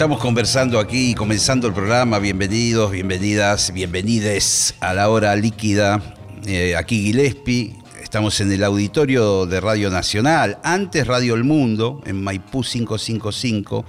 Estamos 0.00 0.18
conversando 0.18 0.78
aquí, 0.78 1.14
comenzando 1.14 1.66
el 1.68 1.74
programa. 1.74 2.18
Bienvenidos, 2.20 2.90
bienvenidas, 2.90 3.70
bienvenides 3.70 4.74
a 4.80 4.94
la 4.94 5.10
hora 5.10 5.36
líquida. 5.36 6.14
Eh, 6.46 6.74
aquí 6.74 7.02
Gillespie. 7.02 7.76
Estamos 8.02 8.40
en 8.40 8.50
el 8.50 8.64
auditorio 8.64 9.44
de 9.44 9.60
Radio 9.60 9.90
Nacional, 9.90 10.58
antes 10.64 11.06
Radio 11.06 11.34
El 11.34 11.44
Mundo, 11.44 12.00
en 12.06 12.24
Maipú 12.24 12.62
555. 12.62 13.84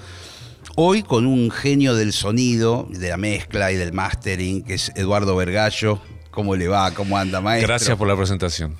Hoy 0.75 1.01
con 1.01 1.25
un 1.25 1.49
genio 1.49 1.95
del 1.95 2.11
sonido, 2.11 2.89
de 2.89 3.07
la 3.07 3.15
mezcla 3.15 3.71
y 3.71 3.77
del 3.77 3.93
mastering, 3.93 4.63
que 4.63 4.73
es 4.73 4.91
Eduardo 4.95 5.37
Vergallo. 5.37 6.01
¿Cómo 6.29 6.57
le 6.57 6.67
va? 6.67 6.91
¿Cómo 6.91 7.17
anda, 7.17 7.39
maestro? 7.39 7.69
Gracias 7.69 7.97
por 7.97 8.09
la 8.09 8.17
presentación. 8.17 8.75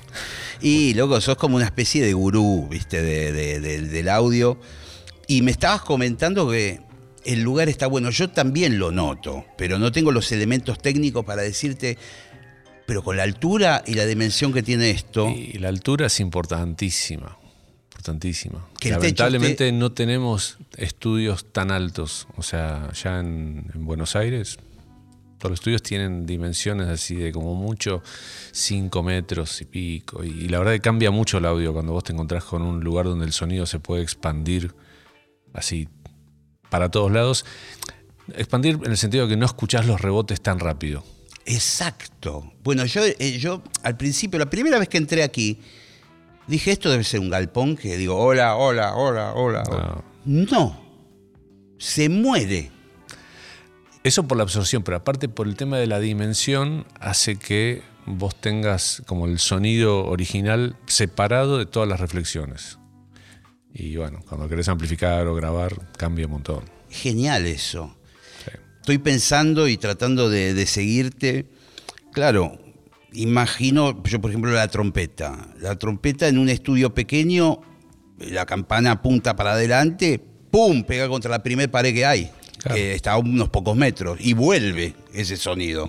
Y, 0.59 0.95
loco, 0.95 1.21
sos 1.21 1.37
como 1.37 1.55
una 1.55 1.63
especie 1.63 2.03
de 2.03 2.11
gurú, 2.11 2.67
viste, 2.69 3.01
del 3.01 4.09
audio. 4.09 4.59
Y 5.27 5.43
me 5.43 5.51
estabas 5.51 5.81
comentando 5.81 6.49
que 6.49 6.90
el 7.25 7.41
lugar 7.41 7.69
está 7.69 7.87
bueno. 7.87 8.09
Yo 8.09 8.29
también 8.29 8.79
lo 8.79 8.91
noto, 8.91 9.45
pero 9.57 9.79
no 9.79 9.91
tengo 9.91 10.11
los 10.11 10.31
elementos 10.31 10.79
técnicos 10.79 11.25
para 11.25 11.41
decirte, 11.41 11.97
pero 12.85 13.03
con 13.03 13.17
la 13.17 13.23
altura 13.23 13.83
y 13.85 13.93
la 13.93 14.05
dimensión 14.05 14.53
que 14.53 14.63
tiene 14.63 14.91
esto. 14.91 15.29
Y 15.29 15.53
la 15.53 15.69
altura 15.69 16.07
es 16.07 16.19
importantísima, 16.19 17.37
importantísima. 17.91 18.67
Lamentablemente 18.83 19.71
no 19.71 19.91
tenemos 19.91 20.57
estudios 20.77 21.51
tan 21.51 21.71
altos. 21.71 22.27
O 22.37 22.43
sea, 22.43 22.91
ya 22.93 23.19
en, 23.19 23.71
Buenos 23.75 24.15
Aires 24.15 24.57
todos 25.37 25.53
los 25.53 25.59
estudios 25.61 25.81
tienen 25.81 26.27
dimensiones 26.27 26.87
así 26.87 27.15
de 27.15 27.31
como 27.31 27.55
mucho 27.55 28.03
5 28.51 29.01
metros 29.01 29.59
y 29.61 29.65
pico. 29.65 30.23
Y, 30.23 30.47
la 30.49 30.59
verdad 30.59 30.73
que 30.73 30.81
cambia 30.81 31.09
mucho 31.09 31.39
el 31.39 31.45
audio 31.45 31.73
cuando 31.73 31.93
vos 31.93 32.03
te 32.03 32.13
encontrás 32.13 32.43
con 32.43 32.61
un 32.61 32.83
lugar 32.83 33.07
donde 33.07 33.25
el 33.25 33.33
sonido 33.33 33.65
se 33.65 33.79
puede 33.79 34.03
expandir 34.03 34.75
así 35.53 35.87
para 36.71 36.89
todos 36.89 37.11
lados. 37.11 37.45
Expandir 38.33 38.79
en 38.83 38.91
el 38.91 38.97
sentido 38.97 39.25
de 39.25 39.31
que 39.31 39.37
no 39.37 39.45
escuchás 39.45 39.85
los 39.85 40.01
rebotes 40.01 40.41
tan 40.41 40.57
rápido. 40.59 41.03
Exacto. 41.45 42.51
Bueno, 42.63 42.85
yo, 42.85 43.01
eh, 43.05 43.37
yo 43.37 43.61
al 43.83 43.97
principio, 43.97 44.39
la 44.39 44.49
primera 44.49 44.79
vez 44.79 44.87
que 44.87 44.97
entré 44.97 45.21
aquí, 45.21 45.59
dije, 46.47 46.71
esto 46.71 46.89
debe 46.89 47.03
ser 47.03 47.19
un 47.19 47.29
galpón 47.29 47.75
que 47.75 47.97
digo, 47.97 48.17
hola, 48.17 48.55
hola, 48.55 48.95
hola, 48.95 49.33
hola. 49.33 49.63
No. 50.25 50.45
no. 50.45 50.81
Se 51.77 52.09
muere. 52.09 52.71
Eso 54.03 54.27
por 54.27 54.37
la 54.37 54.43
absorción, 54.43 54.81
pero 54.83 54.97
aparte 54.97 55.29
por 55.29 55.47
el 55.47 55.55
tema 55.55 55.77
de 55.77 55.87
la 55.87 55.99
dimensión, 55.99 56.85
hace 56.99 57.35
que 57.35 57.83
vos 58.05 58.35
tengas 58.35 59.03
como 59.05 59.25
el 59.25 59.39
sonido 59.39 60.05
original 60.05 60.77
separado 60.87 61.57
de 61.57 61.65
todas 61.65 61.89
las 61.89 61.99
reflexiones. 61.99 62.79
Y 63.73 63.95
bueno, 63.95 64.19
cuando 64.27 64.49
querés 64.49 64.67
amplificar 64.67 65.25
o 65.27 65.35
grabar, 65.35 65.89
cambia 65.97 66.25
un 66.25 66.33
montón. 66.33 66.63
Genial 66.89 67.45
eso. 67.45 67.95
Estoy 68.81 68.97
pensando 68.97 69.67
y 69.67 69.77
tratando 69.77 70.29
de, 70.29 70.65
seguirte. 70.65 71.45
Claro, 72.11 72.57
imagino, 73.13 74.01
yo 74.03 74.19
por 74.19 74.31
ejemplo, 74.31 74.51
la 74.51 74.67
trompeta. 74.67 75.49
La 75.59 75.77
trompeta 75.77 76.27
en 76.27 76.37
un 76.39 76.49
estudio 76.49 76.93
pequeño, 76.93 77.61
la 78.17 78.45
campana 78.45 78.91
apunta 78.91 79.35
para 79.35 79.53
adelante, 79.53 80.19
¡pum! 80.49 80.83
pega 80.83 81.07
contra 81.07 81.29
la 81.29 81.43
primera 81.43 81.71
pared 81.71 81.93
que 81.93 82.05
hay, 82.05 82.31
que 82.73 82.95
está 82.95 83.13
a 83.13 83.17
unos 83.19 83.49
pocos 83.49 83.77
metros, 83.77 84.17
y 84.19 84.33
vuelve 84.33 84.95
ese 85.13 85.37
sonido. 85.37 85.87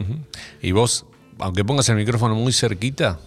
Y 0.60 0.72
vos, 0.72 1.06
aunque 1.38 1.64
pongas 1.64 1.88
el 1.88 1.96
micrófono 1.96 2.34
muy 2.34 2.52
cerquita, 2.52 3.18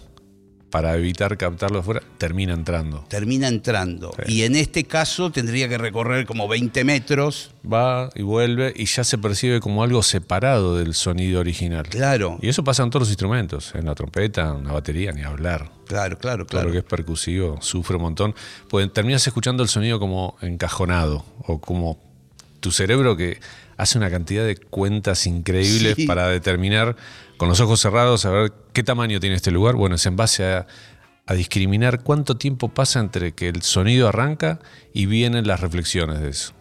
para 0.70 0.96
evitar 0.96 1.36
captarlo 1.36 1.78
afuera, 1.78 2.02
termina 2.18 2.52
entrando. 2.52 3.04
Termina 3.08 3.48
entrando. 3.48 4.14
Y 4.26 4.42
en 4.42 4.56
este 4.56 4.84
caso 4.84 5.30
tendría 5.30 5.68
que 5.68 5.78
recorrer 5.78 6.26
como 6.26 6.48
20 6.48 6.84
metros. 6.84 7.52
Va 7.64 8.10
y 8.14 8.22
vuelve 8.22 8.72
y 8.74 8.86
ya 8.86 9.04
se 9.04 9.18
percibe 9.18 9.60
como 9.60 9.82
algo 9.82 10.02
separado 10.02 10.76
del 10.76 10.94
sonido 10.94 11.40
original. 11.40 11.86
Claro. 11.88 12.38
Y 12.42 12.48
eso 12.48 12.64
pasa 12.64 12.82
en 12.82 12.90
todos 12.90 13.02
los 13.02 13.08
instrumentos, 13.08 13.74
en 13.74 13.86
la 13.86 13.94
trompeta, 13.94 14.56
en 14.58 14.64
la 14.64 14.72
batería, 14.72 15.12
ni 15.12 15.22
hablar. 15.22 15.70
Claro, 15.86 16.18
claro, 16.18 16.46
claro. 16.46 16.46
Todo 16.46 16.64
lo 16.64 16.72
que 16.72 16.78
es 16.78 16.84
percusivo 16.84 17.58
sufre 17.62 17.96
un 17.96 18.02
montón. 18.02 18.34
Pues 18.68 18.92
terminas 18.92 19.26
escuchando 19.26 19.62
el 19.62 19.68
sonido 19.68 20.00
como 20.00 20.36
encajonado 20.40 21.24
o 21.46 21.60
como 21.60 21.98
tu 22.60 22.72
cerebro 22.72 23.16
que 23.16 23.38
hace 23.76 23.98
una 23.98 24.10
cantidad 24.10 24.44
de 24.44 24.56
cuentas 24.56 25.26
increíbles 25.26 25.96
para 26.06 26.28
determinar 26.28 26.96
con 27.36 27.48
los 27.48 27.60
ojos 27.60 27.80
cerrados 27.80 28.24
a 28.24 28.30
ver 28.30 28.52
qué 28.72 28.82
tamaño 28.82 29.20
tiene 29.20 29.36
este 29.36 29.50
lugar. 29.50 29.74
Bueno, 29.74 29.96
es 29.96 30.06
en 30.06 30.16
base 30.16 30.44
a, 30.44 30.66
discriminar 31.34 32.04
cuánto 32.04 32.36
tiempo 32.36 32.72
pasa 32.72 33.00
entre 33.00 33.32
que 33.32 33.48
el 33.48 33.62
sonido 33.62 34.06
arranca 34.06 34.60
y 34.94 35.06
vienen 35.06 35.48
las 35.48 35.60
reflexiones 35.60 36.20
de 36.20 36.28
eso. 36.28 36.52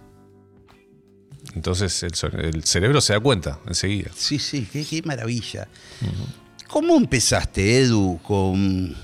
Entonces 1.53 2.01
el, 2.01 2.63
cerebro 2.63 2.99
se 2.99 3.13
da 3.13 3.19
cuenta 3.19 3.59
enseguida. 3.67 4.09
Sí, 4.15 4.39
sí, 4.39 4.67
qué, 4.71 5.03
maravilla. 5.05 5.67
¿Cómo 6.67 6.97
empezaste, 6.97 7.81
Edu, 7.81 8.19
con, 8.23 8.95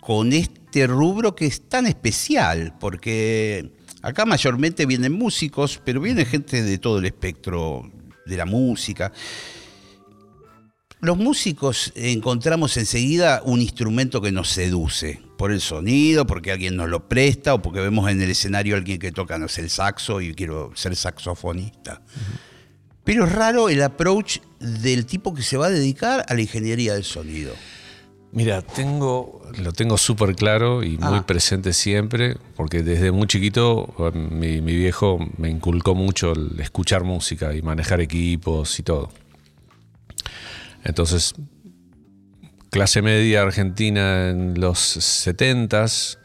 con 0.00 0.32
este 0.32 0.86
rubro 0.86 1.36
que 1.36 1.44
es 1.44 1.68
tan 1.68 1.86
especial? 1.86 2.74
Porque 2.80 3.70
acá 4.04 4.26
mayormente 4.26 4.84
vienen 4.84 5.12
músicos, 5.12 5.80
pero 5.82 6.00
viene 6.00 6.26
gente 6.26 6.62
de 6.62 6.78
todo 6.78 6.98
el 6.98 7.06
espectro 7.06 7.90
de 8.26 8.36
la 8.36 8.44
música. 8.44 9.12
Los 11.00 11.16
músicos 11.16 11.92
encontramos 11.96 12.76
enseguida 12.76 13.42
un 13.44 13.60
instrumento 13.60 14.20
que 14.20 14.30
nos 14.30 14.50
seduce, 14.50 15.20
por 15.38 15.52
el 15.52 15.60
sonido, 15.60 16.26
porque 16.26 16.52
alguien 16.52 16.76
nos 16.76 16.88
lo 16.88 17.08
presta 17.08 17.54
o 17.54 17.62
porque 17.62 17.80
vemos 17.80 18.10
en 18.10 18.20
el 18.20 18.30
escenario 18.30 18.74
a 18.74 18.78
alguien 18.78 18.98
que 18.98 19.10
toca 19.10 19.38
no 19.38 19.48
sé, 19.48 19.62
el 19.62 19.70
saxo 19.70 20.20
y 20.20 20.34
quiero 20.34 20.70
ser 20.74 20.94
saxofonista. 20.96 22.02
Pero 23.04 23.26
es 23.26 23.32
raro 23.32 23.68
el 23.68 23.82
approach 23.82 24.38
del 24.60 25.06
tipo 25.06 25.34
que 25.34 25.42
se 25.42 25.56
va 25.56 25.66
a 25.66 25.70
dedicar 25.70 26.24
a 26.28 26.34
la 26.34 26.40
ingeniería 26.40 26.94
del 26.94 27.04
sonido. 27.04 27.54
Mira, 28.34 28.62
tengo, 28.62 29.42
lo 29.62 29.72
tengo 29.72 29.96
súper 29.96 30.34
claro 30.34 30.82
y 30.82 30.98
muy 30.98 31.18
ah. 31.18 31.24
presente 31.24 31.72
siempre, 31.72 32.36
porque 32.56 32.82
desde 32.82 33.12
muy 33.12 33.28
chiquito 33.28 33.94
mi, 34.12 34.60
mi 34.60 34.74
viejo 34.74 35.18
me 35.38 35.48
inculcó 35.48 35.94
mucho 35.94 36.32
el 36.32 36.58
escuchar 36.58 37.04
música 37.04 37.54
y 37.54 37.62
manejar 37.62 38.00
equipos 38.00 38.80
y 38.80 38.82
todo. 38.82 39.12
Entonces, 40.82 41.34
clase 42.70 43.02
media 43.02 43.42
argentina 43.42 44.30
en 44.30 44.60
los 44.60 44.96
70s, 44.96 46.18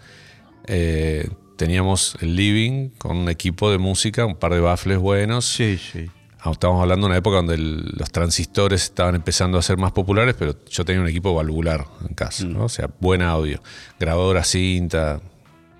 eh, 0.65 1.29
teníamos 1.57 2.17
el 2.21 2.35
living 2.35 2.89
con 2.97 3.17
un 3.17 3.29
equipo 3.29 3.69
de 3.69 3.77
música, 3.77 4.25
un 4.25 4.35
par 4.35 4.55
de 4.55 4.61
baffles 4.61 4.97
buenos. 4.97 5.45
Sí, 5.45 5.77
sí. 5.77 6.09
Ah, 6.41 6.51
Estamos 6.51 6.81
hablando 6.81 7.07
de 7.07 7.11
una 7.11 7.17
época 7.17 7.37
donde 7.37 7.57
los 7.57 8.11
transistores 8.11 8.83
estaban 8.83 9.15
empezando 9.15 9.57
a 9.57 9.61
ser 9.61 9.77
más 9.77 9.91
populares, 9.91 10.35
pero 10.39 10.55
yo 10.69 10.85
tenía 10.85 11.01
un 11.01 11.07
equipo 11.07 11.33
valvular 11.33 11.85
en 12.07 12.13
casa, 12.13 12.45
¿no? 12.45 12.59
Mm. 12.59 12.63
O 12.63 12.69
sea, 12.69 12.89
buen 12.99 13.21
audio, 13.21 13.61
grabadora 13.99 14.43
cinta. 14.43 15.19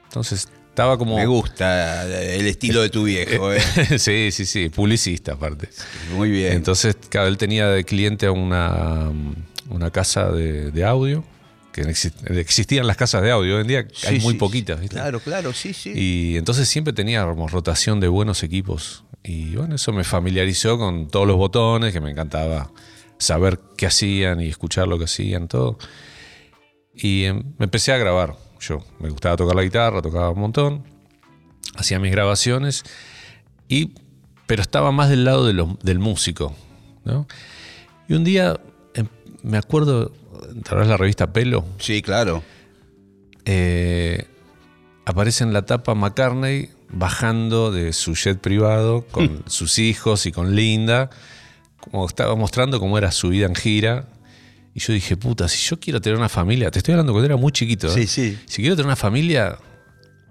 Entonces 0.05 0.49
estaba 0.69 0.97
como. 0.97 1.17
Me 1.17 1.25
gusta 1.25 2.05
el 2.05 2.45
estilo 2.47 2.81
de 2.81 2.89
tu 2.89 3.03
viejo, 3.03 3.53
¿eh? 3.53 3.61
sí, 3.97 4.31
sí, 4.31 4.45
sí, 4.45 4.69
publicista 4.69 5.33
aparte. 5.33 5.69
Muy 6.13 6.29
bien. 6.29 6.53
Entonces, 6.53 6.97
él 7.11 7.37
tenía 7.37 7.67
de 7.67 7.85
cliente 7.85 8.29
una, 8.29 9.11
una 9.69 9.91
casa 9.91 10.29
de, 10.31 10.83
audio, 10.85 11.23
que 11.71 11.81
existían 11.81 12.85
las 12.85 12.97
casas 12.97 13.21
de 13.21 13.31
audio, 13.31 13.55
hoy 13.55 13.61
en 13.61 13.67
día 13.67 13.87
hay 14.07 14.19
muy 14.19 14.33
poquitas, 14.33 14.79
¿viste? 14.79 14.95
Claro, 14.95 15.19
claro, 15.19 15.53
sí, 15.53 15.73
sí. 15.73 15.93
Y 15.95 16.37
entonces 16.37 16.67
siempre 16.67 16.93
teníamos 16.93 17.51
rotación 17.51 17.99
de 17.99 18.07
buenos 18.07 18.43
equipos. 18.43 19.03
Y 19.23 19.55
bueno, 19.55 19.75
eso 19.75 19.91
me 19.91 20.03
familiarizó 20.03 20.77
con 20.77 21.07
todos 21.07 21.27
los 21.27 21.37
botones, 21.37 21.93
que 21.93 22.01
me 22.01 22.11
encantaba 22.11 22.71
saber 23.17 23.59
qué 23.77 23.87
hacían 23.87 24.41
y 24.41 24.47
escuchar 24.47 24.87
lo 24.87 24.97
que 24.97 25.05
hacían, 25.05 25.47
todo. 25.47 25.77
Y 26.93 27.25
em, 27.25 27.43
me 27.57 27.65
empecé 27.65 27.91
a 27.91 27.97
grabar 27.97 28.35
yo 28.59 28.83
me 28.99 29.09
gustaba 29.09 29.37
tocar 29.37 29.55
la 29.55 29.63
guitarra, 29.63 30.01
tocaba 30.01 30.29
un 30.31 30.39
montón, 30.39 30.83
hacía 31.75 31.99
mis 31.99 32.11
grabaciones, 32.11 32.83
y, 33.67 33.93
pero 34.47 34.61
estaba 34.61 34.91
más 34.91 35.09
del 35.09 35.25
lado 35.25 35.45
del 35.45 35.99
músico. 35.99 36.55
Y 38.07 38.13
un 38.13 38.23
día, 38.23 38.59
em, 38.93 39.07
me 39.43 39.57
acuerdo, 39.57 40.11
¿te 40.63 40.75
la 40.75 40.97
revista 40.97 41.31
Pelo? 41.31 41.65
Sí, 41.79 42.01
claro. 42.01 42.43
Eh, 43.45 44.27
aparece 45.05 45.43
en 45.43 45.53
la 45.53 45.65
tapa 45.65 45.95
McCartney 45.95 46.69
bajando 46.89 47.71
de 47.71 47.93
su 47.93 48.15
jet 48.15 48.39
privado 48.39 49.05
con 49.11 49.43
sus 49.47 49.79
hijos 49.79 50.25
y 50.25 50.31
con 50.31 50.55
Linda, 50.55 51.09
como 51.79 52.05
estaba 52.05 52.35
mostrando 52.35 52.79
cómo 52.79 52.97
era 52.97 53.11
su 53.11 53.29
vida 53.29 53.45
en 53.45 53.55
gira. 53.55 54.07
Y 54.73 54.79
yo 54.79 54.93
dije, 54.93 55.17
puta, 55.17 55.47
si 55.47 55.67
yo 55.67 55.79
quiero 55.79 55.99
tener 56.01 56.17
una 56.17 56.29
familia, 56.29 56.71
te 56.71 56.79
estoy 56.79 56.93
hablando 56.93 57.13
cuando 57.13 57.25
era 57.25 57.37
muy 57.37 57.51
chiquito. 57.51 57.87
¿eh? 57.87 57.93
Sí, 57.93 58.07
sí. 58.07 58.37
Si 58.45 58.61
quiero 58.61 58.75
tener 58.75 58.87
una 58.87 58.95
familia, 58.95 59.57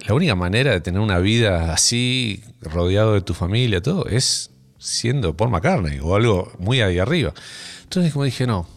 la 0.06 0.14
única 0.14 0.34
manera 0.34 0.72
de 0.72 0.80
tener 0.80 1.00
una 1.00 1.18
vida 1.18 1.72
así, 1.72 2.42
rodeado 2.60 3.14
de 3.14 3.20
tu 3.20 3.34
familia, 3.34 3.82
todo, 3.82 4.06
es 4.06 4.50
siendo 4.78 5.36
Paul 5.36 5.50
McCartney 5.50 5.98
o 6.00 6.14
algo 6.14 6.52
muy 6.58 6.80
ahí 6.80 6.98
arriba. 6.98 7.34
Entonces, 7.82 8.12
como 8.12 8.24
dije, 8.24 8.46
no, 8.46 8.68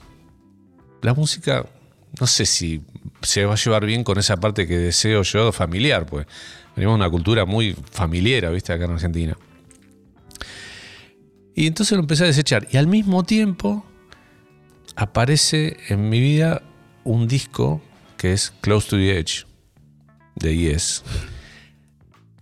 la 1.01 1.13
música, 1.13 1.65
no 2.19 2.27
sé 2.27 2.45
si 2.45 2.81
se 3.21 3.45
va 3.45 3.53
a 3.53 3.57
llevar 3.57 3.85
bien 3.85 4.03
con 4.03 4.17
esa 4.17 4.37
parte 4.37 4.67
que 4.67 4.77
deseo 4.77 5.23
yo 5.23 5.51
familiar, 5.51 6.05
pues 6.05 6.25
venimos 6.75 6.93
de 6.93 7.03
una 7.03 7.09
cultura 7.09 7.45
muy 7.45 7.75
familiar, 7.91 8.51
¿viste? 8.51 8.73
Acá 8.73 8.85
en 8.85 8.91
Argentina. 8.91 9.37
Y 11.55 11.67
entonces 11.67 11.95
lo 11.95 12.01
empecé 12.01 12.23
a 12.23 12.27
desechar. 12.27 12.67
Y 12.71 12.77
al 12.77 12.87
mismo 12.87 13.23
tiempo 13.23 13.85
aparece 14.95 15.77
en 15.89 16.09
mi 16.09 16.19
vida 16.19 16.61
un 17.03 17.27
disco 17.27 17.81
que 18.17 18.33
es 18.33 18.53
Close 18.61 18.89
to 18.89 18.95
the 18.95 19.17
Edge 19.17 19.45
de 20.35 20.55
Yes. 20.55 21.03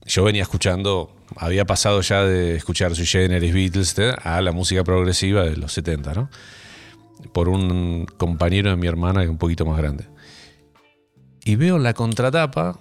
Yo 0.06 0.24
venía 0.24 0.42
escuchando, 0.42 1.16
había 1.36 1.66
pasado 1.66 2.02
ya 2.02 2.24
de 2.24 2.56
escuchar 2.56 2.96
su 2.96 3.06
Generis 3.06 3.54
Beatles 3.54 3.96
a 4.24 4.42
la 4.42 4.52
música 4.52 4.84
progresiva 4.84 5.44
de 5.44 5.56
los 5.56 5.74
70, 5.74 6.14
¿no? 6.14 6.30
Por 7.34 7.50
un 7.50 8.06
compañero 8.18 8.70
de 8.72 8.76
mi 8.76 8.88
hermana 8.88 9.22
que 9.22 9.26
es 9.26 9.30
un 9.30 9.38
poquito 9.38 9.66
más 9.66 9.78
grande. 9.78 10.06
Y 11.50 11.56
veo 11.56 11.78
en 11.78 11.84
la 11.84 11.96
contratapa 11.96 12.80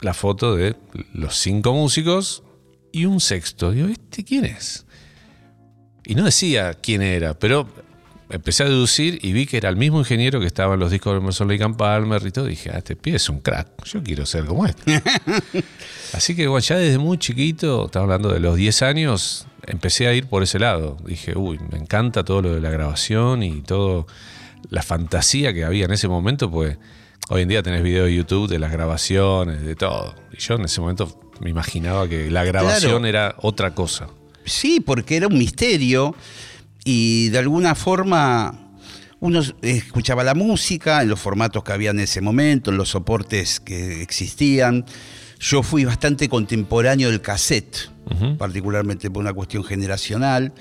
la 0.00 0.14
foto 0.14 0.56
de 0.56 0.76
los 1.12 1.36
cinco 1.36 1.74
músicos 1.74 2.42
y 2.90 3.04
un 3.04 3.20
sexto. 3.20 3.70
Digo, 3.70 3.88
¿este 3.88 4.24
quién 4.24 4.46
es? 4.46 4.86
Y 6.06 6.14
no 6.14 6.24
decía 6.24 6.72
quién 6.72 7.02
era, 7.02 7.38
pero 7.38 7.68
empecé 8.30 8.62
a 8.62 8.66
deducir 8.70 9.18
y 9.20 9.34
vi 9.34 9.44
que 9.44 9.58
era 9.58 9.68
el 9.68 9.76
mismo 9.76 9.98
ingeniero 9.98 10.40
que 10.40 10.46
estaba 10.46 10.72
en 10.72 10.80
los 10.80 10.90
discos 10.90 11.12
de 11.12 11.18
Emerson 11.18 11.46
Lake 11.48 11.68
Palmer 11.76 12.26
y 12.26 12.30
todo. 12.30 12.46
dije, 12.46 12.70
ah, 12.72 12.78
este 12.78 12.96
pie 12.96 13.16
es 13.16 13.28
un 13.28 13.40
crack, 13.40 13.84
yo 13.84 14.02
quiero 14.02 14.24
ser 14.24 14.46
como 14.46 14.64
este. 14.64 15.02
Así 16.14 16.34
que 16.34 16.46
bueno, 16.46 16.64
ya 16.64 16.78
desde 16.78 16.96
muy 16.96 17.18
chiquito, 17.18 17.84
estaba 17.84 18.04
hablando 18.04 18.30
de 18.32 18.40
los 18.40 18.56
10 18.56 18.80
años, 18.80 19.46
empecé 19.66 20.06
a 20.06 20.14
ir 20.14 20.28
por 20.28 20.42
ese 20.42 20.58
lado. 20.58 20.96
Dije, 21.04 21.36
uy, 21.36 21.60
me 21.70 21.76
encanta 21.76 22.24
todo 22.24 22.40
lo 22.40 22.54
de 22.54 22.62
la 22.62 22.70
grabación 22.70 23.42
y 23.42 23.60
todo 23.60 24.06
la 24.70 24.80
fantasía 24.82 25.52
que 25.52 25.66
había 25.66 25.84
en 25.84 25.92
ese 25.92 26.08
momento, 26.08 26.50
pues 26.50 26.78
hoy 27.28 27.42
en 27.42 27.48
día 27.48 27.62
tenés 27.62 27.82
videos 27.82 28.06
de 28.06 28.14
YouTube 28.14 28.48
de 28.48 28.58
las 28.58 28.72
grabaciones, 28.72 29.62
de 29.62 29.74
todo. 29.74 30.14
Y 30.32 30.38
yo 30.38 30.54
en 30.54 30.64
ese 30.64 30.80
momento 30.80 31.20
me 31.40 31.50
imaginaba 31.50 32.08
que 32.08 32.30
la 32.30 32.44
grabación 32.44 33.06
era 33.06 33.36
otra 33.38 33.74
cosa. 33.74 34.08
Sí, 34.44 34.80
porque 34.80 35.16
era 35.16 35.26
un 35.26 35.38
misterio 35.38 36.14
y 36.84 37.30
de 37.30 37.38
alguna 37.38 37.74
forma 37.74 38.60
uno 39.20 39.40
escuchaba 39.62 40.22
la 40.22 40.34
música 40.34 41.00
en 41.00 41.08
los 41.08 41.18
formatos 41.18 41.64
que 41.64 41.72
había 41.72 41.90
en 41.90 42.00
ese 42.00 42.20
momento, 42.20 42.70
en 42.70 42.76
los 42.76 42.90
soportes 42.90 43.58
que 43.58 44.02
existían. 44.02 44.84
Yo 45.40 45.62
fui 45.62 45.84
bastante 45.84 46.28
contemporáneo 46.28 47.10
del 47.10 47.22
cassette, 47.22 47.90
particularmente 48.38 49.10
por 49.10 49.22
una 49.22 49.32
cuestión 49.32 49.64
generacional, 49.64 50.52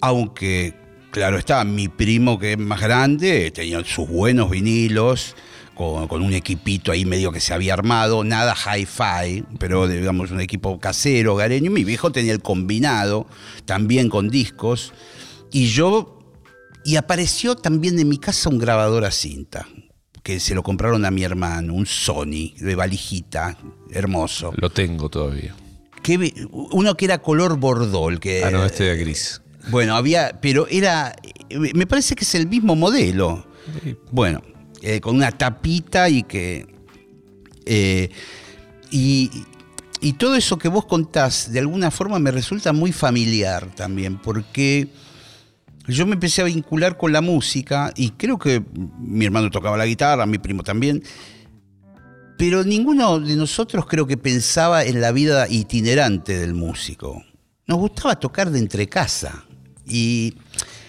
aunque, 0.00 0.74
claro 1.10 1.36
está, 1.38 1.64
mi 1.64 1.88
primo 1.88 2.38
que 2.38 2.52
es 2.52 2.58
más 2.58 2.80
grande 2.80 3.50
tenía 3.50 3.84
sus 3.84 4.08
buenos 4.08 4.50
vinilos, 4.50 5.34
con, 5.76 6.22
un 6.22 6.32
equipito 6.32 6.90
ahí 6.90 7.04
medio 7.04 7.30
que 7.30 7.40
se 7.40 7.52
había 7.52 7.74
armado, 7.74 8.24
nada 8.24 8.54
hi-fi, 8.54 9.44
pero 9.58 9.86
digamos 9.86 10.30
un 10.30 10.40
equipo 10.40 10.80
casero, 10.80 11.36
gareño. 11.36 11.70
Mi 11.70 11.84
viejo 11.84 12.10
tenía 12.10 12.32
el 12.32 12.40
combinado, 12.40 13.26
también 13.66 14.08
con 14.08 14.30
discos. 14.30 14.94
Y 15.52 15.66
yo, 15.66 16.18
y 16.84 16.96
apareció 16.96 17.56
también 17.56 17.98
en 17.98 18.08
mi 18.08 18.16
casa 18.16 18.48
un 18.48 18.58
grabador 18.58 19.04
a 19.04 19.10
cinta, 19.10 19.68
que 20.22 20.40
se 20.40 20.54
lo 20.54 20.62
compraron 20.62 21.04
a 21.04 21.10
mi 21.10 21.22
hermano, 21.22 21.74
un 21.74 21.84
Sony 21.84 22.54
de 22.58 22.74
valijita, 22.74 23.58
hermoso. 23.90 24.54
Lo 24.56 24.70
tengo 24.70 25.10
todavía. 25.10 25.54
uno 26.50 26.96
que 26.96 27.04
era 27.04 27.18
color 27.18 27.58
bordol. 27.58 28.18
Que, 28.18 28.42
ah, 28.44 28.50
no, 28.50 28.64
este 28.64 28.84
de 28.84 28.96
gris. 28.96 29.42
Bueno, 29.68 29.94
había, 29.94 30.40
pero 30.40 30.66
era, 30.68 31.14
me 31.50 31.86
parece 31.86 32.14
que 32.14 32.24
es 32.24 32.34
el 32.34 32.46
mismo 32.46 32.76
modelo. 32.76 33.46
Bueno, 34.10 34.40
eh, 34.88 35.00
con 35.00 35.16
una 35.16 35.32
tapita 35.32 36.08
y 36.08 36.22
que... 36.22 36.64
Eh, 37.64 38.08
y, 38.88 39.28
y 40.00 40.12
todo 40.12 40.36
eso 40.36 40.58
que 40.58 40.68
vos 40.68 40.84
contás, 40.84 41.50
de 41.50 41.58
alguna 41.58 41.90
forma 41.90 42.20
me 42.20 42.30
resulta 42.30 42.72
muy 42.72 42.92
familiar 42.92 43.74
también, 43.74 44.16
porque 44.18 44.86
yo 45.88 46.06
me 46.06 46.12
empecé 46.12 46.42
a 46.42 46.44
vincular 46.44 46.96
con 46.96 47.12
la 47.12 47.20
música 47.20 47.92
y 47.96 48.10
creo 48.10 48.38
que 48.38 48.62
mi 49.00 49.24
hermano 49.24 49.50
tocaba 49.50 49.76
la 49.76 49.86
guitarra, 49.86 50.24
mi 50.24 50.38
primo 50.38 50.62
también, 50.62 51.02
pero 52.38 52.62
ninguno 52.62 53.18
de 53.18 53.34
nosotros 53.34 53.86
creo 53.86 54.06
que 54.06 54.16
pensaba 54.16 54.84
en 54.84 55.00
la 55.00 55.10
vida 55.10 55.48
itinerante 55.48 56.38
del 56.38 56.54
músico. 56.54 57.24
Nos 57.66 57.78
gustaba 57.78 58.20
tocar 58.20 58.52
de 58.52 58.60
entre 58.60 58.88
casa 58.88 59.44
y, 59.84 60.36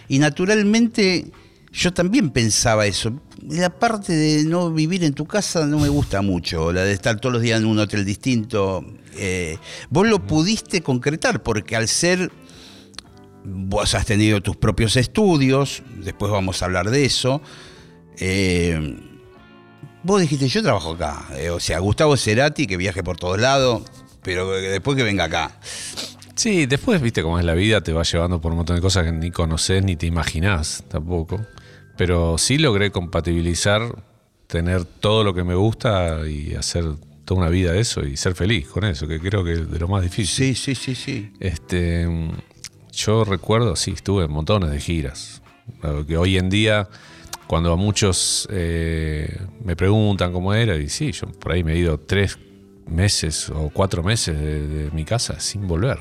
y 0.07 0.19
naturalmente 0.19 1.31
yo 1.71 1.93
también 1.93 2.29
pensaba 2.31 2.85
eso. 2.85 3.13
La 3.47 3.69
parte 3.69 4.13
de 4.13 4.43
no 4.43 4.71
vivir 4.71 5.03
en 5.03 5.13
tu 5.13 5.25
casa 5.25 5.65
no 5.65 5.79
me 5.79 5.89
gusta 5.89 6.21
mucho, 6.21 6.71
la 6.71 6.83
de 6.83 6.93
estar 6.93 7.19
todos 7.19 7.33
los 7.33 7.41
días 7.41 7.59
en 7.59 7.67
un 7.67 7.79
hotel 7.79 8.05
distinto. 8.05 8.85
Eh, 9.15 9.57
vos 9.89 10.07
lo 10.07 10.25
pudiste 10.25 10.81
concretar 10.81 11.43
porque 11.43 11.75
al 11.75 11.87
ser 11.87 12.31
vos 13.43 13.95
has 13.95 14.05
tenido 14.05 14.41
tus 14.41 14.57
propios 14.57 14.97
estudios, 14.97 15.83
después 15.97 16.31
vamos 16.31 16.61
a 16.61 16.65
hablar 16.65 16.89
de 16.89 17.05
eso. 17.05 17.41
Eh, 18.19 18.99
vos 20.03 20.21
dijiste, 20.21 20.47
yo 20.47 20.63
trabajo 20.63 20.93
acá. 20.93 21.27
Eh, 21.37 21.49
o 21.49 21.59
sea, 21.59 21.79
Gustavo 21.79 22.17
Cerati, 22.17 22.67
que 22.67 22.77
viaje 22.77 23.03
por 23.03 23.17
todos 23.17 23.39
lados, 23.39 23.83
pero 24.23 24.51
después 24.51 24.97
que 24.97 25.03
venga 25.03 25.25
acá. 25.25 25.59
Sí, 26.35 26.67
después, 26.67 27.01
viste 27.01 27.23
cómo 27.23 27.39
es 27.39 27.45
la 27.45 27.55
vida, 27.55 27.81
te 27.81 27.93
va 27.93 28.03
llevando 28.03 28.39
por 28.39 28.51
un 28.51 28.57
montón 28.57 28.75
de 28.75 28.81
cosas 28.81 29.05
que 29.05 29.11
ni 29.11 29.31
conoces 29.31 29.83
ni 29.83 29.95
te 29.95 30.05
imaginás 30.05 30.83
tampoco. 30.87 31.41
Pero 31.97 32.37
sí 32.37 32.57
logré 32.57 32.91
compatibilizar, 32.91 34.03
tener 34.47 34.85
todo 34.85 35.23
lo 35.23 35.33
que 35.33 35.43
me 35.43 35.55
gusta 35.55 36.27
y 36.27 36.53
hacer 36.55 36.85
toda 37.25 37.41
una 37.41 37.49
vida 37.49 37.73
de 37.73 37.81
eso 37.81 38.05
y 38.05 38.15
ser 38.15 38.35
feliz 38.35 38.67
con 38.67 38.85
eso, 38.85 39.07
que 39.07 39.19
creo 39.19 39.43
que 39.43 39.53
es 39.53 39.69
de 39.69 39.79
lo 39.79 39.87
más 39.87 40.01
difícil. 40.01 40.55
Sí, 40.55 40.55
sí, 40.55 40.75
sí, 40.75 40.95
sí. 40.95 41.33
Este, 41.39 42.07
yo 42.93 43.25
recuerdo, 43.25 43.75
sí, 43.75 43.91
estuve 43.91 44.25
en 44.25 44.31
montones 44.31 44.71
de 44.71 44.79
giras. 44.79 45.41
Que 46.07 46.17
hoy 46.17 46.37
en 46.37 46.49
día, 46.49 46.87
cuando 47.45 47.73
a 47.73 47.75
muchos 47.75 48.47
eh, 48.49 49.41
me 49.63 49.75
preguntan 49.75 50.31
cómo 50.31 50.53
era, 50.53 50.77
y 50.77 50.87
sí, 50.87 51.11
yo 51.11 51.27
por 51.27 51.51
ahí 51.51 51.63
me 51.63 51.73
he 51.73 51.77
ido 51.77 51.99
tres 51.99 52.39
meses 52.87 53.49
o 53.49 53.69
cuatro 53.69 54.01
meses 54.03 54.39
de, 54.39 54.89
mi 54.93 55.03
casa 55.03 55.39
sin 55.39 55.67
volver. 55.67 55.99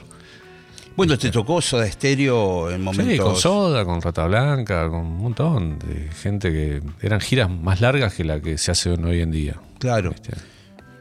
Bueno, 0.97 1.19
te 1.19 1.31
tocó 1.31 1.61
Soda 1.61 1.87
Estéreo 1.87 2.71
en 2.71 2.83
momentos. 2.83 3.12
Sí, 3.12 3.19
con 3.19 3.37
Soda, 3.37 3.85
con 3.85 4.00
Rata 4.00 4.26
Blanca, 4.26 4.88
con 4.88 5.00
un 5.00 5.19
montón 5.19 5.79
de 5.79 6.11
gente 6.11 6.50
que 6.50 6.81
eran 7.03 7.21
giras 7.21 7.50
más 7.50 7.83
largas 7.83 8.15
que 8.15 8.25
la 8.25 8.41
que 8.41 8.57
se 8.57 8.71
hace 8.71 8.91
hoy 8.91 9.21
en 9.21 9.31
día. 9.31 9.61
Claro. 9.79 10.15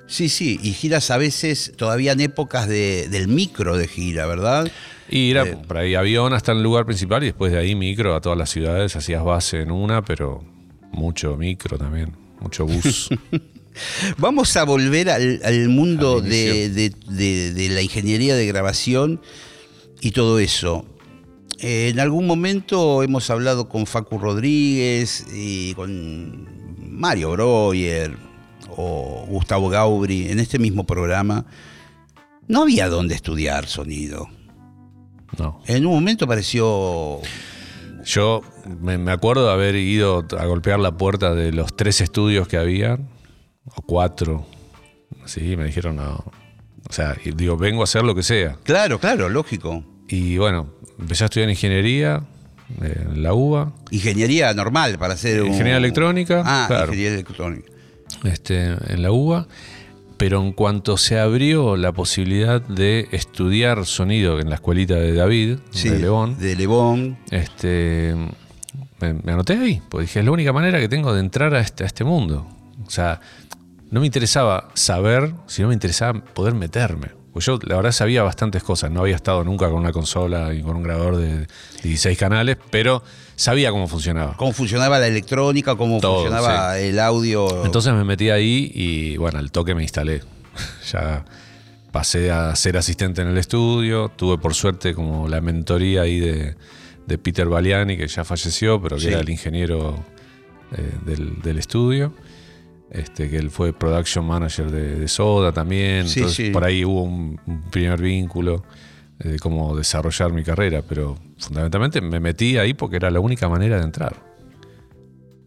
Sí, 0.08 0.28
sí, 0.30 0.60
y 0.62 0.74
giras 0.74 1.10
a 1.12 1.18
veces 1.18 1.74
todavía 1.78 2.12
en 2.12 2.20
épocas 2.20 2.68
del 2.68 3.28
micro 3.30 3.78
de 3.78 3.88
gira, 3.88 4.26
¿verdad? 4.26 4.70
Y 5.10 5.32
era 5.32 5.44
eh, 5.44 5.58
por 5.68 5.78
ahí 5.78 5.96
avión 5.96 6.34
hasta 6.34 6.52
el 6.52 6.62
lugar 6.62 6.86
principal 6.86 7.24
y 7.24 7.28
después 7.28 7.52
de 7.52 7.60
ahí 7.60 7.74
micro 7.74 8.16
a 8.16 8.22
todas 8.22 8.38
las 8.38 8.50
ciudades, 8.50 8.96
hacías 8.96 9.24
base 9.24 9.62
en 9.62 9.72
una, 9.72 10.04
pero 10.04 10.44
mucho 10.92 11.38
micro 11.38 11.78
también, 11.78 12.14
mucho 12.42 12.66
bus. 12.66 13.10
Vamos 14.18 14.56
a 14.58 14.64
volver 14.64 15.10
al, 15.10 15.70
mundo 15.70 16.22
de, 16.22 16.92
la 17.72 17.82
ingeniería 17.82 18.36
de 18.36 18.46
grabación 18.46 19.22
y 20.06 20.12
todo 20.12 20.38
eso. 20.38 20.86
Eh, 21.58 21.90
en 21.90 22.00
algún 22.00 22.28
momento 22.28 23.02
hemos 23.02 23.28
hablado 23.32 23.68
con 23.68 23.88
Facu 23.88 24.20
Rodríguez 24.20 25.26
y 25.34 25.74
con 25.74 26.48
Mario 26.78 27.32
Breuer 27.32 28.16
o 28.78 29.26
Gustavo 29.28 29.68
Gaubri 29.68 30.30
en 30.30 30.38
este 30.40 30.60
mismo 30.60 30.86
programa. 30.86 31.48
No 32.48 32.62
había 32.62 32.88
dónde 32.88 33.16
estudiar 33.16 33.66
sonido. 33.66 34.30
No. 35.40 35.64
En 35.66 35.88
un 35.88 35.94
momento 35.96 36.28
pareció... 36.28 37.20
Yo 38.04 38.44
me, 38.80 39.12
acuerdo 39.12 39.48
de 39.48 39.54
haber 39.54 39.74
ido 39.76 40.24
a 40.38 40.46
golpear 40.46 40.80
la 40.80 40.96
puerta 40.96 41.34
de 41.34 41.52
los 41.52 41.76
tres 41.76 42.00
estudios 42.00 42.48
que 42.48 42.58
había, 42.58 43.00
o 43.66 43.82
cuatro. 43.82 44.46
Sí, 45.26 45.58
me 45.58 45.66
dijeron, 45.66 45.96
no. 45.96 46.24
O 46.88 46.94
sea, 46.94 47.16
digo, 47.36 47.58
vengo 47.58 47.82
a 47.82 47.86
hacer 47.86 48.04
lo 48.04 48.14
que 48.14 48.22
sea. 48.22 48.58
Claro, 48.64 49.00
claro, 49.00 49.30
lógico. 49.30 49.84
Y 50.08 50.38
bueno, 50.38 50.70
empecé 51.00 51.24
a 51.24 51.26
estudiar 51.26 51.50
ingeniería 51.50 52.24
eh, 52.82 53.08
en 53.12 53.24
la 53.24 53.34
UBA. 53.34 53.74
Ingeniería 53.92 54.54
normal 54.54 54.98
para 54.98 55.14
hacer 55.14 55.46
Ingeniería 55.46 55.78
electrónica. 55.78 56.44
Ah, 56.46 56.68
ingeniería 56.70 57.14
electrónica. 57.14 57.72
Este, 58.24 58.66
en 58.66 59.02
la 59.02 59.12
UBA. 59.12 59.48
pero 60.18 60.42
en 60.42 60.54
cuanto 60.54 60.98
se 60.98 61.20
abrió 61.20 61.76
la 61.76 61.92
posibilidad 61.92 62.62
de 62.62 63.08
estudiar 63.12 63.86
sonido 63.86 64.40
en 64.40 64.50
la 64.50 64.56
escuelita 64.56 64.96
de 64.96 65.14
David, 65.14 65.58
de 65.84 66.00
León, 66.00 66.38
de 66.40 67.16
este, 67.32 68.16
me, 69.00 69.32
anoté 69.32 69.54
ahí, 69.54 69.82
porque 69.90 70.04
dije, 70.04 70.20
es 70.20 70.26
la 70.26 70.32
única 70.32 70.54
manera 70.54 70.80
que 70.80 70.88
tengo 70.88 71.14
de 71.14 71.20
entrar 71.20 71.54
a 71.54 71.60
este, 71.60 71.84
a 71.84 71.88
este 71.88 72.04
mundo. 72.04 72.48
O 72.86 72.90
sea, 72.90 73.20
no 73.92 74.00
me 74.00 74.06
interesaba 74.06 74.70
saber, 74.74 75.34
sino 75.48 75.68
me 75.68 75.74
interesaba 75.74 76.24
poder 76.24 76.54
meterme. 76.54 77.10
Pues 77.36 77.48
yo 77.48 77.60
la 77.64 77.76
verdad 77.76 77.92
sabía 77.92 78.24
bastantes 78.24 78.64
cosas, 78.64 78.90
no 78.92 79.02
había 79.02 79.18
estado 79.18 79.44
nunca 79.44 79.68
con 79.68 79.80
una 79.80 79.92
consola 79.92 80.54
y 80.54 80.62
con 80.62 80.78
un 80.78 80.84
grabador 80.84 81.18
de 81.18 81.48
16 81.84 82.18
canales, 82.18 82.56
pero 82.70 83.04
sabía 83.36 83.72
cómo 83.72 83.90
funcionaba. 83.90 84.38
Cómo 84.38 84.54
funcionaba 84.54 85.00
la 85.00 85.08
electrónica, 85.08 85.76
cómo 85.76 86.00
funcionaba 86.00 86.80
el 86.80 86.98
audio. 86.98 87.66
Entonces 87.66 87.92
me 87.92 88.06
metí 88.06 88.30
ahí 88.30 88.72
y 88.74 89.18
bueno, 89.18 89.40
al 89.40 89.52
toque 89.52 89.76
me 89.76 89.84
instalé. 89.84 90.22
ya 90.90 91.26
pasé 91.92 92.32
a 92.32 92.56
ser 92.56 92.78
asistente 92.78 93.22
en 93.22 93.28
el 93.28 93.38
estudio, 93.38 94.08
tuve 94.16 94.38
por 94.38 94.54
suerte 94.54 94.94
como 94.94 95.28
la 95.28 95.42
mentoría 95.42 96.04
ahí 96.04 96.22
de, 96.22 96.56
Peter 97.18 97.50
Baliani, 97.50 97.98
que 97.98 98.08
ya 98.08 98.24
falleció, 98.24 98.82
pero 98.82 98.96
que 98.96 99.10
era 99.10 99.20
el 99.20 99.30
ingeniero 99.30 100.06
eh, 100.72 100.90
del, 101.44 101.58
estudio. 101.58 102.14
Este, 102.92 103.30
que 103.30 103.38
él 103.38 103.50
fue 103.50 103.74
production 103.74 104.26
manager 104.26 104.72
de, 104.72 105.08
Soda 105.08 105.52
también. 105.52 106.06
Entonces, 106.08 106.52
por 106.52 106.64
ahí 106.64 106.86
hubo 106.86 107.04
un, 107.04 107.40
primer 107.72 108.02
vínculo 108.02 108.64
de 109.20 109.40
cómo 109.40 109.76
desarrollar 109.76 110.32
mi 110.32 110.44
carrera, 110.44 110.82
pero 110.88 111.18
fundamentalmente 111.38 112.02
me 112.02 112.20
metí 112.20 112.58
ahí 112.58 112.74
porque 112.74 112.98
era 112.98 113.10
la 113.10 113.20
única 113.20 113.50
manera 113.50 113.78
de 113.78 113.84
entrar. 113.84 114.16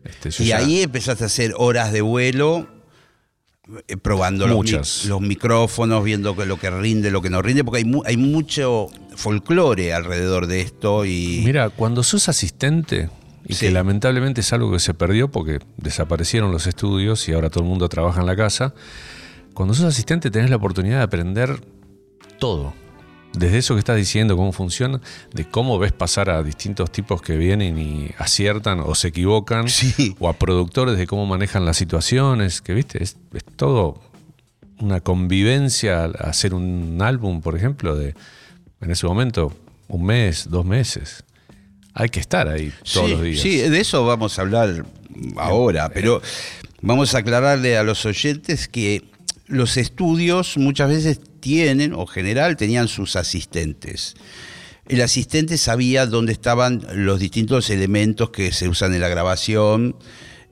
Este, 0.04 0.42
y 0.42 0.52
ahí 0.52 0.82
empezaste 0.82 1.24
a 1.24 1.26
hacer 1.26 1.54
horas 1.56 1.92
de 1.92 2.00
vuelo, 2.00 2.66
eh, 3.86 3.96
probando 3.98 4.46
los, 4.46 5.04
los, 5.04 5.20
micrófonos, 5.20 6.02
viendo 6.02 6.34
lo 6.34 6.58
que 6.58 6.70
rinde, 6.70 7.10
lo 7.10 7.20
que 7.20 7.28
no 7.28 7.42
rinde, 7.42 7.62
porque 7.62 7.78
hay, 7.78 8.00
hay 8.06 8.16
mucho 8.16 8.88
folclore 9.16 9.92
alrededor 9.92 10.46
de 10.46 10.62
esto. 10.62 11.04
Y... 11.04 11.42
Mira, 11.44 11.68
cuando 11.68 12.02
sos 12.02 12.28
asistente, 12.30 13.10
y 13.48 13.56
que 13.56 13.70
lamentablemente 13.70 14.42
es 14.42 14.52
algo 14.52 14.70
que 14.70 14.78
se 14.78 14.92
perdió 14.92 15.28
porque 15.28 15.58
desaparecieron 15.78 16.52
los 16.52 16.66
estudios 16.66 17.26
y 17.28 17.32
ahora 17.32 17.48
todo 17.48 17.64
el 17.64 17.70
mundo 17.70 17.88
trabaja 17.88 18.20
en 18.20 18.26
la 18.26 18.36
casa. 18.36 18.74
Cuando 19.54 19.72
sos 19.74 19.86
asistente 19.86 20.30
tenés 20.30 20.50
la 20.50 20.56
oportunidad 20.56 20.98
de 20.98 21.04
aprender 21.04 21.58
todo. 22.38 22.74
Desde 23.32 23.56
eso 23.58 23.74
que 23.74 23.78
estás 23.78 23.96
diciendo, 23.96 24.36
cómo 24.36 24.52
funciona, 24.52 25.00
de 25.32 25.48
cómo 25.48 25.78
ves 25.78 25.92
pasar 25.92 26.28
a 26.28 26.42
distintos 26.42 26.92
tipos 26.92 27.22
que 27.22 27.36
vienen 27.36 27.78
y 27.78 28.10
aciertan 28.18 28.80
o 28.80 28.94
se 28.94 29.08
equivocan, 29.08 29.66
o 30.18 30.28
a 30.28 30.34
productores 30.34 30.98
de 30.98 31.06
cómo 31.06 31.24
manejan 31.24 31.64
las 31.64 31.78
situaciones, 31.78 32.60
que 32.60 32.74
viste, 32.74 33.02
es, 33.02 33.16
es 33.32 33.44
todo 33.44 34.00
una 34.78 35.00
convivencia 35.00 36.04
hacer 36.04 36.52
un 36.52 36.98
álbum, 37.00 37.40
por 37.40 37.56
ejemplo, 37.56 37.96
de 37.96 38.14
en 38.80 38.90
ese 38.90 39.06
momento 39.06 39.52
un 39.88 40.04
mes, 40.04 40.48
dos 40.50 40.66
meses 40.66 41.24
hay 41.98 42.10
que 42.10 42.20
estar 42.20 42.46
ahí 42.46 42.72
todos 42.92 43.10
los 43.10 43.22
días. 43.22 43.40
Sí, 43.40 43.56
de 43.56 43.80
eso 43.80 44.06
vamos 44.06 44.38
a 44.38 44.42
hablar 44.42 44.86
ahora, 45.36 45.88
pero 45.88 46.22
vamos 46.80 47.12
a 47.16 47.18
aclararle 47.18 47.76
a 47.76 47.82
los 47.82 48.06
oyentes 48.06 48.68
que 48.68 49.02
los 49.48 49.76
estudios 49.76 50.56
muchas 50.58 50.90
veces 50.90 51.20
tienen, 51.40 51.92
o 51.94 52.06
general, 52.06 52.56
tenían 52.56 52.86
sus 52.86 53.16
asistentes. 53.16 54.14
El 54.86 55.02
asistente 55.02 55.58
sabía 55.58 56.06
dónde 56.06 56.32
estaban 56.32 56.86
los 56.94 57.18
distintos 57.18 57.68
elementos 57.68 58.30
que 58.30 58.52
se 58.52 58.68
usan 58.68 58.94
en 58.94 59.00
la 59.00 59.08
grabación, 59.08 59.96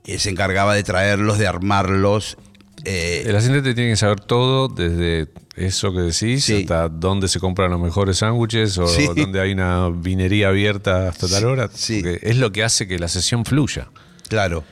eh, 0.05 0.19
se 0.19 0.29
encargaba 0.29 0.75
de 0.75 0.83
traerlos, 0.83 1.37
de 1.37 1.47
armarlos. 1.47 2.37
Eh, 2.83 3.23
el 3.25 3.35
asistente 3.37 3.73
tiene 3.73 3.91
que 3.91 3.95
saber 3.95 4.19
todo, 4.19 4.67
desde 4.67 5.29
eso 5.57 5.91
que 5.91 6.01
decís, 6.01 6.49
hasta 6.49 6.87
dónde 6.87 7.27
se 7.27 7.39
compran 7.39 7.71
los 7.71 7.81
mejores 7.81 8.19
sándwiches 8.19 8.77
o 8.77 8.85
dónde 9.15 9.41
hay 9.41 9.53
una 9.53 9.89
vinería 9.89 10.49
abierta 10.49 11.09
hasta 11.09 11.27
tal 11.27 11.45
hora. 11.45 11.69
es 11.73 12.37
lo 12.37 12.51
que 12.51 12.63
hace 12.63 12.87
que 12.87 12.99
la 12.99 13.07
sesión 13.07 13.43
fluya. 13.43 13.89
Claro. 14.29 14.63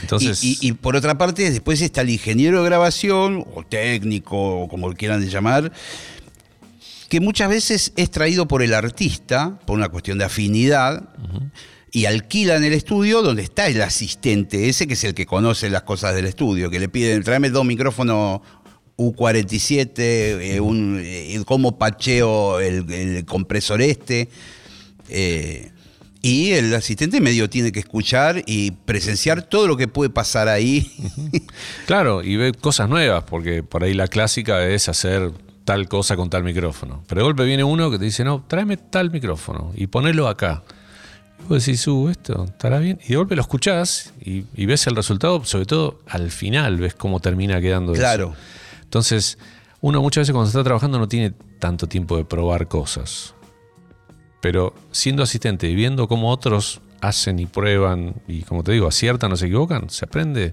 Entonces, 0.00 0.40
y, 0.42 0.72
por 0.72 0.96
otra 0.96 1.16
parte, 1.16 1.50
después 1.50 1.80
está 1.80 2.00
el 2.00 2.10
ingeniero 2.10 2.62
de 2.62 2.68
grabación, 2.68 3.46
o 3.54 3.62
técnico, 3.62 4.62
o 4.62 4.68
como 4.68 4.92
quieran 4.94 5.24
llamar, 5.28 5.70
que 7.08 7.20
muchas 7.20 7.50
veces 7.50 7.92
es 7.96 8.10
traído 8.10 8.48
por 8.48 8.62
el 8.62 8.72
artista, 8.74 9.58
por 9.66 9.76
una 9.76 9.90
cuestión 9.90 10.18
de 10.18 10.24
afinidad, 10.24 11.10
y 11.92 12.06
alquila 12.06 12.56
en 12.56 12.64
el 12.64 12.72
estudio 12.72 13.20
donde 13.20 13.42
está 13.42 13.66
el 13.66 13.82
asistente, 13.82 14.70
ese 14.70 14.86
que 14.86 14.94
es 14.94 15.04
el 15.04 15.12
que 15.12 15.26
conoce 15.26 15.68
las 15.68 15.82
cosas 15.82 16.14
del 16.14 16.24
estudio, 16.24 16.70
que 16.70 16.80
le 16.80 16.88
piden, 16.88 17.22
tráeme 17.22 17.50
dos 17.50 17.66
micrófonos 17.66 18.40
U47, 18.96 19.94
eh, 19.98 20.60
un, 20.60 21.00
eh, 21.02 21.40
cómo 21.46 21.78
pacheo 21.78 22.60
el, 22.60 23.24
compresor 23.26 23.82
este. 23.82 24.28
Eh, 25.08 25.70
y 26.24 26.52
el 26.52 26.72
asistente 26.74 27.20
medio 27.20 27.50
tiene 27.50 27.72
que 27.72 27.80
escuchar 27.80 28.44
y 28.46 28.70
presenciar 28.70 29.42
todo 29.42 29.66
lo 29.66 29.76
que 29.76 29.88
puede 29.88 30.08
pasar 30.08 30.48
ahí. 30.48 30.90
claro, 31.86 32.22
y 32.22 32.36
ve 32.36 32.52
cosas 32.52 32.88
nuevas, 32.88 33.24
porque 33.24 33.64
por 33.64 33.82
ahí 33.82 33.92
la 33.92 34.06
clásica 34.06 34.64
es 34.68 34.88
hacer 34.88 35.32
tal 35.64 35.88
cosa 35.88 36.16
con 36.16 36.30
tal 36.30 36.44
micrófono. 36.44 37.02
Pero 37.08 37.20
de 37.20 37.24
golpe 37.24 37.44
viene 37.44 37.64
uno 37.64 37.90
que 37.90 37.98
te 37.98 38.04
dice, 38.04 38.24
no, 38.24 38.44
tráeme 38.46 38.76
tal 38.76 39.10
micrófono 39.10 39.72
y 39.74 39.88
ponelo 39.88 40.28
acá. 40.28 40.62
Y 41.40 41.48
vos 41.48 41.64
decís, 41.64 41.86
uh, 41.88 42.08
esto 42.08 42.44
estará 42.44 42.78
bien. 42.78 43.00
Y 43.04 43.08
de 43.08 43.16
golpe 43.16 43.34
lo 43.34 43.42
escuchás 43.42 44.12
y, 44.24 44.44
ves 44.64 44.86
el 44.86 44.94
resultado, 44.94 45.44
sobre 45.44 45.66
todo 45.66 46.00
al 46.06 46.30
final 46.30 46.78
ves 46.78 46.94
cómo 46.94 47.18
termina 47.18 47.60
quedando 47.60 47.94
claro. 47.94 48.34
Entonces, 48.92 49.38
uno 49.80 50.02
muchas 50.02 50.20
veces 50.20 50.34
cuando 50.34 50.48
está 50.48 50.62
trabajando 50.62 50.98
no 50.98 51.08
tiene 51.08 51.32
tanto 51.58 51.86
tiempo 51.86 52.18
de 52.18 52.26
probar 52.26 52.68
cosas. 52.68 53.34
Pero 54.42 54.74
siendo 54.90 55.22
asistente 55.22 55.66
y 55.66 55.74
viendo 55.74 56.06
cómo 56.08 56.28
otros 56.30 56.82
hacen 57.00 57.38
y 57.38 57.46
prueban 57.46 58.16
y 58.28 58.42
como 58.42 58.62
te 58.62 58.72
digo, 58.72 58.86
aciertan 58.86 59.32
o 59.32 59.36
se 59.38 59.46
equivocan, 59.46 59.88
se 59.88 60.04
aprende 60.04 60.52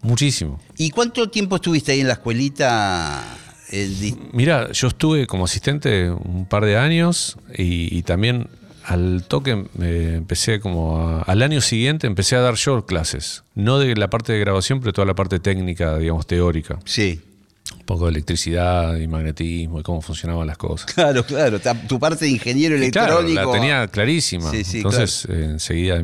muchísimo. 0.00 0.60
¿Y 0.78 0.90
cuánto 0.90 1.28
tiempo 1.28 1.56
estuviste 1.56 1.90
ahí 1.90 2.02
en 2.02 2.06
la 2.06 2.12
escuelita? 2.12 3.20
Mira, 4.32 4.70
yo 4.70 4.86
estuve 4.86 5.26
como 5.26 5.46
asistente 5.46 6.08
un 6.08 6.46
par 6.46 6.64
de 6.64 6.76
años 6.76 7.36
y, 7.58 8.00
también 8.02 8.46
al 8.84 9.24
toque 9.26 9.66
empecé 9.80 10.60
como 10.60 11.20
al 11.26 11.42
año 11.42 11.60
siguiente 11.60 12.06
empecé 12.06 12.36
a 12.36 12.42
dar 12.42 12.54
yo 12.54 12.86
clases, 12.86 13.42
no 13.56 13.80
de 13.80 13.96
la 13.96 14.08
parte 14.08 14.32
de 14.32 14.38
grabación, 14.38 14.78
pero 14.78 14.92
toda 14.92 15.06
la 15.06 15.16
parte 15.16 15.40
técnica, 15.40 15.98
digamos, 15.98 16.28
teórica. 16.28 16.78
Sí 16.84 17.22
poco 17.90 18.04
de 18.04 18.12
electricidad 18.12 18.96
y 18.98 19.08
magnetismo 19.08 19.80
y 19.80 19.82
cómo 19.82 20.00
funcionaban 20.00 20.46
las 20.46 20.56
cosas. 20.56 20.86
Claro, 21.00 21.24
claro. 21.24 21.58
Tu 21.88 21.98
parte 21.98 22.26
de 22.26 22.30
ingeniero 22.30 22.76
electrónico. 22.76 23.34
la 23.34 23.50
tenía 23.50 23.88
clarísima. 23.88 24.48
Entonces, 24.52 25.24
enseguida 25.28 26.00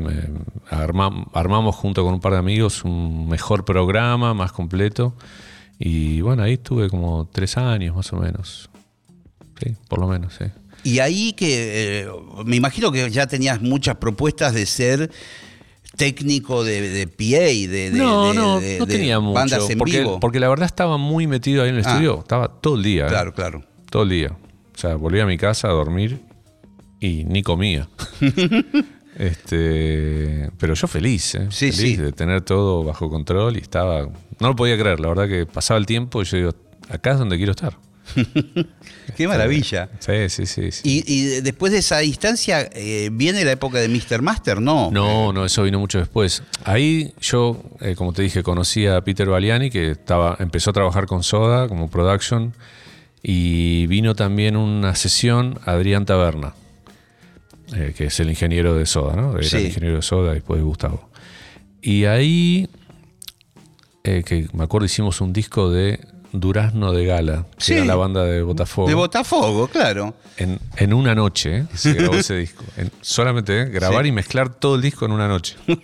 armamos 0.70 1.76
junto 1.76 2.02
con 2.02 2.14
un 2.14 2.20
par 2.20 2.32
de 2.32 2.38
amigos 2.38 2.82
un 2.82 3.28
mejor 3.28 3.64
programa, 3.64 4.34
más 4.34 4.50
completo. 4.50 5.14
Y 5.78 6.22
bueno, 6.22 6.42
ahí 6.42 6.54
estuve 6.54 6.90
como 6.90 7.28
tres 7.32 7.56
años 7.56 7.94
más 7.94 8.12
o 8.12 8.16
menos. 8.16 8.68
Sí, 9.62 9.76
por 9.88 10.00
lo 10.00 10.08
menos, 10.08 10.34
sí. 10.36 10.46
Y 10.82 10.98
ahí 10.98 11.34
que 11.34 12.00
eh, 12.00 12.08
me 12.44 12.56
imagino 12.56 12.90
que 12.90 13.08
ya 13.10 13.28
tenías 13.28 13.60
muchas 13.60 13.96
propuestas 13.96 14.54
de 14.54 14.66
ser 14.66 15.10
técnico 15.96 16.62
de, 16.64 16.88
de 16.88 17.06
PA, 17.06 17.72
de, 17.72 17.90
no, 17.92 18.32
no, 18.32 18.60
no 18.60 18.86
tenía 18.86 19.18
mucho, 19.18 19.34
bandas 19.34 19.68
en 19.70 19.78
porque, 19.78 20.00
vivo. 20.00 20.20
Porque 20.20 20.40
la 20.40 20.48
verdad 20.48 20.66
estaba 20.66 20.98
muy 20.98 21.26
metido 21.26 21.62
ahí 21.62 21.70
en 21.70 21.76
el 21.76 21.86
ah. 21.86 21.90
estudio, 21.90 22.20
estaba 22.20 22.48
todo 22.48 22.76
el 22.76 22.82
día. 22.82 23.06
¿eh? 23.06 23.08
Claro, 23.08 23.32
claro. 23.32 23.64
Todo 23.90 24.02
el 24.04 24.10
día. 24.10 24.36
O 24.74 24.78
sea, 24.78 24.96
volvía 24.96 25.22
a 25.22 25.26
mi 25.26 25.38
casa 25.38 25.68
a 25.68 25.72
dormir 25.72 26.20
y 27.00 27.24
ni 27.24 27.42
comía. 27.42 27.88
este, 29.16 30.50
pero 30.58 30.74
yo 30.74 30.86
feliz, 30.86 31.34
¿eh? 31.34 31.48
sí, 31.50 31.72
feliz 31.72 31.98
de 31.98 32.12
tener 32.12 32.42
todo 32.42 32.84
bajo 32.84 33.08
control 33.08 33.56
y 33.56 33.60
estaba, 33.60 34.02
no 34.02 34.48
lo 34.48 34.56
podía 34.56 34.78
creer, 34.78 35.00
la 35.00 35.08
verdad 35.08 35.28
que 35.28 35.46
pasaba 35.46 35.78
el 35.78 35.86
tiempo 35.86 36.22
y 36.22 36.24
yo 36.26 36.36
digo, 36.36 36.54
acá 36.90 37.12
es 37.12 37.18
donde 37.18 37.36
quiero 37.36 37.52
estar. 37.52 37.78
Qué 39.16 39.28
maravilla. 39.28 39.88
Sí, 39.98 40.28
sí, 40.28 40.46
sí. 40.46 40.80
Y, 40.84 41.40
después 41.40 41.72
de 41.72 41.78
esa 41.78 41.98
distancia, 41.98 42.68
eh, 42.72 43.10
¿viene 43.12 43.44
la 43.44 43.52
época 43.52 43.78
de 43.78 43.88
Mr. 43.88 44.22
Master? 44.22 44.60
No. 44.60 44.90
No, 44.90 45.32
no, 45.32 45.44
eso 45.44 45.62
vino 45.62 45.78
mucho 45.78 45.98
después. 45.98 46.42
Ahí 46.64 47.14
yo, 47.20 47.62
eh, 47.80 47.94
como 47.94 48.12
te 48.12 48.22
dije, 48.22 48.42
conocí 48.42 48.86
a 48.86 49.00
Peter 49.02 49.28
Baliani, 49.28 49.70
que 49.70 49.92
estaba, 49.92 50.36
empezó 50.38 50.70
a 50.70 50.72
trabajar 50.72 51.06
con 51.06 51.22
Soda 51.22 51.68
como 51.68 51.90
production. 51.90 52.54
Y 53.22 53.86
vino 53.88 54.14
también 54.14 54.56
una 54.56 54.94
sesión 54.94 55.58
Adrián 55.64 56.04
Taberna, 56.04 56.54
eh, 57.74 57.92
que 57.96 58.04
es 58.04 58.20
el 58.20 58.30
ingeniero 58.30 58.76
de 58.76 58.86
Soda, 58.86 59.16
¿no? 59.16 59.36
Era 59.36 59.58
el 59.58 59.66
ingeniero 59.66 59.96
de 59.96 60.02
Soda 60.02 60.32
después 60.32 60.60
de 60.60 60.64
Gustavo. 60.64 61.10
Y 61.82 62.04
ahí, 62.04 62.68
que 64.02 64.48
me 64.52 64.64
acuerdo, 64.64 64.86
hicimos 64.86 65.20
un 65.20 65.32
disco 65.32 65.70
de 65.70 65.98
Durazno 66.32 66.92
de 66.92 67.06
Gala, 67.06 67.46
que 67.58 67.76
era 67.76 67.84
la 67.84 67.96
banda 67.96 68.24
de 68.24 68.42
Botafogo. 68.42 68.88
De 68.88 68.94
Botafogo, 68.94 69.68
claro. 69.68 70.14
En, 70.36 70.92
una 70.92 71.14
noche 71.14 71.58
¿eh? 71.58 71.66
se 71.74 71.94
grabó 71.94 72.14
ese 72.14 72.36
disco. 72.36 72.64
solamente 73.00 73.62
¿eh? 73.62 73.64
grabar 73.66 74.06
y 74.06 74.12
mezclar 74.12 74.54
todo 74.54 74.76
el 74.76 74.82
disco 74.82 75.06
en 75.06 75.12
una 75.12 75.28
noche. 75.28 75.56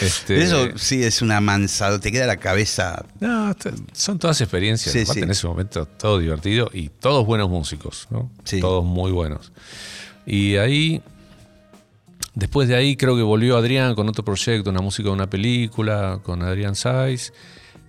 Este, 0.00 0.42
Eso 0.42 0.68
sí 0.76 1.04
es 1.04 1.20
una 1.20 1.40
mansada, 1.42 2.00
te 2.00 2.10
queda 2.10 2.26
la 2.26 2.38
cabeza. 2.38 3.04
No, 3.20 3.54
son 3.92 4.18
todas 4.18 4.40
experiencias. 4.40 5.16
En 5.16 5.30
ese 5.30 5.46
momento 5.46 5.84
todo 5.86 6.18
divertido 6.18 6.70
y 6.72 6.88
todos 6.88 7.26
buenos 7.26 7.50
músicos, 7.50 8.08
¿no? 8.10 8.30
Todos 8.60 8.84
muy 8.84 9.12
buenos. 9.12 9.52
Y 10.24 10.56
ahí 10.56 11.02
Después 12.34 12.66
de 12.66 12.76
ahí 12.76 12.96
creo 12.96 13.14
que 13.14 13.22
volvió 13.22 13.58
Adrián 13.58 13.94
con 13.94 14.08
otro 14.08 14.24
proyecto, 14.24 14.70
una 14.70 14.80
música 14.80 15.08
de 15.08 15.14
una 15.14 15.28
película, 15.28 16.20
con 16.22 16.42
Adrián 16.42 16.74
Saiz. 16.74 17.32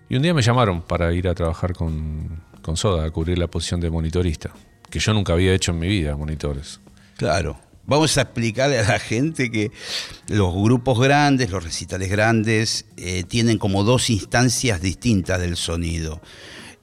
Y 0.10 0.16
un 0.16 0.22
día 0.22 0.34
me 0.34 0.42
llamaron 0.42 0.82
para 0.82 1.14
ir 1.14 1.28
a 1.28 1.34
trabajar 1.34 1.74
con, 1.74 2.42
con 2.62 2.78
Soda, 2.78 3.06
a 3.06 3.12
cubrir 3.12 3.38
la 3.38 3.48
posición 3.48 3.80
de 3.80 3.90
monitorista, 3.90 4.52
que 4.90 5.00
yo 5.00 5.14
nunca 5.14 5.34
había 5.34 5.54
hecho 5.54 5.72
en 5.72 5.80
mi 5.80 5.88
vida, 5.88 6.16
monitores. 6.16 6.80
Claro. 7.18 7.60
Vamos 7.86 8.18
a 8.18 8.22
explicarle 8.22 8.80
a 8.80 8.88
la 8.88 9.00
gente 9.00 9.52
que 9.52 9.72
los 10.30 10.54
grupos 10.54 11.02
grandes, 11.02 11.50
los 11.50 11.64
recitales 11.64 12.10
grandes, 12.10 12.86
eh, 12.96 13.24
tienen 13.24 13.58
como 13.58 13.84
dos 13.84 14.10
instancias 14.10 14.82
distintas 14.82 15.40
del 15.42 15.58
sonido. 15.58 16.22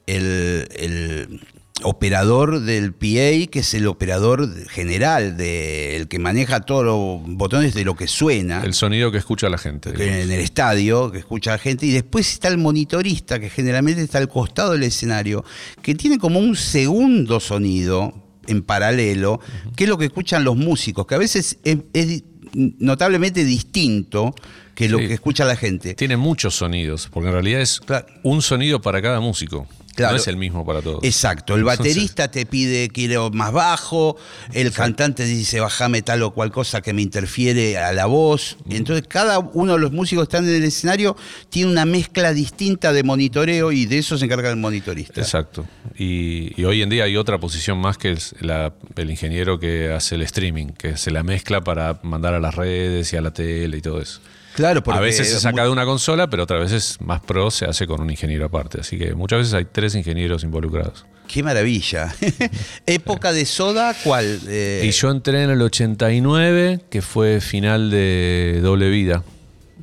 el, 0.06 1.40
operador 1.82 2.60
del 2.60 2.92
PA, 2.92 3.50
que 3.50 3.60
es 3.60 3.75
el 3.75 3.87
operador 3.87 4.66
general, 4.68 5.37
de, 5.37 5.96
el 5.96 6.08
que 6.08 6.18
maneja 6.18 6.60
todos 6.60 6.84
los 6.84 7.37
botones 7.37 7.75
de 7.75 7.84
lo 7.84 7.96
que 7.96 8.06
suena. 8.06 8.62
El 8.62 8.75
sonido 8.75 9.10
que 9.10 9.18
escucha 9.18 9.49
la 9.49 9.58
gente. 9.58 9.90
En 9.90 10.30
el 10.30 10.40
estadio, 10.40 11.10
que 11.10 11.18
escucha 11.18 11.52
la 11.52 11.58
gente. 11.58 11.87
Y 11.87 11.90
después 11.90 12.30
está 12.30 12.49
el 12.49 12.58
monitorista, 12.58 13.38
que 13.38 13.50
generalmente 13.50 14.02
está 14.02 14.18
al 14.18 14.28
costado 14.28 14.72
del 14.72 14.82
escenario, 14.82 15.44
que 15.82 15.94
tiene 15.94 16.18
como 16.18 16.38
un 16.38 16.56
segundo 16.56 17.40
sonido 17.40 18.14
en 18.46 18.62
paralelo, 18.62 19.40
que 19.76 19.84
es 19.84 19.90
lo 19.90 19.99
que 19.99 20.06
escuchan 20.06 20.44
los 20.44 20.56
músicos, 20.56 21.06
que 21.06 21.14
a 21.14 21.18
veces 21.18 21.58
es, 21.64 22.22
notablemente 22.52 23.44
distinto 23.44 24.34
que 24.75 24.88
lo 24.88 24.99
que 24.99 25.12
escucha 25.12 25.44
la 25.44 25.56
gente. 25.56 25.94
Tiene 25.94 26.16
muchos 26.16 26.56
sonidos, 26.56 27.08
porque 27.12 27.28
en 27.28 27.34
realidad 27.34 27.60
es 27.60 27.80
un 28.22 28.42
sonido 28.42 28.80
para 28.80 29.02
cada 29.02 29.20
músico. 29.20 29.68
No 30.00 30.16
es 30.16 30.26
el 30.28 30.37
mismo 30.37 30.64
para 30.64 30.83
todos. 30.83 31.02
Exacto. 31.02 31.54
El 31.54 31.64
baterista 31.64 32.30
te 32.30 32.47
pide 32.47 32.88
quiero 32.88 33.30
más 33.30 33.52
bajo, 33.52 34.16
el 34.52 34.73
cantante 34.73 35.25
dice 35.25 35.61
bajame 35.61 36.02
tal 36.02 36.23
o 36.23 36.33
cual 36.33 36.50
cosa 36.50 36.80
que 36.80 36.92
me 36.92 37.02
interfiere 37.02 37.78
a 37.78 37.92
la 37.92 38.07
voz. 38.07 38.57
Entonces 38.69 39.07
cada 39.09 39.38
uno 39.38 39.75
de 39.75 39.78
los 39.78 39.92
músicos 39.92 40.26
que 40.26 40.37
están 40.37 40.49
en 40.49 40.57
el 40.57 40.64
escenario 40.64 41.16
tiene 41.49 41.71
una 41.71 41.85
mezcla 41.85 42.33
distinta 42.33 42.92
de 42.92 43.02
monitoreo 43.02 43.73
y 43.73 43.87
de 43.87 43.99
eso 43.99 44.19
se 44.19 44.25
encarga 44.25 44.50
el 44.50 44.57
monitorista. 44.57 45.21
Exacto. 45.21 45.66
Y, 45.97 46.62
hoy 46.64 46.83
en 46.83 46.90
día 46.90 47.04
hay 47.04 47.16
otra 47.16 47.38
posición 47.38 47.78
más 47.78 47.99
que 47.99 48.12
es 48.12 48.35
el 48.40 49.11
ingeniero 49.11 49.59
que 49.59 49.92
hace 49.92 50.14
el 50.14 50.23
streaming, 50.23 50.69
que 50.69 50.97
se 50.97 51.11
la 51.11 51.23
mezcla 51.23 51.62
para 51.62 52.00
mandar 52.02 52.35
a 52.35 52.40
las 52.40 52.54
redes 52.54 53.12
y 53.12 53.16
a 53.16 53.21
la 53.21 53.33
tele 53.33 53.78
y 53.78 53.80
todo 53.80 54.00
eso. 54.00 54.21
Claro, 54.54 54.83
a 54.87 55.00
veces 55.00 55.28
se 55.28 55.40
saca 55.40 55.64
de 55.64 55.71
una 55.71 55.85
consola, 55.85 56.28
pero 56.28 56.45
otras 56.45 56.61
veces 56.61 56.99
más 57.00 57.21
pro 57.21 57.50
se 57.50 57.64
hace 57.64 57.87
con 57.87 58.00
un 58.00 58.11
ingeniero 58.11 58.47
aparte. 58.47 58.80
Así 58.80 58.99
que 58.99 59.14
muchas 59.14 59.40
veces 59.40 59.54
hay 59.54 59.64
tres 59.64 59.95
ingenieros 59.95 60.45
involucrados. 60.45 61.07
Qué 61.28 61.42
maravilla. 61.42 62.12
¿Época 62.87 63.33
de 63.33 63.45
Soda 63.47 63.95
cuál? 64.02 64.40
Eh, 64.49 64.83
y 64.85 64.90
yo 64.90 65.11
entré 65.11 65.45
en 65.45 65.50
el 65.50 65.62
89, 65.62 66.80
que 66.90 67.02
fue 67.02 67.40
final 67.40 67.90
de 67.90 68.59
Doble 68.62 68.90
Vida. 68.90 69.23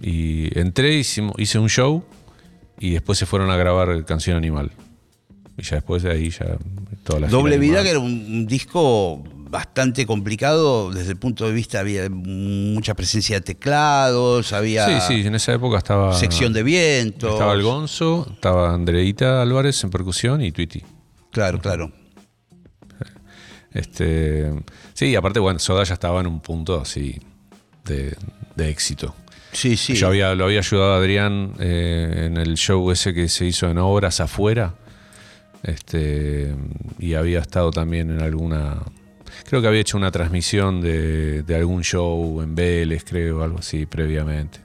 Y 0.02 0.58
entré, 0.60 0.96
hice, 0.96 1.22
un 1.22 1.70
show 1.70 2.04
y 2.80 2.92
después 2.92 3.18
se 3.18 3.26
fueron 3.26 3.50
a 3.50 3.56
grabar 3.56 4.04
Canción 4.06 4.36
Animal. 4.36 4.72
Y 5.58 5.64
ya 5.64 5.78
después 5.78 6.04
de 6.04 6.12
ahí 6.12 6.30
ya 6.30 6.58
toda 7.04 7.22
la 7.22 7.28
Doble 7.28 7.58
Vida, 7.58 7.82
que 7.82 7.92
era 7.92 8.00
un 8.00 8.46
disco 8.46 9.24
bastante 9.50 10.06
complicado 10.06 10.92
desde 10.92 11.12
el 11.12 11.18
punto 11.18 11.46
de 11.46 11.54
vista, 11.54 11.80
había 11.80 12.10
mucha 12.10 12.94
presencia 12.94 13.38
de 13.38 13.42
teclados, 13.42 14.54
había... 14.54 15.02
Sí, 15.02 15.22
sí, 15.22 15.28
en 15.28 15.36
esa 15.36 15.54
época 15.54 15.78
estaba... 15.78 16.14
Sección 16.14 16.54
de 16.54 16.64
viento. 16.64 17.30
Estaba 17.30 17.54
el 17.54 17.64
Gonzo, 17.64 18.28
estaba 18.34 18.74
Andreita 18.74 19.42
Álvarez 19.42 19.84
en 19.84 19.90
percusión 19.90 20.42
y 20.42 20.52
Twitty. 20.52 20.84
Claro, 21.32 21.60
claro. 21.60 21.92
Este, 23.74 24.52
sí, 24.94 25.16
aparte, 25.16 25.40
bueno, 25.40 25.60
Soda 25.60 25.84
ya 25.84 25.94
estaba 25.94 26.22
en 26.22 26.28
un 26.28 26.40
punto 26.40 26.82
así 26.82 27.20
de, 27.86 28.16
éxito. 28.58 29.16
Sí, 29.52 29.78
sí. 29.78 29.94
Yo 29.94 30.08
había, 30.08 30.34
lo 30.36 30.46
había 30.46 30.60
ayudado 30.60 30.94
a 30.94 30.98
Adrián 30.98 31.54
eh, 31.60 32.26
en 32.26 32.38
el 32.38 32.56
show 32.56 32.90
ese 32.92 33.14
que 33.14 33.30
se 33.30 33.46
hizo 33.46 33.70
en 33.70 33.78
Obras 33.78 34.20
Afuera. 34.20 34.76
Este, 35.64 36.56
y 37.00 37.14
había 37.16 37.40
estado 37.40 37.72
también 37.72 38.10
en 38.12 38.22
alguna 38.22 38.82
Creo 39.48 39.62
que 39.62 39.68
había 39.70 39.80
hecho 39.80 39.96
una 39.96 40.12
transmisión 40.12 40.82
de, 40.82 41.46
algún 41.56 41.82
show 41.82 42.42
en 42.42 42.54
Vélez, 42.54 43.06
creo, 43.06 43.42
algo 43.42 43.60
así, 43.60 43.86
previamente. 43.86 44.60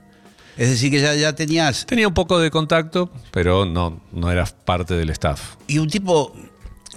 Es 0.58 0.70
decir, 0.70 0.90
que 0.90 1.00
ya, 1.00 1.14
ya 1.14 1.32
tenías... 1.36 1.86
Tenía 1.86 2.08
un 2.08 2.14
poco 2.14 2.40
de 2.40 2.50
contacto, 2.50 3.08
pero 3.30 3.64
no, 3.64 4.02
no 4.10 4.30
eras 4.32 4.52
parte 4.52 4.94
del 4.94 5.10
staff. 5.10 5.54
Y 5.68 5.78
un 5.78 5.88
tipo, 5.88 6.34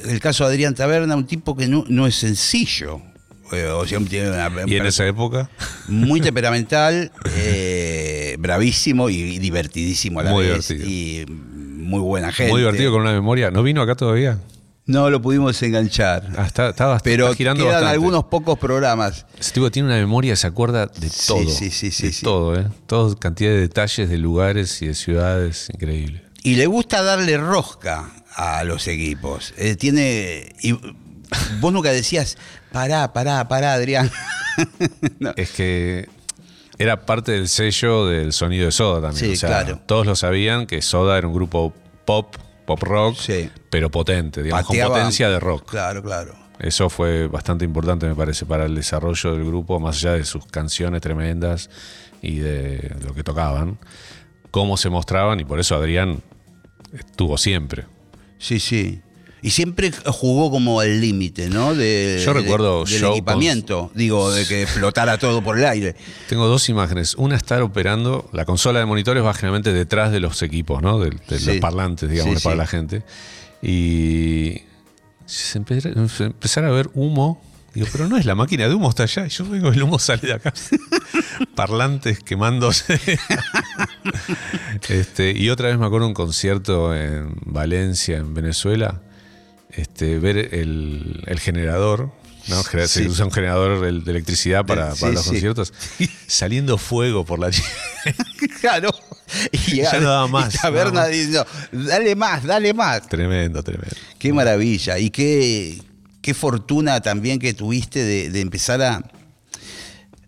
el 0.04 0.19
caso 0.19 0.45
de 0.45 0.54
Adrián 0.56 0.74
Taberna, 0.74 1.15
un 1.15 1.28
tipo 1.28 1.56
que 1.56 1.67
no, 1.67 2.08
es 2.08 2.15
sencillo. 2.15 3.02
Eh, 3.52 3.67
o 3.67 3.86
sea, 3.86 4.00
¿Y 4.65 4.76
en 4.76 4.86
esa 4.88 5.06
época? 5.06 5.52
Muy 5.88 6.21
temperamental, 6.21 7.12
eh, 7.38 8.36
bravísimo 8.39 9.12
y, 9.12 9.38
divertidísimo 9.38 10.21
a 10.21 10.24
la 10.24 10.32
muy 10.32 10.48
vez. 10.48 10.69
Divertido. 10.69 10.89
Y 10.89 11.26
muy 11.30 12.00
buena 12.00 12.32
gente. 12.32 12.52
Muy 12.52 12.62
divertido 12.62 12.91
con 12.91 13.02
una 13.02 13.13
memoria. 13.13 13.52
¿No 13.52 13.62
vino 13.62 13.84
acá 13.84 13.93
todavía? 13.93 14.39
No 14.88 15.10
lo 15.10 15.19
pudimos 15.19 15.60
enganchar. 15.63 16.30
Ah, 16.38 16.45
está, 16.45 17.00
pero 17.04 17.34
girando 17.34 17.63
quedan 17.63 17.86
algunos 17.86 18.26
pocos 18.26 18.60
programas. 18.60 19.26
Este 19.39 19.54
tipo 19.54 19.71
tiene 19.71 19.88
una 19.88 19.98
memoria, 19.98 20.36
se 20.36 20.45
acuerda 20.45 20.86
de 20.86 21.10
todo. 21.28 21.50
Sí, 21.50 21.71
sí, 21.71 21.89
sí. 21.89 22.10
De 22.10 22.13
todo, 22.21 22.60
¿eh? 22.60 22.67
Todo, 22.86 23.17
cantidad 23.17 23.50
de 23.50 23.62
detalles 23.62 24.10
de 24.10 24.17
lugares 24.19 24.82
y 24.84 24.88
de 24.88 24.93
ciudades, 24.93 25.69
increíble. 25.74 26.24
Y 26.43 26.56
le 26.56 26.67
gusta 26.67 27.02
darle 27.02 27.38
rosca 27.38 28.12
a 28.36 28.63
los 28.63 28.88
equipos. 28.88 29.56
Eh, 29.58 29.76
tiene. 29.76 30.54
Y 30.62 30.74
vos 31.60 31.74
nunca 31.74 31.91
decías, 31.91 32.38
pará, 32.71 33.12
pará, 33.12 33.48
pará, 33.48 33.74
Adrián. 33.74 34.12
Es 35.36 35.50
que 35.50 36.08
era 36.78 37.06
parte 37.06 37.32
del 37.32 37.50
sello 37.50 38.06
del 38.06 38.34
sonido 38.34 38.67
de 38.67 38.71
Soda 38.71 39.10
también. 39.10 39.36
Sí, 39.36 39.45
claro. 39.45 39.82
Todos 39.86 40.06
lo 40.06 40.15
sabían 40.15 40.67
que 40.67 40.82
Soda 40.84 41.17
era 41.17 41.28
un 41.28 41.34
grupo 41.34 41.74
pop 42.06 42.36
pop 42.65 42.82
rock, 42.82 43.17
pero 43.69 43.89
potente, 43.89 44.43
digamos, 44.43 44.65
con 44.65 44.78
potencia 44.78 45.30
de 45.30 45.39
rock. 45.39 45.69
Claro, 45.69 46.01
claro. 46.04 46.36
Eso 46.60 46.89
fue 46.89 47.28
bastante 47.28 47.65
importante, 47.65 48.08
me 48.08 48.15
parece, 48.15 48.45
para 48.45 48.65
el 48.65 48.75
desarrollo 48.75 49.34
del 49.34 49.45
grupo, 49.45 49.80
más 49.80 49.97
allá 49.97 50.13
de 50.13 50.23
sus 50.23 50.45
canciones 50.45 51.01
tremendas 51.01 51.69
y 52.21 52.38
de 52.38 52.95
lo 53.06 53.13
que 53.13 53.23
tocaban, 53.23 53.78
cómo 54.51 54.78
se 54.78 54.89
mostraban, 54.89 55.39
y 55.39 55.45
por 55.45 55.60
eso 55.60 55.75
Adrián 55.75 56.21
estuvo 56.93 57.38
siempre. 57.38 57.86
Sí, 58.38 58.60
sí. 58.60 59.01
Y 59.45 59.51
siempre 59.51 59.91
jugó 60.08 60.49
como 60.49 60.79
al 60.79 60.99
límite, 60.99 61.51
¿no? 61.51 61.75
De, 61.75 62.19
Yo 62.25 62.34
recuerdo 62.34 62.84
del 62.84 63.05
equipamiento, 63.05 63.91
digo, 63.93 64.31
de 64.31 64.47
que 64.47 64.65
flotara 64.65 65.19
todo 65.19 65.43
por 65.43 65.60
el 65.60 65.65
aire. 65.65 65.95
Tengo 66.27 66.47
dos 66.47 66.67
imágenes. 66.67 67.13
Una 67.13 67.36
estar 67.36 67.62
operando, 67.62 68.27
la 68.34 68.45
consola 68.45 68.79
de 68.79 68.88
monitores 68.88 69.23
va 69.23 69.36
generalmente 69.36 69.71
detrás 69.71 70.12
de 70.12 70.19
los 70.19 70.41
equipos, 70.41 70.81
¿no? 70.81 70.97
De, 70.97 71.12
los 71.12 71.58
parlantes, 71.62 72.10
digamos, 72.10 72.41
para 72.41 72.55
la 72.55 72.65
gente. 72.65 73.03
Y 73.62 74.63
se 75.27 75.60
empezar 75.60 76.65
a 76.65 76.71
ver 76.71 76.89
humo 76.95 77.39
Digo, 77.75 77.88
pero 77.91 78.08
no 78.08 78.15
es 78.15 78.25
la 78.25 78.36
máquina 78.36 78.69
de 78.69 78.73
humo, 78.73 78.89
está 78.89 79.03
allá. 79.03 79.25
Y 79.25 79.29
yo 79.29 79.45
vengo, 79.45 79.67
el 79.67 79.84
humo 79.84 79.99
sale 79.99 80.21
de 80.21 80.34
acá. 80.34 80.53
Parlantes 81.55 82.19
quemándose. 82.21 82.99
este, 84.89 85.34
y 85.38 85.49
otra 85.49 85.67
vez 85.67 85.77
me 85.77 85.86
acuerdo 85.86 86.08
un 86.08 86.13
concierto 86.13 86.95
en 86.95 87.36
Valencia, 87.45 88.15
en 88.15 88.34
Venezuela, 88.34 89.01
este, 89.76 90.20
ver 90.20 90.38
el, 90.54 91.40
generador, 91.40 92.12
¿no? 92.48 92.64
Se 92.88 93.08
usa 93.08 93.26
un 93.26 93.32
generador 93.32 93.82
de 94.04 94.12
electricidad 94.12 94.66
para, 94.66 94.90
los 94.90 95.26
conciertos. 95.26 95.74
Saliendo 96.28 96.78
fuego 96.78 97.26
por 97.26 97.40
la 97.40 97.52
Claro. 98.62 98.90
Y 99.52 99.78
ya 99.78 100.00
no 100.00 100.10
daba 100.10 100.28
más. 100.28 100.60
dale 100.62 102.16
más, 102.16 102.44
dale 102.44 102.74
más. 102.74 103.08
Tremendo, 103.08 103.64
tremendo. 103.64 103.96
Qué 104.18 104.32
maravilla. 104.32 104.98
Y 104.98 105.10
qué, 105.10 105.82
qué 106.22 106.34
fortuna 106.34 107.02
también 107.02 107.40
que 107.40 107.54
tuviste 107.54 108.04
de, 108.04 108.40
empezar 108.40 108.82
a 108.82 109.04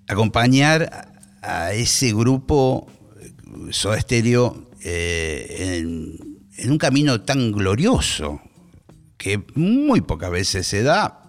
acompañar 0.08 1.14
a 1.42 1.74
ese 1.74 2.12
grupo 2.14 2.88
Soda 3.72 4.00
Stereo 4.02 4.70
eh, 4.82 5.80
en 6.58 6.72
un 6.72 6.78
camino 6.78 7.22
tan 7.22 7.52
glorioso 7.52 8.42
que 9.17 9.43
muy 9.56 10.01
pocas 10.01 10.32
veces 10.32 10.67
se 10.67 10.84
da. 10.84 11.23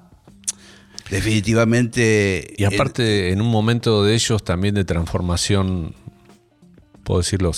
Definitivamente. 1.11 2.55
Y 2.57 2.64
aparte, 2.64 3.31
en 3.31 3.40
un 3.40 3.48
momento 3.48 4.05
de 4.05 4.14
ellos 4.14 4.44
también 4.44 4.74
de 4.74 4.85
transformación 4.85 5.94
puedo 7.09 7.20
decirlo, 7.20 7.53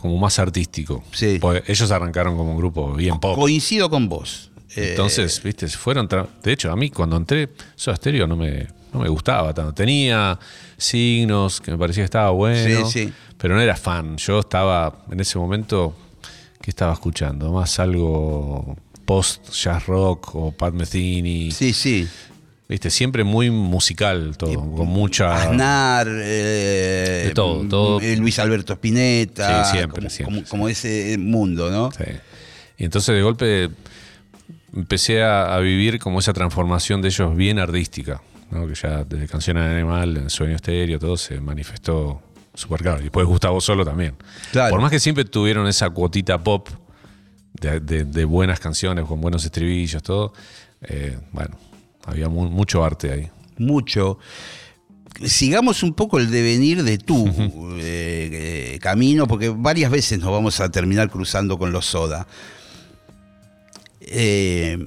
como 0.00 0.16
más 0.16 0.38
artístico. 0.38 1.02
Sí. 1.10 1.40
ellos 1.66 1.90
arrancaron 1.90 2.36
como 2.36 2.52
un 2.52 2.56
grupo 2.56 2.92
bien 2.92 3.18
pop. 3.18 3.34
Coincido 3.34 3.90
con 3.90 4.08
vos. 4.08 4.52
Entonces, 4.76 5.38
eh, 5.38 5.40
viste, 5.42 5.66
fueron. 5.68 6.08
De 6.42 6.52
hecho, 6.52 6.70
a 6.70 6.76
mí 6.76 6.88
cuando 6.90 7.16
entré, 7.16 7.48
Soda 7.74 7.96
Stereo 7.96 8.28
no 8.28 8.36
me, 8.36 8.68
no 8.92 9.00
me 9.00 9.08
gustaba 9.08 9.52
tanto. 9.52 9.74
Tenía 9.74 10.38
signos 10.76 11.60
que 11.60 11.72
me 11.72 11.78
parecía 11.78 12.02
que 12.02 12.06
estaba 12.06 12.30
bueno, 12.30 12.88
pero 13.36 13.56
no 13.56 13.60
era 13.60 13.74
fan. 13.74 14.16
Yo 14.18 14.38
estaba 14.38 15.04
en 15.10 15.18
ese 15.18 15.36
momento, 15.36 15.96
¿qué 16.60 16.70
estaba 16.70 16.92
escuchando? 16.92 17.52
Más 17.52 17.80
algo 17.80 18.76
post 19.12 19.50
jazz 19.52 19.86
rock 19.86 20.34
o 20.34 20.52
Pat 20.52 20.72
Metheny. 20.72 21.50
Sí, 21.50 21.74
sí. 21.74 22.08
Viste, 22.66 22.88
siempre 22.88 23.24
muy 23.24 23.50
musical 23.50 24.38
todo, 24.38 24.54
con 24.74 24.88
mucha. 24.88 25.34
Aznar, 25.34 26.08
eh, 26.08 27.24
de 27.26 27.34
todo, 27.34 27.68
todo. 27.68 28.00
Eh, 28.00 28.16
Luis 28.16 28.38
Alberto 28.38 28.72
Spinetta. 28.72 29.66
Sí, 29.66 29.76
siempre, 29.76 30.08
como, 30.24 30.44
Como, 30.44 30.68
ese 30.70 31.18
mundo, 31.18 31.70
¿no? 31.70 31.90
Sí. 31.92 32.04
Y 32.78 32.84
entonces 32.84 33.14
de 33.14 33.20
golpe 33.20 33.68
empecé 34.74 35.22
a, 35.22 35.58
vivir 35.58 35.98
como 35.98 36.20
esa 36.20 36.32
transformación 36.32 37.02
de 37.02 37.08
ellos 37.08 37.36
bien 37.36 37.58
artística, 37.58 38.22
¿no? 38.50 38.66
que 38.66 38.74
ya 38.74 39.04
desde 39.04 39.28
Canciones 39.28 39.64
de 39.64 39.74
Animal, 39.74 40.16
en 40.16 40.30
Sueño 40.30 40.56
Estéreo, 40.56 40.98
todo 40.98 41.18
se 41.18 41.38
manifestó 41.38 42.22
súper 42.54 42.80
claro. 42.80 43.00
Y 43.00 43.04
después 43.04 43.26
Gustavo 43.26 43.60
Solo 43.60 43.84
también. 43.84 44.14
Por 44.52 44.80
más 44.80 44.90
que 44.90 44.98
siempre 44.98 45.26
tuvieron 45.26 45.66
esa 45.66 45.90
cuotita 45.90 46.38
pop 46.38 46.70
de, 47.62 48.24
buenas 48.24 48.60
canciones, 48.60 49.04
con 49.04 49.20
buenos 49.20 49.44
estribillos, 49.44 50.02
todo, 50.02 50.32
eh, 50.82 51.18
bueno, 51.32 51.56
había 52.04 52.28
mucho 52.28 52.84
arte 52.84 53.12
ahí. 53.12 53.30
Mucho. 53.58 54.18
Sigamos 55.24 55.82
un 55.82 55.94
poco 55.94 56.18
el 56.18 56.30
devenir 56.30 56.82
de 56.82 56.98
tu 56.98 57.30
eh, 57.78 58.78
camino, 58.80 59.26
porque 59.26 59.50
varias 59.50 59.90
veces 59.90 60.18
nos 60.18 60.30
vamos 60.30 60.60
a 60.60 60.70
terminar 60.70 61.10
cruzando 61.10 61.58
con 61.58 61.70
los 61.70 61.86
soda. 61.86 62.26
Eh, 64.00 64.78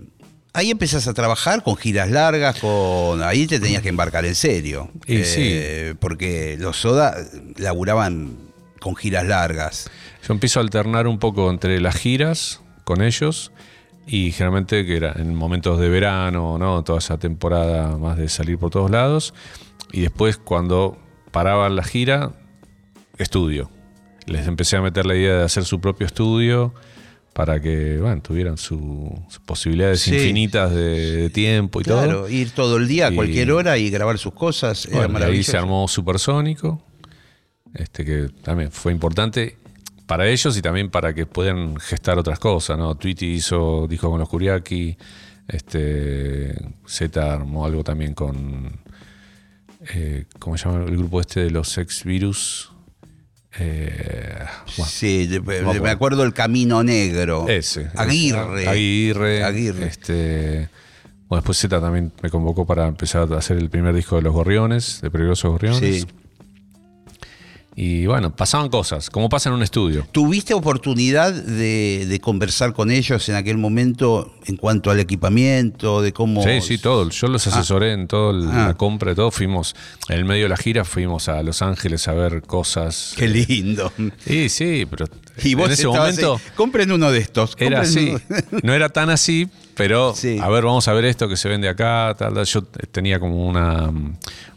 ahí 0.54 0.72
empezás 0.72 1.08
a 1.08 1.14
trabajar 1.14 1.64
con 1.64 1.78
giras 1.78 2.10
largas, 2.10 2.60
con 2.60 3.24
ahí 3.24 3.48
te 3.48 3.60
tenías 3.60 3.82
que 3.82 3.90
embarcar 3.90 4.26
en 4.26 4.36
serio. 4.36 4.90
sí. 5.08 5.60
Porque 6.00 6.58
los 6.60 6.78
soda 6.78 7.16
laburaban 7.58 8.36
con 8.80 8.96
giras 8.96 9.26
largas. 9.26 9.90
Yo 10.28 10.34
empiezo 10.34 10.60
a 10.60 10.64
alternar 10.64 11.08
un 11.08 11.20
poco 11.20 11.50
entre 11.52 11.80
las 11.80 11.96
giras 11.96 12.62
con 12.86 13.02
ellos 13.02 13.52
y 14.08 14.32
generalmente 14.32 14.86
que 14.86 14.96
era 14.96 15.14
en 15.18 15.36
momentos 15.36 15.80
de 15.80 15.90
verano, 15.90 16.58
¿no? 16.58 16.84
Toda 16.84 17.00
esa 17.00 17.18
temporada 17.18 17.98
más 17.98 18.18
de 18.18 18.30
salir 18.30 18.58
por 18.58 18.70
todos 18.70 18.90
lados. 18.90 19.34
Y 19.92 20.02
después 20.02 20.38
cuando 20.38 20.98
paraban 21.32 21.76
la 21.76 21.84
gira, 21.84 22.32
estudio. 23.18 23.70
Les 24.28 24.48
empecé 24.48 24.78
a 24.78 24.82
meter 24.82 25.06
la 25.06 25.16
idea 25.16 25.38
de 25.40 25.44
hacer 25.44 25.66
su 25.66 25.82
propio 25.82 26.08
estudio 26.08 26.74
para 27.34 27.60
que 27.60 27.98
bueno, 28.00 28.22
tuvieran 28.22 28.58
sus 28.58 28.80
posibilidades 29.46 30.08
infinitas 30.08 30.74
de, 30.74 31.30
tiempo 31.32 31.82
y 31.82 31.84
todo. 31.84 32.04
Claro, 32.04 32.30
ir 32.30 32.52
todo 32.52 32.78
el 32.78 32.88
día 32.88 33.08
a 33.08 33.12
cualquier 33.12 33.52
hora 33.52 33.78
y 33.78 33.90
grabar 33.90 34.18
sus 34.18 34.34
cosas. 34.34 34.88
ahí 35.22 35.44
se 35.44 35.58
armó 35.58 35.88
Supersónico, 35.88 36.82
este 37.74 38.06
que 38.06 38.30
también 38.42 38.72
fue 38.72 38.94
importante 38.94 39.58
para 40.06 40.28
ellos 40.28 40.58
y 40.58 40.62
también 40.62 40.90
para 40.90 41.14
que 41.14 41.26
puedan 41.26 41.78
gestar 41.78 42.18
otras 42.18 42.40
cosas, 42.40 42.78
¿no? 42.78 42.96
Tweety 42.96 43.34
hizo, 43.34 43.88
dijo 43.88 44.10
con 44.10 44.20
los 44.20 44.30
Kuriaki, 44.30 44.98
este, 45.48 46.56
Z 46.86 47.34
armó 47.34 47.66
algo 47.66 47.84
también 47.84 48.14
con, 48.14 48.80
eh, 49.94 50.26
¿cómo 50.40 50.58
se 50.58 50.66
llama 50.66 50.86
el 50.86 50.98
grupo 50.98 51.22
este 51.22 51.42
de 51.42 51.52
los 51.52 51.78
ex 51.78 52.04
virus? 52.04 52.72
Eh, 53.58 54.44
sí, 54.86 55.30
me 55.82 55.90
acuerdo 55.90 56.24
el 56.24 56.34
Camino 56.34 56.84
Negro. 56.84 57.48
Ese. 57.48 57.90
Aguirre. 57.96 58.68
Aguirre. 58.68 59.44
Aguirre. 59.44 59.88
Este, 59.88 60.68
bueno, 61.30 61.42
después 61.42 61.58
Z 61.58 61.80
también 61.80 62.12
me 62.22 62.30
convocó 62.30 62.66
para 62.66 62.86
empezar 62.86 63.32
a 63.32 63.38
hacer 63.38 63.58
el 63.58 63.70
primer 63.70 63.96
disco 63.96 64.18
de 64.18 64.24
Los 64.24 64.34
Gorriones, 64.34 65.00
de 65.02 65.10
Peligrosos 65.10 65.52
Gorriones. 65.52 66.02
Sí. 66.02 66.08
Y 67.78 68.06
bueno, 68.06 68.34
pasaban 68.34 68.70
cosas, 68.70 69.10
como 69.10 69.28
pasa 69.28 69.50
en 69.50 69.56
un 69.56 69.62
estudio. 69.62 70.08
¿Tuviste 70.14 70.54
oportunidad 70.54 71.34
de, 71.34 72.20
conversar 72.22 72.74
con 72.74 72.90
ellos 72.90 73.28
en 73.28 73.36
aquel 73.36 73.58
momento 73.58 74.34
en 74.46 74.56
cuanto 74.56 74.92
al 74.92 75.00
equipamiento, 75.02 76.02
de 76.02 76.14
cómo... 76.14 76.42
Sí, 76.42 76.62
sí, 76.62 76.78
todo. 76.78 77.10
Yo 77.10 77.28
los 77.28 77.46
ah. 77.48 77.50
asesoré 77.50 77.92
en 77.92 78.08
toda 78.08 78.32
la 78.32 78.68
ah. 78.68 78.74
compra 78.76 79.14
todo. 79.14 79.30
Fuimos, 79.30 79.76
en 80.08 80.20
el 80.20 80.26
medio 80.26 80.44
de 80.44 80.50
la 80.50 80.58
gira, 80.58 80.86
fuimos 80.86 81.28
a 81.28 81.44
Los 81.44 81.62
Ángeles 81.62 82.08
a 82.08 82.14
ver 82.14 82.44
cosas. 82.44 83.14
Qué 83.18 83.28
lindo. 83.28 83.92
Sí, 84.26 84.48
sí, 84.48 84.86
pero 84.90 85.08
y 85.44 85.54
vos 85.56 85.68
en 85.68 85.72
ese 85.74 85.88
momento... 85.88 86.40
compren 86.56 86.92
uno 86.92 87.12
de 87.12 87.20
estos. 87.20 87.56
Era 87.58 87.82
así. 87.82 88.14
No 88.64 88.74
era 88.74 88.90
tan 88.90 89.10
así, 89.10 89.50
pero 89.76 90.14
a 90.42 90.50
ver, 90.50 90.64
vamos 90.64 90.88
a 90.88 90.94
ver 90.94 91.06
esto 91.06 91.28
que 91.28 91.38
se 91.38 91.50
vende 91.50 91.68
acá. 91.68 92.16
Tal, 92.18 92.44
Yo 92.46 92.64
tenía 92.64 93.20
como 93.20 93.48
una, 93.48 93.92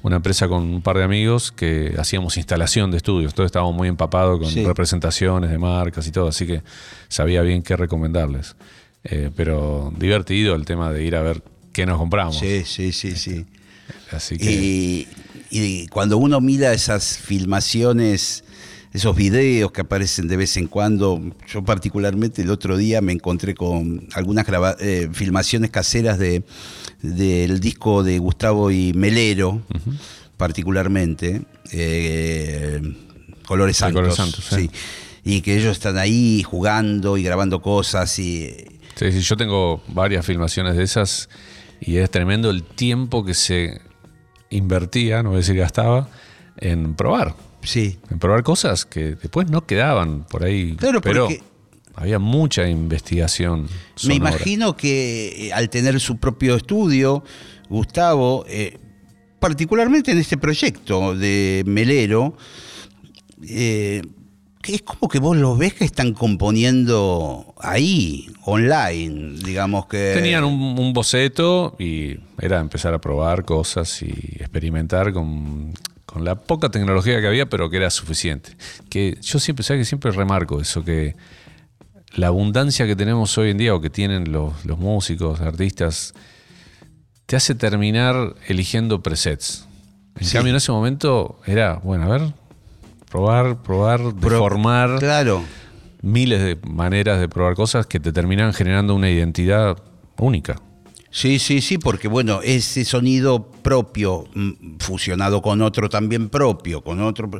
una 0.02 0.16
empresa 0.16 0.48
con 0.48 0.62
un 0.62 0.82
par 0.82 0.96
de 0.98 1.04
amigos 1.04 1.52
que 1.52 1.94
hacíamos 1.98 2.36
instalación 2.36 2.90
de 2.90 2.98
estudios. 2.98 3.34
Todos 3.34 3.46
estábamos 3.46 3.74
muy 3.74 3.88
empapados 3.88 4.38
con 4.40 4.64
representaciones 4.64 5.50
de 5.50 5.58
marcas 5.58 6.06
y 6.06 6.12
todo, 6.12 6.28
así 6.28 6.46
que 6.46 6.62
sabía 7.08 7.42
bien 7.42 7.62
qué 7.62 7.76
recomendarles. 7.76 8.56
Eh, 9.04 9.30
pero 9.34 9.92
divertido 9.96 10.54
el 10.54 10.64
tema 10.64 10.92
de 10.92 11.04
ir 11.04 11.16
a 11.16 11.22
ver 11.22 11.42
qué 11.72 11.86
nos 11.86 11.98
compramos. 11.98 12.38
Sí, 12.38 12.64
sí, 12.64 12.92
sí, 12.92 13.16
sí. 13.16 13.46
Así 14.10 14.36
que... 14.36 14.50
y, 14.50 15.08
y 15.50 15.86
cuando 15.88 16.18
uno 16.18 16.40
mira 16.40 16.72
esas 16.72 17.16
filmaciones 17.18 18.44
esos 18.98 19.14
videos 19.14 19.70
que 19.70 19.82
aparecen 19.82 20.26
de 20.26 20.36
vez 20.36 20.56
en 20.56 20.66
cuando. 20.66 21.20
Yo 21.46 21.64
particularmente 21.64 22.42
el 22.42 22.50
otro 22.50 22.76
día 22.76 23.00
me 23.00 23.12
encontré 23.12 23.54
con 23.54 24.08
algunas 24.12 24.46
eh, 24.80 25.08
filmaciones 25.12 25.70
caseras 25.70 26.18
de, 26.18 26.42
del 27.00 27.60
disco 27.60 28.02
de 28.02 28.18
Gustavo 28.18 28.72
y 28.72 28.92
Melero, 28.94 29.62
particularmente. 30.36 31.42
Eh, 31.72 32.80
Colores 33.46 33.76
Santos. 33.76 34.18
sí. 34.50 34.70
Y 35.24 35.42
que 35.42 35.56
ellos 35.56 35.72
están 35.72 35.98
ahí 35.98 36.42
jugando 36.42 37.18
y 37.18 37.22
grabando 37.22 37.62
cosas. 37.62 38.18
Y... 38.18 38.52
Sí, 38.96 39.12
sí, 39.12 39.20
yo 39.20 39.36
tengo 39.36 39.80
varias 39.88 40.26
filmaciones 40.26 40.76
de 40.76 40.82
esas 40.82 41.28
y 41.80 41.98
es 41.98 42.10
tremendo 42.10 42.50
el 42.50 42.64
tiempo 42.64 43.24
que 43.24 43.34
se 43.34 43.80
invertía, 44.50 45.22
no 45.22 45.30
voy 45.30 45.36
a 45.36 45.38
decir 45.40 45.56
gastaba, 45.56 46.08
en 46.56 46.94
probar. 46.94 47.34
Sí. 47.68 47.98
En 48.10 48.18
probar 48.18 48.42
cosas 48.42 48.86
que 48.86 49.16
después 49.16 49.50
no 49.50 49.66
quedaban 49.66 50.24
por 50.24 50.42
ahí. 50.42 50.74
Claro, 50.76 51.02
pero 51.02 51.28
había 51.96 52.18
mucha 52.18 52.66
investigación. 52.66 53.68
Me 54.06 54.14
imagino 54.14 54.74
que 54.74 55.48
eh, 55.48 55.52
al 55.52 55.68
tener 55.68 56.00
su 56.00 56.16
propio 56.16 56.56
estudio, 56.56 57.22
Gustavo, 57.68 58.46
eh, 58.48 58.78
particularmente 59.38 60.12
en 60.12 60.18
este 60.18 60.38
proyecto 60.38 61.14
de 61.14 61.62
Melero, 61.66 62.38
eh, 63.46 64.00
que 64.62 64.76
es 64.76 64.80
como 64.80 65.06
que 65.06 65.18
vos 65.18 65.36
los 65.36 65.58
ves 65.58 65.74
que 65.74 65.84
están 65.84 66.14
componiendo 66.14 67.54
ahí, 67.60 68.30
online, 68.46 69.40
digamos 69.44 69.84
que... 69.88 70.12
Tenían 70.14 70.44
un, 70.44 70.78
un 70.78 70.94
boceto 70.94 71.76
y 71.78 72.16
era 72.40 72.60
empezar 72.60 72.94
a 72.94 72.98
probar 72.98 73.44
cosas 73.44 74.02
y 74.02 74.08
experimentar 74.40 75.12
con 75.12 75.74
con 76.08 76.24
la 76.24 76.36
poca 76.36 76.70
tecnología 76.70 77.20
que 77.20 77.26
había, 77.26 77.50
pero 77.50 77.68
que 77.68 77.76
era 77.76 77.90
suficiente. 77.90 78.56
Que 78.88 79.18
yo 79.20 79.38
siempre, 79.38 79.62
¿sabes 79.62 79.82
que 79.82 79.84
siempre 79.84 80.10
remarco 80.10 80.58
eso? 80.58 80.82
Que 80.82 81.14
la 82.14 82.28
abundancia 82.28 82.86
que 82.86 82.96
tenemos 82.96 83.36
hoy 83.36 83.50
en 83.50 83.58
día, 83.58 83.74
o 83.74 83.82
que 83.82 83.90
tienen 83.90 84.32
los, 84.32 84.64
los 84.64 84.78
músicos, 84.78 85.42
artistas, 85.42 86.14
te 87.26 87.36
hace 87.36 87.54
terminar 87.54 88.34
eligiendo 88.46 89.02
presets. 89.02 89.68
En 90.18 90.26
cambio, 90.30 90.50
en 90.50 90.56
ese 90.56 90.72
momento 90.72 91.40
era, 91.44 91.74
bueno, 91.74 92.04
a 92.04 92.08
ver, 92.08 92.32
probar, 93.10 93.62
probar, 93.62 94.14
deformar. 94.14 95.00
Claro. 95.00 95.42
Miles 96.00 96.40
de 96.40 96.58
maneras 96.66 97.20
de 97.20 97.28
probar 97.28 97.54
cosas 97.54 97.84
que 97.84 98.00
te 98.00 98.12
terminan 98.12 98.54
generando 98.54 98.94
una 98.94 99.10
identidad 99.10 99.76
única. 100.16 100.58
Sí, 101.10 101.38
sí, 101.38 101.60
sí, 101.60 101.78
porque 101.78 102.08
bueno, 102.08 102.40
ese 102.42 102.84
sonido 102.84 103.50
propio, 103.62 104.26
mm, 104.34 104.78
fusionado 104.78 105.40
con 105.40 105.62
otro 105.62 105.88
también 105.88 106.28
propio, 106.28 106.82
con 106.82 107.00
otro, 107.00 107.30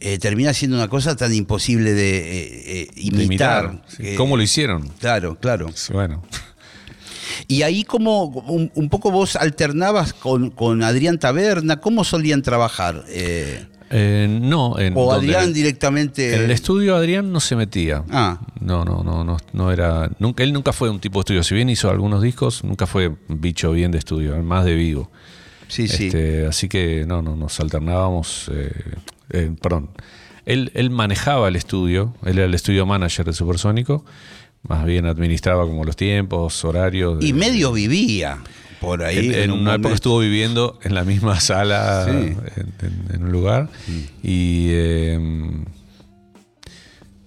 eh, 0.00 0.18
termina 0.18 0.52
siendo 0.52 0.76
una 0.76 0.88
cosa 0.88 1.16
tan 1.16 1.34
imposible 1.34 1.92
de 1.92 2.18
eh, 2.18 2.82
eh, 2.82 2.88
imitar. 2.96 3.82
¿Cómo 4.16 4.36
lo 4.36 4.42
hicieron? 4.42 4.88
Claro, 5.00 5.36
claro. 5.40 5.66
Bueno. 5.92 6.22
Y 7.46 7.62
ahí 7.62 7.84
como 7.84 8.24
un, 8.24 8.88
poco 8.88 9.10
vos 9.10 9.36
alternabas 9.36 10.12
con, 10.12 10.50
con, 10.50 10.82
Adrián 10.82 11.18
Taberna, 11.18 11.80
¿cómo 11.80 12.04
solían 12.04 12.42
trabajar? 12.42 13.04
Eh, 13.08 13.66
no, 13.90 14.78
en 14.78 14.92
o 14.96 15.12
Adrián 15.12 15.52
directamente. 15.52 16.34
En 16.34 16.42
el 16.42 16.50
estudio 16.50 16.96
Adrián 16.96 17.32
no 17.32 17.40
se 17.40 17.56
metía. 17.56 18.04
Ah. 18.10 18.40
No, 18.60 18.84
no, 18.84 19.02
no, 19.02 19.24
no, 19.24 19.36
no 19.52 19.72
era. 19.72 20.10
Nunca, 20.18 20.42
él 20.42 20.52
nunca 20.52 20.72
fue 20.72 20.90
un 20.90 21.00
tipo 21.00 21.18
de 21.18 21.22
estudio. 21.22 21.42
Si 21.42 21.54
bien 21.54 21.68
hizo 21.70 21.90
algunos 21.90 22.22
discos, 22.22 22.64
nunca 22.64 22.86
fue 22.86 23.14
bicho 23.28 23.72
bien 23.72 23.90
de 23.90 23.98
estudio, 23.98 24.36
más 24.42 24.64
de 24.64 24.74
vivo. 24.74 25.10
Sí, 25.68 25.88
sí. 25.88 26.06
Este, 26.06 26.46
así 26.46 26.68
que 26.68 27.04
no, 27.06 27.22
no, 27.22 27.36
nos 27.36 27.60
alternábamos. 27.60 28.50
Eh, 28.52 28.72
eh, 29.30 29.52
perdón. 29.60 29.90
él, 30.46 30.70
él 30.74 30.90
manejaba 30.90 31.48
el 31.48 31.56
estudio, 31.56 32.14
él 32.24 32.38
era 32.38 32.46
el 32.46 32.54
estudio 32.54 32.86
manager 32.86 33.26
de 33.26 33.34
Supersónico, 33.34 34.04
más 34.62 34.84
bien 34.86 35.06
administraba 35.06 35.66
como 35.66 35.84
los 35.84 35.96
tiempos, 35.96 36.64
horarios. 36.64 37.22
y 37.22 37.32
medio 37.32 37.72
vivía 37.72 38.38
por 38.80 39.02
ahí. 39.02 39.32
En, 39.34 39.50
una 39.50 39.74
época 39.74 39.94
estuvo 39.94 40.18
viviendo 40.18 40.78
en 40.82 40.94
la 40.94 41.04
misma 41.04 41.40
sala, 41.40 42.06
en, 42.08 43.22
un 43.22 43.32
lugar. 43.32 43.68
Mm. 43.86 44.00
Y. 44.22 44.70
Em, 44.72 45.64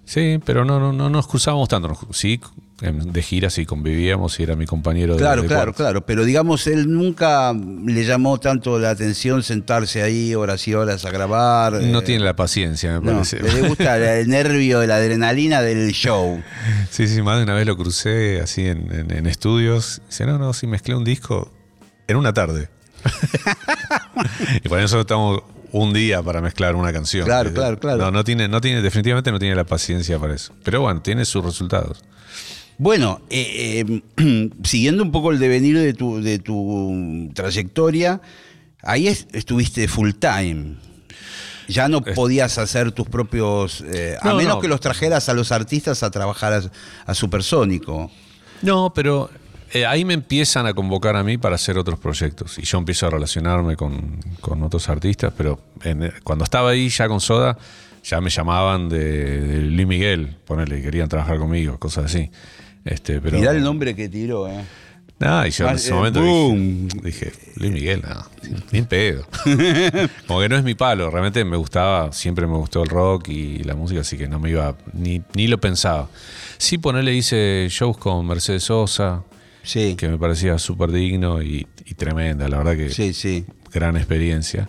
sí, 0.05 0.39
pero 0.45 0.65
no, 0.65 0.79
no, 0.79 0.93
no 0.93 1.09
nos 1.09 1.27
cruzábamos 1.27 1.69
tanto. 1.69 1.97
Sí, 2.11 2.39
de 2.81 3.21
gira 3.21 3.49
sí 3.51 3.65
convivíamos 3.65 4.39
y 4.39 4.43
era 4.43 4.55
mi 4.55 4.65
compañero 4.65 5.15
claro, 5.15 5.43
de 5.43 5.47
Claro, 5.47 5.73
claro, 5.73 5.73
claro. 5.73 6.05
Pero 6.05 6.25
digamos, 6.25 6.65
él 6.65 6.91
nunca 6.91 7.53
le 7.53 8.03
llamó 8.03 8.39
tanto 8.39 8.79
la 8.79 8.89
atención 8.89 9.43
sentarse 9.43 10.01
ahí 10.01 10.33
horas 10.33 10.67
y 10.67 10.73
horas 10.73 11.05
a 11.05 11.11
grabar. 11.11 11.73
No 11.73 11.99
eh, 11.99 12.03
tiene 12.03 12.25
la 12.25 12.35
paciencia, 12.35 12.99
me 12.99 13.11
parece. 13.11 13.39
Le 13.41 13.67
gusta 13.67 13.97
el 14.19 14.27
nervio, 14.27 14.85
la 14.87 14.95
adrenalina 14.95 15.61
del 15.61 15.91
show. 15.91 16.41
Sí, 16.89 17.07
sí, 17.07 17.21
más 17.21 17.37
de 17.37 17.43
una 17.43 17.53
vez 17.53 17.67
lo 17.67 17.77
crucé 17.77 18.41
así 18.41 18.65
en, 18.65 19.27
estudios. 19.27 20.01
Dice, 20.07 20.25
no, 20.25 20.39
no, 20.39 20.53
sí, 20.53 20.65
mezclé 20.65 20.95
un 20.95 21.03
disco 21.03 21.51
en 22.07 22.17
una 22.17 22.33
tarde. 22.33 22.69
y 24.63 24.67
por 24.69 24.79
eso 24.79 25.01
estamos 25.01 25.43
un 25.71 25.93
día 25.93 26.21
para 26.23 26.41
mezclar 26.41 26.75
una 26.75 26.91
canción. 26.91 27.25
Claro, 27.25 27.53
claro, 27.53 27.79
claro. 27.79 27.97
No, 27.97 28.11
no 28.11 28.23
tiene, 28.23 28.47
no 28.47 28.59
tiene, 28.59 28.81
definitivamente 28.81 29.31
no 29.31 29.39
tiene 29.39 29.55
la 29.55 29.63
paciencia 29.65 30.17
para 30.19 30.33
eso. 30.33 30.53
Pero 30.63 30.81
bueno, 30.81 31.01
tiene 31.01 31.25
sus 31.25 31.43
resultados. 31.43 32.03
Bueno, 32.81 33.21
eh, 33.29 33.85
eh, 34.17 34.49
siguiendo 34.63 35.03
un 35.03 35.11
poco 35.11 35.29
el 35.29 35.37
devenir 35.37 35.77
de 35.77 35.93
tu, 35.93 36.19
de 36.19 36.39
tu 36.39 37.29
trayectoria, 37.35 38.21
ahí 38.81 39.07
estuviste 39.07 39.87
full 39.87 40.13
time. 40.13 40.77
Ya 41.67 41.87
no 41.87 42.01
podías 42.01 42.57
hacer 42.57 42.91
tus 42.91 43.07
propios. 43.07 43.83
Eh, 43.93 44.17
a 44.19 44.33
menos 44.33 44.59
que 44.59 44.67
los 44.67 44.79
trajeras 44.79 45.29
a 45.29 45.35
los 45.35 45.51
artistas 45.51 46.01
a 46.01 46.09
trabajar 46.09 46.71
a, 47.05 47.13
Supersónico. 47.13 48.09
No, 48.63 48.91
pero 48.95 49.29
ahí 49.87 50.03
me 50.03 50.15
empiezan 50.15 50.65
a 50.65 50.73
convocar 50.73 51.15
a 51.15 51.23
mí 51.23 51.37
para 51.37 51.57
hacer 51.57 51.77
otros 51.77 51.99
proyectos. 51.99 52.57
Y 52.57 52.63
yo 52.63 52.79
empiezo 52.79 53.05
a 53.05 53.11
relacionarme 53.11 53.75
con, 53.75 54.19
otros 54.63 54.89
artistas, 54.89 55.31
pero 55.37 55.59
cuando 56.23 56.45
estaba 56.45 56.71
ahí 56.71 56.89
ya 56.89 57.07
con 57.07 57.21
Soda, 57.21 57.59
ya 58.03 58.19
me 58.21 58.31
llamaban 58.31 58.89
de, 58.89 59.39
de 59.39 59.61
Luis 59.61 59.87
Miguel, 59.87 60.35
ponerle, 60.47 60.81
querían 60.81 61.07
trabajar 61.07 61.37
conmigo, 61.37 61.77
cosas 61.77 62.05
así. 62.05 62.31
Este, 62.85 63.21
pero, 63.21 63.37
Mirá 63.37 63.51
el 63.51 63.63
nombre 63.63 63.95
que 63.95 64.09
tiró, 64.09 64.47
¿eh? 64.47 64.63
No, 65.21 65.45
y 65.45 65.51
yo 65.51 65.69
en 65.69 65.75
ese 65.75 65.93
momento 65.93 66.19
dije, 67.03 67.31
Luis 67.57 67.71
Miguel, 67.71 68.01
no, 68.01 68.25
ni 68.71 68.81
pedo. 68.81 69.27
Como 70.27 70.39
que 70.39 70.49
no 70.49 70.57
es 70.57 70.63
mi 70.63 70.73
palo, 70.73 71.11
realmente 71.11 71.45
me 71.45 71.57
gustaba, 71.57 72.11
siempre 72.11 72.47
me 72.47 72.57
gustó 72.57 72.81
el 72.81 72.89
rock 72.89 73.29
y 73.29 73.59
la 73.59 73.75
música, 73.75 74.01
así 74.01 74.17
que 74.17 74.27
no 74.27 74.39
me 74.39 74.49
iba, 74.49 74.75
ni, 74.93 75.21
ni 75.35 75.45
lo 75.45 75.59
pensaba. 75.59 76.09
Sí, 76.57 76.79
ponerle 76.79 77.13
hice 77.13 77.67
shows 77.69 77.97
con 77.97 78.25
Mercedes 78.25 78.63
Sosa, 78.63 79.23
sí. 79.61 79.95
que 79.95 80.09
me 80.09 80.17
parecía 80.17 80.57
súper 80.57 80.91
digno 80.91 81.43
y, 81.43 81.67
tremenda, 81.95 82.49
la 82.49 82.57
verdad 82.57 82.75
que 82.75 82.89
sí, 82.89 83.13
sí. 83.13 83.45
gran 83.71 83.97
experiencia. 83.97 84.67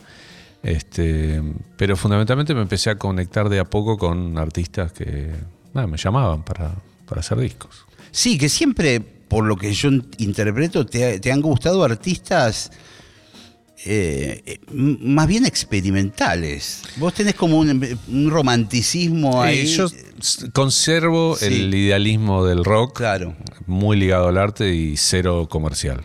Este, 0.62 1.42
pero 1.78 1.96
fundamentalmente 1.96 2.54
me 2.54 2.60
empecé 2.60 2.90
a 2.90 2.96
conectar 2.96 3.48
de 3.48 3.58
a 3.58 3.64
poco 3.64 3.96
con 3.96 4.36
artistas 4.36 4.92
que 4.92 5.30
me 5.72 5.96
llamaban 5.96 6.42
para, 6.42 6.74
para 7.06 7.20
hacer 7.20 7.38
discos. 7.38 7.86
Sí, 8.12 8.36
que 8.36 8.50
siempre, 8.50 9.00
por 9.00 9.44
lo 9.44 9.56
que 9.56 9.72
yo 9.72 9.88
interpreto, 10.18 10.84
te, 10.84 11.32
han 11.32 11.40
gustado 11.40 11.82
artistas 11.82 12.70
eh, 13.86 14.42
eh, 14.44 14.60
más 14.68 15.26
bien 15.26 15.46
experimentales. 15.46 16.82
Vos 16.96 17.14
tenés 17.14 17.34
como 17.34 17.58
un, 17.58 18.30
romanticismo 18.30 19.42
ahí. 19.42 19.66
yo 19.66 19.86
conservo 20.52 21.38
el 21.40 21.74
idealismo 21.74 22.44
del 22.44 22.64
rock, 22.64 22.98
claro. 22.98 23.34
muy 23.66 23.96
ligado 23.96 24.28
al 24.28 24.36
arte 24.36 24.72
y 24.74 24.96
cero 24.98 25.48
comercial. 25.50 26.04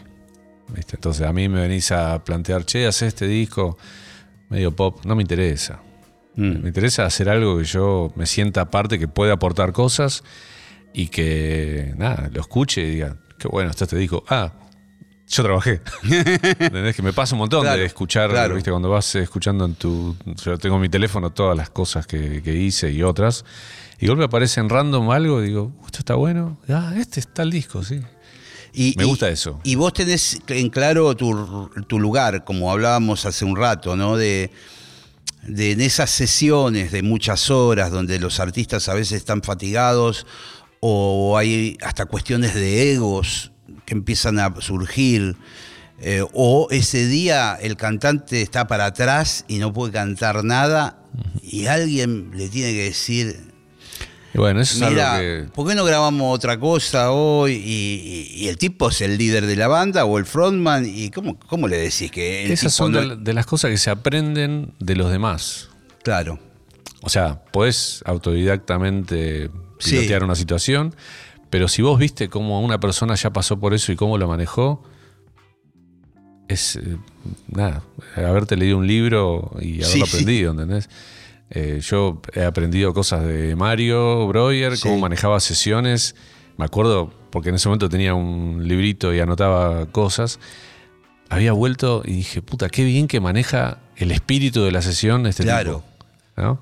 Entonces 0.75 1.27
a 1.27 1.33
mí 1.33 1.49
me 1.49 1.61
venís 1.61 1.91
a 1.91 2.23
plantear, 2.23 2.65
che, 2.65 2.87
haces 2.87 3.09
este 3.09 3.27
disco 3.27 3.77
medio 4.49 4.73
pop, 4.73 5.03
no 5.05 5.15
me 5.15 5.21
interesa. 5.21 5.81
Mm. 6.35 6.61
Me 6.61 6.69
interesa 6.69 7.05
hacer 7.05 7.27
algo 7.27 7.57
que 7.57 7.65
yo 7.65 8.13
me 8.15 8.25
sienta 8.25 8.69
parte, 8.69 8.97
que 8.97 9.09
pueda 9.09 9.33
aportar 9.33 9.73
cosas 9.73 10.23
y 10.97 11.09
que, 11.09 11.93
nada, 11.95 12.27
lo 12.33 12.41
escuche 12.41 12.81
y 12.81 12.89
diga, 12.89 13.15
qué 13.37 13.47
bueno, 13.47 13.69
está 13.69 13.83
este 13.83 13.97
disco. 13.97 14.23
Ah, 14.27 14.51
yo 15.27 15.43
trabajé. 15.43 15.79
¿Entendés? 16.03 16.95
Que 16.95 17.03
me 17.03 17.13
pasa 17.13 17.35
un 17.35 17.39
montón 17.39 17.67
de 17.67 17.85
escuchar, 17.85 18.51
¿viste? 18.51 18.71
Cuando 18.71 18.89
vas 18.89 19.13
escuchando 19.13 19.65
en 19.65 19.75
tu. 19.75 20.15
Yo 20.43 20.57
tengo 20.57 20.77
en 20.77 20.81
mi 20.81 20.89
teléfono 20.89 21.29
todas 21.29 21.55
las 21.55 21.69
cosas 21.69 22.07
que, 22.07 22.41
hice 22.43 22.91
y 22.91 23.03
otras. 23.03 23.45
Y 23.99 24.07
golpe 24.07 24.23
aparece 24.23 24.59
en 24.59 24.69
random 24.69 25.11
algo 25.11 25.43
y 25.43 25.49
digo, 25.49 25.71
esto 25.85 25.99
está 25.99 26.15
bueno. 26.15 26.57
Ah, 26.67 26.95
este 26.97 27.19
está 27.19 27.43
el 27.43 27.51
disco, 27.51 27.83
sí. 27.83 28.01
Y, 28.73 28.95
me 28.97 29.05
gusta 29.05 29.29
eso. 29.29 29.59
Y 29.63 29.75
vos 29.75 29.93
tenés 29.93 30.41
en 30.47 30.71
claro 30.71 31.15
tu, 31.15 31.69
tu, 31.87 31.99
lugar, 31.99 32.43
como 32.43 32.71
hablábamos 32.71 33.27
hace 33.27 33.45
un 33.45 33.55
rato, 33.55 33.95
¿no? 33.95 34.17
De, 34.17 34.49
de 35.43 35.73
en 35.73 35.81
esas 35.81 36.09
sesiones 36.09 36.91
de 36.91 37.03
muchas 37.03 37.51
horas 37.51 37.91
donde 37.91 38.17
los 38.17 38.39
artistas 38.39 38.89
a 38.89 38.95
veces 38.95 39.17
están 39.17 39.43
fatigados 39.43 40.25
o 40.79 41.37
hay 41.37 41.77
hasta 41.81 42.05
cuestiones 42.05 42.53
de 42.53 42.93
egos 42.93 43.51
que 43.85 43.93
empiezan 43.93 44.39
a 44.39 44.53
surgir, 44.61 45.35
eh, 45.99 46.23
o 46.33 46.67
ese 46.69 47.07
día 47.07 47.57
el 47.59 47.75
cantante 47.75 48.41
está 48.41 48.67
para 48.67 48.85
atrás 48.85 49.45
y 49.47 49.57
no 49.57 49.73
puede 49.73 49.93
cantar 49.93 50.43
nada 50.43 50.99
y 51.41 51.65
alguien 51.65 52.31
le 52.35 52.49
tiene 52.49 52.73
que 52.73 52.83
decir, 52.83 53.47
bueno, 54.37 54.61
eso 54.61 54.85
es 54.85 54.91
Mira, 54.91 55.47
¿por 55.53 55.67
qué 55.67 55.73
no 55.73 55.83
grabamos 55.83 56.35
otra 56.35 56.59
cosa 56.59 57.11
hoy? 57.11 57.53
Y, 57.53 58.47
el 58.47 58.57
tipo 58.57 58.89
es 58.89 59.01
el 59.01 59.17
líder 59.17 59.47
de 59.47 59.55
la 59.55 59.67
banda 59.67 60.05
o 60.05 60.19
el 60.19 60.25
frontman. 60.25 60.85
¿Y 60.85 61.09
cómo, 61.09 61.39
cómo 61.39 61.67
le 61.67 61.77
decís 61.77 62.11
que 62.11 62.51
Esas 62.51 62.73
son 62.73 63.23
de, 63.23 63.33
las 63.33 63.45
cosas 63.47 63.71
que 63.71 63.77
se 63.77 63.89
aprenden 63.89 64.73
de 64.79 64.95
los 64.95 65.11
demás. 65.11 65.69
Claro. 66.03 66.39
O 67.01 67.09
sea, 67.09 67.41
puedes 67.51 68.03
autodidactamente 68.05 69.49
pilotear 69.83 70.23
una 70.23 70.35
situación, 70.35 70.95
pero 71.49 71.67
si 71.67 71.81
vos 71.81 71.99
viste 71.99 72.29
cómo 72.29 72.61
una 72.61 72.79
persona 72.79 73.15
ya 73.15 73.31
pasó 73.31 73.59
por 73.59 73.73
eso 73.73 73.91
y 73.91 73.95
cómo 73.95 74.17
lo 74.17 74.27
manejó, 74.27 74.83
es 76.47 76.77
eh, 76.77 76.97
nada, 77.47 77.83
haberte 78.15 78.55
leído 78.55 78.77
un 78.77 78.87
libro 78.87 79.51
y 79.61 79.83
haberlo 79.83 80.05
aprendido, 80.05 80.51
¿entendés? 80.51 80.89
Eh, 81.49 81.79
yo 81.81 82.21
he 82.33 82.43
aprendido 82.43 82.93
cosas 82.93 83.25
de 83.25 83.55
Mario 83.55 84.27
Breuer, 84.27 84.77
cómo 84.81 84.97
manejaba 84.97 85.39
sesiones. 85.39 86.15
Me 86.57 86.65
acuerdo, 86.65 87.13
porque 87.29 87.49
en 87.49 87.55
ese 87.55 87.69
momento 87.69 87.87
tenía 87.87 88.13
un 88.13 88.67
librito 88.67 89.13
y 89.13 89.19
anotaba 89.19 89.85
cosas. 89.87 90.39
Había 91.29 91.53
vuelto 91.53 92.01
y 92.05 92.13
dije, 92.13 92.41
puta, 92.41 92.69
qué 92.69 92.83
bien 92.83 93.07
que 93.07 93.19
maneja 93.19 93.79
el 93.95 94.11
espíritu 94.11 94.63
de 94.63 94.71
la 94.71 94.81
sesión 94.81 95.25
este 95.25 95.43
claro. 95.43 95.83
¿no? 96.35 96.59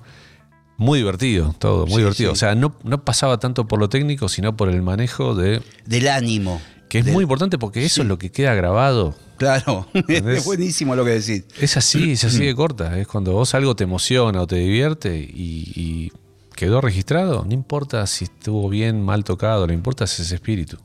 Muy 0.78 0.98
divertido, 0.98 1.54
todo, 1.58 1.86
muy 1.86 1.98
divertido. 1.98 2.32
O 2.32 2.36
sea, 2.36 2.54
no, 2.54 2.74
no, 2.84 3.02
pasaba 3.02 3.38
tanto 3.38 3.66
por 3.66 3.78
lo 3.80 3.88
técnico, 3.88 4.28
sino 4.28 4.56
por 4.56 4.68
el 4.68 4.82
manejo 4.82 5.34
de... 5.34 5.62
Del 5.86 6.08
ánimo. 6.08 6.60
Que 6.88 6.98
es 6.98 7.06
muy 7.06 7.22
importante 7.22 7.58
porque 7.58 7.84
eso 7.84 8.02
es 8.02 8.08
lo 8.08 8.18
que 8.18 8.30
queda 8.30 8.54
grabado. 8.54 9.14
Claro, 9.38 9.86
es 10.08 10.44
buenísimo 10.44 10.94
lo 10.94 11.04
que 11.04 11.12
decís. 11.12 11.44
Es 11.60 11.76
así, 11.76 12.12
es 12.12 12.24
así 12.24 12.44
de 12.44 12.54
corta. 12.56 12.98
Es 12.98 13.06
cuando 13.08 13.32
vos 13.32 13.54
algo 13.54 13.74
te 13.74 13.84
emociona 13.84 14.42
o 14.42 14.46
te 14.46 14.56
divierte 14.56 15.16
y, 15.16 16.12
quedó 16.54 16.80
registrado, 16.80 17.44
no 17.46 17.52
importa 17.52 18.06
si 18.06 18.24
estuvo 18.24 18.70
bien, 18.70 19.02
mal 19.02 19.24
tocado, 19.24 19.66
lo 19.66 19.74
importa 19.74 20.04
es 20.04 20.18
ese 20.18 20.36
espíritu. 20.36 20.78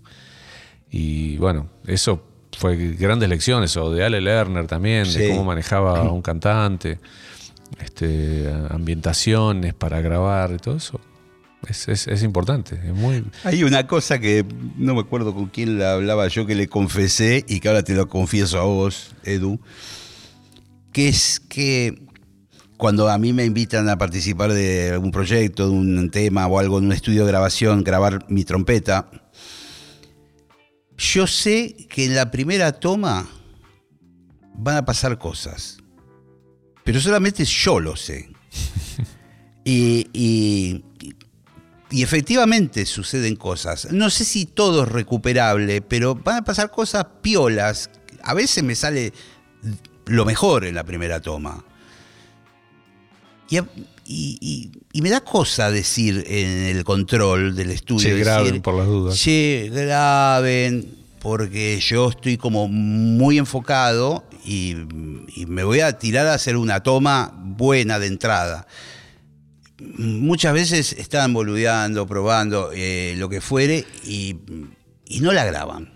Y 0.89 1.37
bueno, 1.37 1.69
eso 1.87 2.25
fue 2.57 2.75
grandes 2.75 3.29
lecciones, 3.29 3.77
o 3.77 3.89
de 3.89 4.03
Ale 4.03 4.19
Lerner 4.19 4.67
también, 4.67 5.09
de 5.13 5.29
cómo 5.29 5.45
manejaba 5.45 5.99
a 5.99 6.11
un 6.11 6.21
cantante 6.21 6.99
este, 7.79 8.51
ambientaciones 8.69 9.73
para 9.73 10.01
grabar 10.01 10.51
y 10.51 10.57
todo 10.57 10.77
eso. 10.77 10.99
Es, 11.67 12.23
importante, 12.23 12.75
es 12.75 12.93
muy... 12.93 13.23
Hay 13.43 13.63
una 13.63 13.85
cosa 13.85 14.19
que 14.19 14.43
no 14.77 14.95
me 14.95 15.01
acuerdo 15.01 15.33
con 15.35 15.45
quién 15.45 15.77
la 15.77 15.93
hablaba 15.93 16.27
yo 16.27 16.47
que 16.47 16.55
le 16.55 16.67
confesé 16.67 17.45
y 17.47 17.59
que 17.59 17.67
ahora 17.67 17.83
te 17.83 17.93
lo 17.93 18.09
confieso 18.09 18.59
a 18.59 18.63
vos, 18.63 19.15
Edu, 19.23 19.59
que 20.91 21.07
es 21.07 21.39
que 21.39 22.01
cuando 22.77 23.09
a 23.09 23.17
mí 23.19 23.31
me 23.31 23.45
invitan 23.45 23.87
a 23.89 23.97
participar 23.99 24.51
de 24.53 24.89
algún 24.89 25.11
proyecto, 25.11 25.69
de 25.69 25.75
un 25.75 26.09
tema 26.09 26.47
o 26.47 26.57
algo 26.57 26.79
en 26.79 26.85
un 26.85 26.93
estudio 26.93 27.25
de 27.25 27.31
grabación, 27.31 27.83
grabar 27.83 28.25
mi 28.27 28.43
trompeta, 28.43 29.11
yo 30.97 31.27
sé 31.27 31.75
que 31.89 32.05
en 32.05 32.15
la 32.15 32.31
primera 32.31 32.71
toma 32.71 33.27
van 34.55 34.77
a 34.77 34.85
pasar 34.85 35.19
cosas 35.19 35.80
pero 36.83 36.99
solamente 36.99 37.45
yo 37.45 37.79
lo 37.79 37.95
sé. 37.95 38.29
y, 39.63 40.83
efectivamente 41.91 42.85
suceden 42.85 43.35
cosas. 43.35 43.91
No 43.91 44.09
sé 44.09 44.23
si 44.25 44.45
todo 44.45 44.83
es 44.83 44.89
recuperable, 44.89 45.81
pero 45.81 46.15
van 46.15 46.37
a 46.37 46.43
pasar 46.43 46.71
cosas 46.71 47.05
piolas. 47.21 47.89
A 48.23 48.33
veces 48.33 48.63
me 48.63 48.75
sale 48.75 49.13
lo 50.05 50.25
mejor 50.25 50.65
en 50.65 50.75
la 50.75 50.83
primera 50.83 51.21
toma. 51.21 51.63
y, 53.49 54.71
me 54.93 55.09
da 55.09 55.21
cosa 55.21 55.71
decir 55.71 56.23
en 56.27 56.75
el 56.75 56.83
control 56.83 57.55
del 57.55 57.71
estudio. 57.71 58.09
Che, 58.09 58.19
graben 58.19 58.61
por 58.61 58.75
las 58.75 58.87
dudas. 58.87 59.19
Che, 59.19 59.69
graben, 59.71 60.97
porque 61.19 61.79
yo 61.79 62.09
estoy 62.09 62.37
como 62.37 62.67
muy 62.67 63.37
enfocado 63.37 64.23
y, 64.43 64.75
me 65.47 65.63
voy 65.63 65.81
a 65.81 65.97
tirar 65.97 66.27
a 66.27 66.33
hacer 66.33 66.57
una 66.57 66.81
toma 66.81 67.33
buena 67.35 67.99
de 67.99 68.07
entrada. 68.07 68.67
Muchas 69.79 70.53
veces 70.53 70.93
están 70.93 71.33
boludeando, 71.33 72.05
probando 72.05 72.71
eh, 72.73 73.15
lo 73.17 73.29
que 73.29 73.41
fuere 73.41 73.85
y, 74.03 74.37
no 75.19 75.33
la 75.33 75.43
graban. 75.43 75.91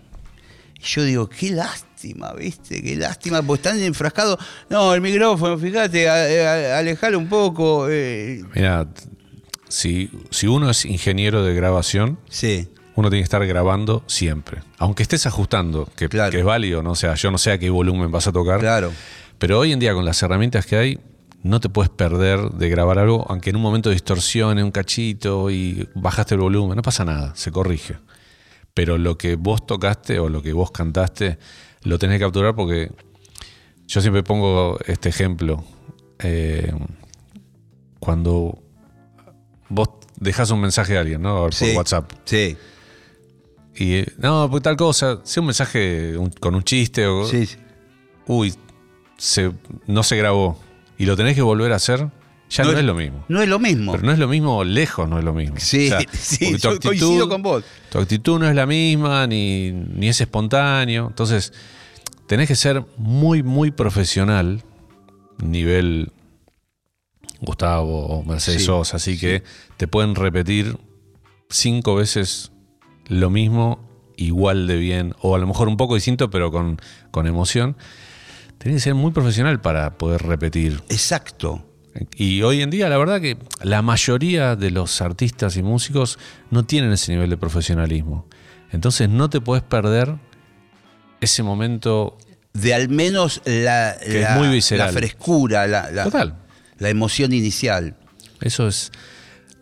yo 0.82 1.02
digo, 1.02 1.28
qué 1.28 1.50
lástima, 1.50 2.32
¿viste? 2.34 2.82
Qué 2.82 2.96
lástima, 2.96 3.42
porque 3.42 3.68
están 3.68 3.82
enfrascados. 3.82 4.38
No, 4.68 4.92
el 4.94 5.00
micrófono, 5.00 5.58
fíjate, 5.58 6.08
alejalo 6.08 7.18
un 7.18 7.28
poco. 7.28 7.88
Eh. 7.88 8.42
Mira, 8.54 8.88
si, 9.68 10.10
si 10.30 10.46
uno 10.46 10.70
es 10.70 10.84
ingeniero 10.84 11.42
de 11.44 11.54
grabación, 11.54 12.18
sí 12.28 12.68
uno 12.96 13.10
tiene 13.10 13.20
que 13.20 13.24
estar 13.24 13.46
grabando 13.46 14.02
siempre. 14.06 14.62
Aunque 14.78 15.02
estés 15.02 15.26
ajustando, 15.26 15.88
que, 15.96 16.06
es 16.06 16.44
válido, 16.44 16.82
¿no? 16.82 16.92
O 16.92 16.96
sea, 16.96 17.14
yo 17.14 17.30
no 17.30 17.38
sé 17.38 17.52
a 17.52 17.58
qué 17.58 17.70
volumen 17.70 18.10
vas 18.10 18.26
a 18.26 18.32
tocar. 18.32 18.58
Claro. 18.58 18.90
Pero 19.38 19.58
hoy 19.58 19.72
en 19.72 19.78
día, 19.78 19.92
con 19.92 20.04
las 20.06 20.22
herramientas 20.22 20.64
que 20.64 20.76
hay, 20.76 20.98
no 21.42 21.60
te 21.60 21.68
puedes 21.68 21.90
perder 21.90 22.40
de 22.52 22.68
grabar 22.70 22.98
algo, 22.98 23.26
aunque 23.28 23.50
en 23.50 23.56
un 23.56 23.62
momento 23.62 23.90
distorsione 23.90 24.64
un 24.64 24.70
cachito 24.70 25.50
y 25.50 25.88
bajaste 25.94 26.34
el 26.34 26.40
volumen, 26.40 26.74
no 26.74 26.82
pasa 26.82 27.04
nada, 27.04 27.36
se 27.36 27.52
corrige. 27.52 27.96
Pero 28.72 28.96
lo 28.96 29.18
que 29.18 29.36
vos 29.36 29.66
tocaste 29.66 30.18
o 30.18 30.30
lo 30.30 30.42
que 30.42 30.54
vos 30.54 30.70
cantaste, 30.70 31.38
lo 31.82 31.98
tenés 31.98 32.18
que 32.18 32.24
capturar 32.24 32.54
porque 32.54 32.90
yo 33.86 34.00
siempre 34.00 34.22
pongo 34.22 34.78
este 34.86 35.10
ejemplo. 35.10 35.64
Eh, 36.18 36.72
cuando 38.00 38.58
vos 39.68 39.90
dejas 40.18 40.50
un 40.50 40.62
mensaje 40.62 40.96
a 40.96 41.00
alguien, 41.00 41.20
¿no? 41.20 41.36
Por 41.36 41.76
WhatsApp. 41.76 42.10
Sí. 42.24 42.56
Y 43.78 44.04
no, 44.18 44.48
pues 44.50 44.62
tal 44.62 44.76
cosa, 44.76 45.20
sea 45.24 45.40
un 45.40 45.46
mensaje 45.46 46.14
con 46.40 46.54
un 46.54 46.62
chiste 46.62 47.06
o. 47.06 47.26
Sí, 47.26 47.48
Uy, 48.26 48.54
se, 49.16 49.52
no 49.86 50.02
se 50.02 50.16
grabó. 50.16 50.58
Y 50.98 51.06
lo 51.06 51.16
tenés 51.16 51.34
que 51.34 51.42
volver 51.42 51.72
a 51.72 51.76
hacer, 51.76 52.08
ya 52.48 52.64
no, 52.64 52.72
es, 52.72 52.84
lo 52.84 52.94
mismo. 52.94 53.24
No 53.28 53.42
es 53.42 53.48
lo 53.48 53.58
mismo. 53.58 53.92
Pero 53.92 54.04
no 54.04 54.12
es 54.12 54.18
lo 54.18 54.28
mismo, 54.28 54.64
lejos 54.64 55.08
no 55.08 55.18
es 55.18 55.24
lo 55.24 55.34
mismo. 55.34 55.56
Sí, 55.58 55.90
sí, 56.12 56.56
tu 56.58 56.68
actitud, 56.68 56.88
coincido 56.88 57.28
con 57.28 57.42
vos. 57.42 57.64
Tu 57.90 57.98
actitud 57.98 58.38
no 58.38 58.48
es 58.48 58.54
la 58.54 58.66
misma, 58.66 59.26
ni, 59.26 59.72
ni 59.72 60.08
es 60.08 60.20
espontáneo. 60.20 61.06
Entonces, 61.08 61.52
tenés 62.26 62.48
que 62.48 62.56
ser 62.56 62.84
muy, 62.96 63.42
muy 63.42 63.70
profesional, 63.70 64.62
nivel 65.38 66.12
Gustavo 67.40 68.06
o 68.06 68.24
Mercedes 68.24 68.64
Sosa, 68.64 68.96
así 68.96 69.18
que 69.18 69.42
te 69.76 69.86
pueden 69.86 70.14
repetir 70.14 70.78
cinco 71.50 71.94
veces 71.94 72.52
lo 73.08 73.30
mismo, 73.30 73.80
igual 74.16 74.66
de 74.66 74.76
bien, 74.76 75.14
o 75.20 75.34
a 75.34 75.38
lo 75.38 75.46
mejor 75.46 75.68
un 75.68 75.76
poco 75.76 75.94
distinto, 75.94 76.30
pero 76.30 76.50
con, 76.50 76.80
con 77.10 77.26
emoción. 77.26 77.76
Tenés 78.58 78.76
que 78.76 78.80
ser 78.80 78.94
muy 78.94 79.12
profesional 79.12 79.60
para 79.60 79.98
poder 79.98 80.22
repetir. 80.22 80.82
Exacto. 80.88 81.64
Y 82.16 82.42
hoy 82.42 82.62
en 82.62 82.70
día, 82.70 82.88
la 82.88 82.98
verdad 82.98 83.20
que 83.20 83.38
la 83.62 83.82
mayoría 83.82 84.56
de 84.56 84.70
los 84.70 85.00
artistas 85.00 85.56
y 85.56 85.62
músicos 85.62 86.18
no 86.50 86.64
tienen 86.64 86.92
ese 86.92 87.12
nivel 87.12 87.30
de 87.30 87.36
profesionalismo. 87.36 88.26
Entonces 88.72 89.08
no 89.08 89.30
te 89.30 89.40
puedes 89.40 89.62
perder 89.62 90.16
ese 91.20 91.42
momento. 91.42 92.18
De 92.52 92.74
al 92.74 92.88
menos 92.88 93.42
la, 93.44 93.96
muy 94.36 94.60
la 94.70 94.88
frescura, 94.88 95.66
la, 95.66 96.04
Total. 96.04 96.36
la 96.78 96.88
emoción 96.88 97.32
inicial. 97.32 97.96
Eso 98.40 98.68
es 98.68 98.92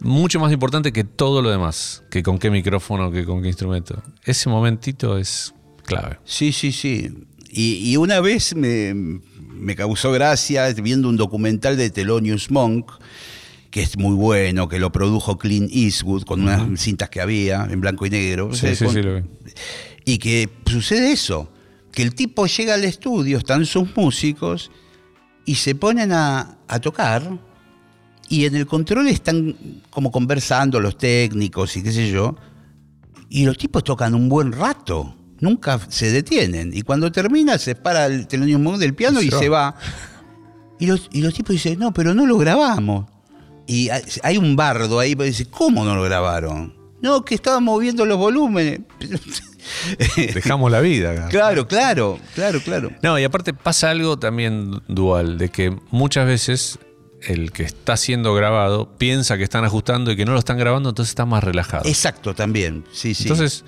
mucho 0.00 0.38
más 0.40 0.52
importante 0.52 0.92
que 0.92 1.04
todo 1.04 1.42
lo 1.42 1.50
demás, 1.50 2.02
que 2.10 2.22
con 2.22 2.38
qué 2.38 2.50
micrófono, 2.50 3.10
que 3.10 3.24
con 3.24 3.42
qué 3.42 3.48
instrumento. 3.48 4.02
Ese 4.24 4.48
momentito 4.48 5.18
es 5.18 5.54
clave. 5.84 6.18
Sí, 6.24 6.52
sí, 6.52 6.72
sí. 6.72 7.10
Y, 7.56 7.96
una 7.96 8.20
vez 8.20 8.54
me, 8.56 9.76
causó 9.76 10.10
gracia 10.10 10.72
viendo 10.72 11.08
un 11.08 11.16
documental 11.16 11.76
de 11.76 11.88
Thelonious 11.88 12.50
Monk, 12.50 12.90
que 13.70 13.82
es 13.82 13.96
muy 13.96 14.14
bueno, 14.16 14.68
que 14.68 14.80
lo 14.80 14.90
produjo 14.90 15.38
Clint 15.38 15.70
Eastwood 15.72 16.24
con 16.24 16.42
unas 16.42 16.80
cintas 16.80 17.10
que 17.10 17.20
había 17.20 17.66
en 17.70 17.80
blanco 17.80 18.06
y 18.06 18.10
negro. 18.10 18.52
Sí, 18.52 18.74
sí, 18.74 18.88
sí, 18.88 19.02
lo 19.02 19.16
vi. 19.16 19.22
Y 20.04 20.18
que 20.18 20.48
sucede 20.66 21.12
eso, 21.12 21.48
que 21.92 22.02
el 22.02 22.14
tipo 22.14 22.46
llega 22.46 22.74
al 22.74 22.84
estudio, 22.84 23.38
están 23.38 23.64
sus 23.66 23.96
músicos 23.96 24.72
y 25.46 25.54
se 25.54 25.76
ponen 25.76 26.10
a, 26.10 26.58
a 26.66 26.80
tocar 26.80 27.38
y 28.28 28.46
en 28.46 28.56
el 28.56 28.66
control 28.66 29.08
están 29.08 29.54
como 29.90 30.10
conversando 30.10 30.80
los 30.80 30.96
técnicos 30.96 31.76
y 31.76 31.82
qué 31.82 31.92
sé 31.92 32.10
yo. 32.10 32.36
Y 33.28 33.44
los 33.44 33.58
tipos 33.58 33.84
tocan 33.84 34.14
un 34.14 34.28
buen 34.28 34.52
rato. 34.52 35.16
Nunca 35.40 35.80
se 35.88 36.10
detienen. 36.10 36.70
Y 36.72 36.82
cuando 36.82 37.10
termina, 37.10 37.58
se 37.58 37.74
para 37.74 38.06
el 38.06 38.26
telonium 38.26 38.78
del 38.78 38.94
piano 38.94 39.20
y 39.20 39.30
se 39.30 39.48
va. 39.48 39.74
Y 40.78 40.86
los, 40.86 41.08
y 41.12 41.20
los 41.20 41.34
tipos 41.34 41.52
dicen, 41.52 41.78
no, 41.78 41.92
pero 41.92 42.14
no 42.14 42.26
lo 42.26 42.38
grabamos. 42.38 43.06
Y 43.66 43.88
hay 44.22 44.36
un 44.36 44.56
bardo 44.56 45.00
ahí, 45.00 45.16
pero 45.16 45.26
dice, 45.26 45.46
¿cómo 45.46 45.84
no 45.84 45.94
lo 45.94 46.02
grabaron? 46.02 46.74
No, 47.00 47.24
que 47.24 47.34
estaban 47.34 47.64
moviendo 47.64 48.06
los 48.06 48.18
volúmenes. 48.18 48.80
Dejamos 50.16 50.70
la 50.70 50.80
vida. 50.80 51.28
Claro, 51.28 51.66
claro, 51.66 52.18
claro, 52.34 52.60
claro. 52.60 52.90
No, 53.02 53.18
y 53.18 53.24
aparte 53.24 53.52
pasa 53.52 53.90
algo 53.90 54.18
también 54.18 54.82
dual, 54.88 55.38
de 55.38 55.50
que 55.50 55.76
muchas 55.90 56.26
veces 56.26 56.78
el 57.26 57.52
que 57.52 57.62
está 57.62 57.96
siendo 57.96 58.34
grabado 58.34 58.96
piensa 58.98 59.36
que 59.36 59.44
están 59.44 59.64
ajustando 59.64 60.10
y 60.10 60.16
que 60.16 60.24
no 60.24 60.32
lo 60.32 60.38
están 60.38 60.58
grabando, 60.58 60.90
entonces 60.90 61.10
está 61.10 61.26
más 61.26 61.42
relajado. 61.42 61.88
Exacto, 61.88 62.34
también. 62.34 62.84
Sí, 62.92 63.14
sí. 63.14 63.24
Entonces, 63.24 63.64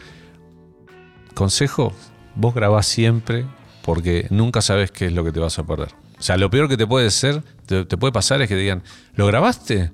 consejo, 1.35 1.93
vos 2.35 2.55
grabás 2.55 2.87
siempre 2.87 3.47
porque 3.83 4.27
nunca 4.31 4.63
sabes 4.63 4.91
qué 4.91 5.07
es 5.07 5.13
lo 5.13 5.25
que 5.25 5.33
te 5.33 5.41
vas 5.41 5.59
a 5.59 5.67
perder. 5.67 5.91
O 6.19 6.23
sea, 6.23 6.37
lo 6.37 6.51
peor 6.51 6.69
que 6.69 6.77
te 6.77 6.87
puede 6.87 7.11
ser, 7.11 7.43
te, 7.67 7.85
puede 7.85 8.13
pasar 8.13 8.41
es 8.43 8.49
que 8.49 8.55
te 8.55 8.61
digan, 8.61 8.83
¿lo 9.15 9.27
grabaste? 9.27 9.91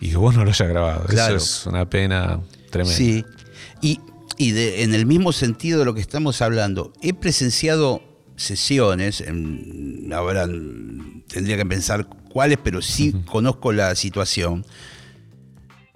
Y 0.00 0.10
que 0.10 0.16
vos 0.16 0.34
no 0.34 0.44
lo 0.44 0.50
hayas 0.50 0.68
grabado. 0.68 1.06
Eso 1.08 1.36
es 1.36 1.66
una 1.66 1.88
pena 1.88 2.40
tremenda. 2.70 2.96
Sí. 2.96 3.24
Y, 3.80 4.00
en 4.38 4.94
el 4.94 5.06
mismo 5.06 5.32
sentido 5.32 5.78
de 5.78 5.84
lo 5.84 5.94
que 5.94 6.00
estamos 6.00 6.42
hablando, 6.42 6.92
he 7.00 7.14
presenciado 7.14 8.02
sesiones, 8.36 9.22
ahora 10.12 10.46
tendría 11.28 11.56
que 11.56 11.64
pensar 11.64 12.08
cuáles, 12.34 12.58
pero 12.62 12.82
sí 12.82 13.14
conozco 13.30 13.72
la 13.72 13.94
situación, 13.94 14.66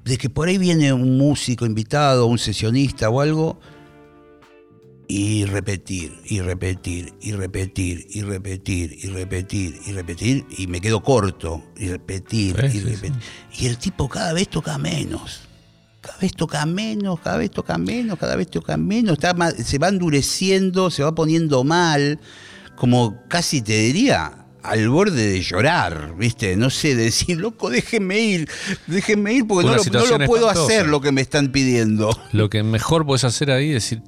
de 0.04 0.16
que 0.16 0.30
por 0.30 0.46
ahí 0.46 0.56
viene 0.56 0.92
un 0.92 1.18
músico 1.18 1.66
invitado, 1.66 2.26
un 2.26 2.38
sesionista 2.38 3.10
o 3.10 3.20
algo, 3.20 3.58
y 5.08 5.46
repetir, 5.46 6.12
y 6.26 6.40
repetir, 6.40 7.12
y 7.20 7.32
repetir, 7.32 8.06
y 8.08 8.22
repetir, 8.22 8.96
y 9.02 9.08
repetir, 9.08 9.80
y 9.84 9.92
repetir, 9.92 10.46
y 10.56 10.68
me 10.68 10.80
quedo 10.80 11.02
corto, 11.02 11.64
y 11.76 11.88
repetir, 11.88 12.54
y 12.72 12.80
repetir. 12.80 13.12
Y 13.58 13.66
el 13.66 13.76
tipo 13.76 14.08
cada 14.08 14.32
vez 14.32 14.48
toca 14.48 14.78
menos. 14.78 15.40
Cada 16.00 16.18
vez 16.18 16.34
toca 16.34 16.64
menos, 16.66 17.18
cada 17.18 17.38
vez 17.38 17.50
toca 17.50 17.78
menos, 17.78 18.16
cada 18.16 18.36
vez 18.36 18.48
toca 18.48 18.76
menos, 18.76 19.18
se 19.64 19.78
va 19.78 19.88
endureciendo, 19.88 20.92
se 20.92 21.02
va 21.02 21.12
poniendo 21.16 21.64
mal, 21.64 22.20
como 22.76 23.26
casi 23.26 23.60
te 23.60 23.76
diría, 23.76 24.46
al 24.62 24.88
borde 24.88 25.28
de 25.30 25.42
llorar, 25.42 26.14
¿viste? 26.16 26.56
No 26.56 26.70
sé, 26.70 26.94
decir, 26.94 27.38
loco, 27.38 27.70
déjenme 27.70 28.18
ir, 28.18 28.50
déjenme 28.86 29.34
ir 29.34 29.46
porque 29.46 29.68
no 29.68 29.76
lo, 29.76 30.26
puedo 30.26 30.48
hacer 30.48 30.86
lo 30.86 31.00
que 31.00 31.12
me 31.12 31.20
están 31.20 31.48
pidiendo. 31.48 32.10
Lo 32.32 32.50
que 32.50 32.62
mejor 32.62 33.06
puedes 33.06 33.24
hacer 33.24 33.50
ahí 33.50 33.68
es 33.68 33.74
decir, 33.74 34.02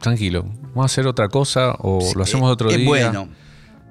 tranquilo, 0.00 0.44
vamos 0.74 0.82
a 0.82 0.86
hacer 0.86 1.06
otra 1.06 1.28
cosa 1.28 1.74
o 1.78 2.00
lo 2.14 2.22
hacemos 2.22 2.50
otro 2.50 2.70
día. 2.70 2.86
bueno. 2.86 3.28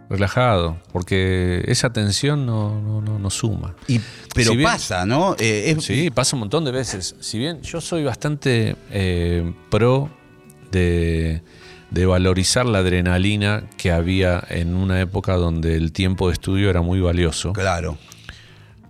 Relajado, 0.09 0.79
porque 0.93 1.65
esa 1.67 1.91
tensión 1.91 2.45
no, 2.45 2.79
no, 3.01 3.19
no, 3.19 3.29
suma. 3.29 3.75
Y, 3.89 3.99
pero 4.33 4.53
pasa, 4.63 5.05
¿no? 5.05 5.35
Eh, 5.37 5.75
sí, 5.81 6.09
pasa 6.11 6.37
un 6.37 6.41
montón 6.41 6.63
de 6.63 6.71
veces. 6.71 7.17
Si 7.19 7.37
bien 7.37 7.61
yo 7.61 7.81
soy 7.81 8.05
bastante 8.05 8.77
eh, 8.89 9.53
pro 9.69 10.09
de 10.71 11.43
de 11.91 12.05
valorizar 12.05 12.65
la 12.65 12.79
adrenalina 12.79 13.63
que 13.77 13.91
había 13.91 14.43
en 14.49 14.75
una 14.75 14.99
época 14.99 15.33
donde 15.35 15.75
el 15.75 15.91
tiempo 15.91 16.27
de 16.27 16.33
estudio 16.33 16.69
era 16.69 16.81
muy 16.81 16.99
valioso. 16.99 17.53
Claro. 17.53 17.97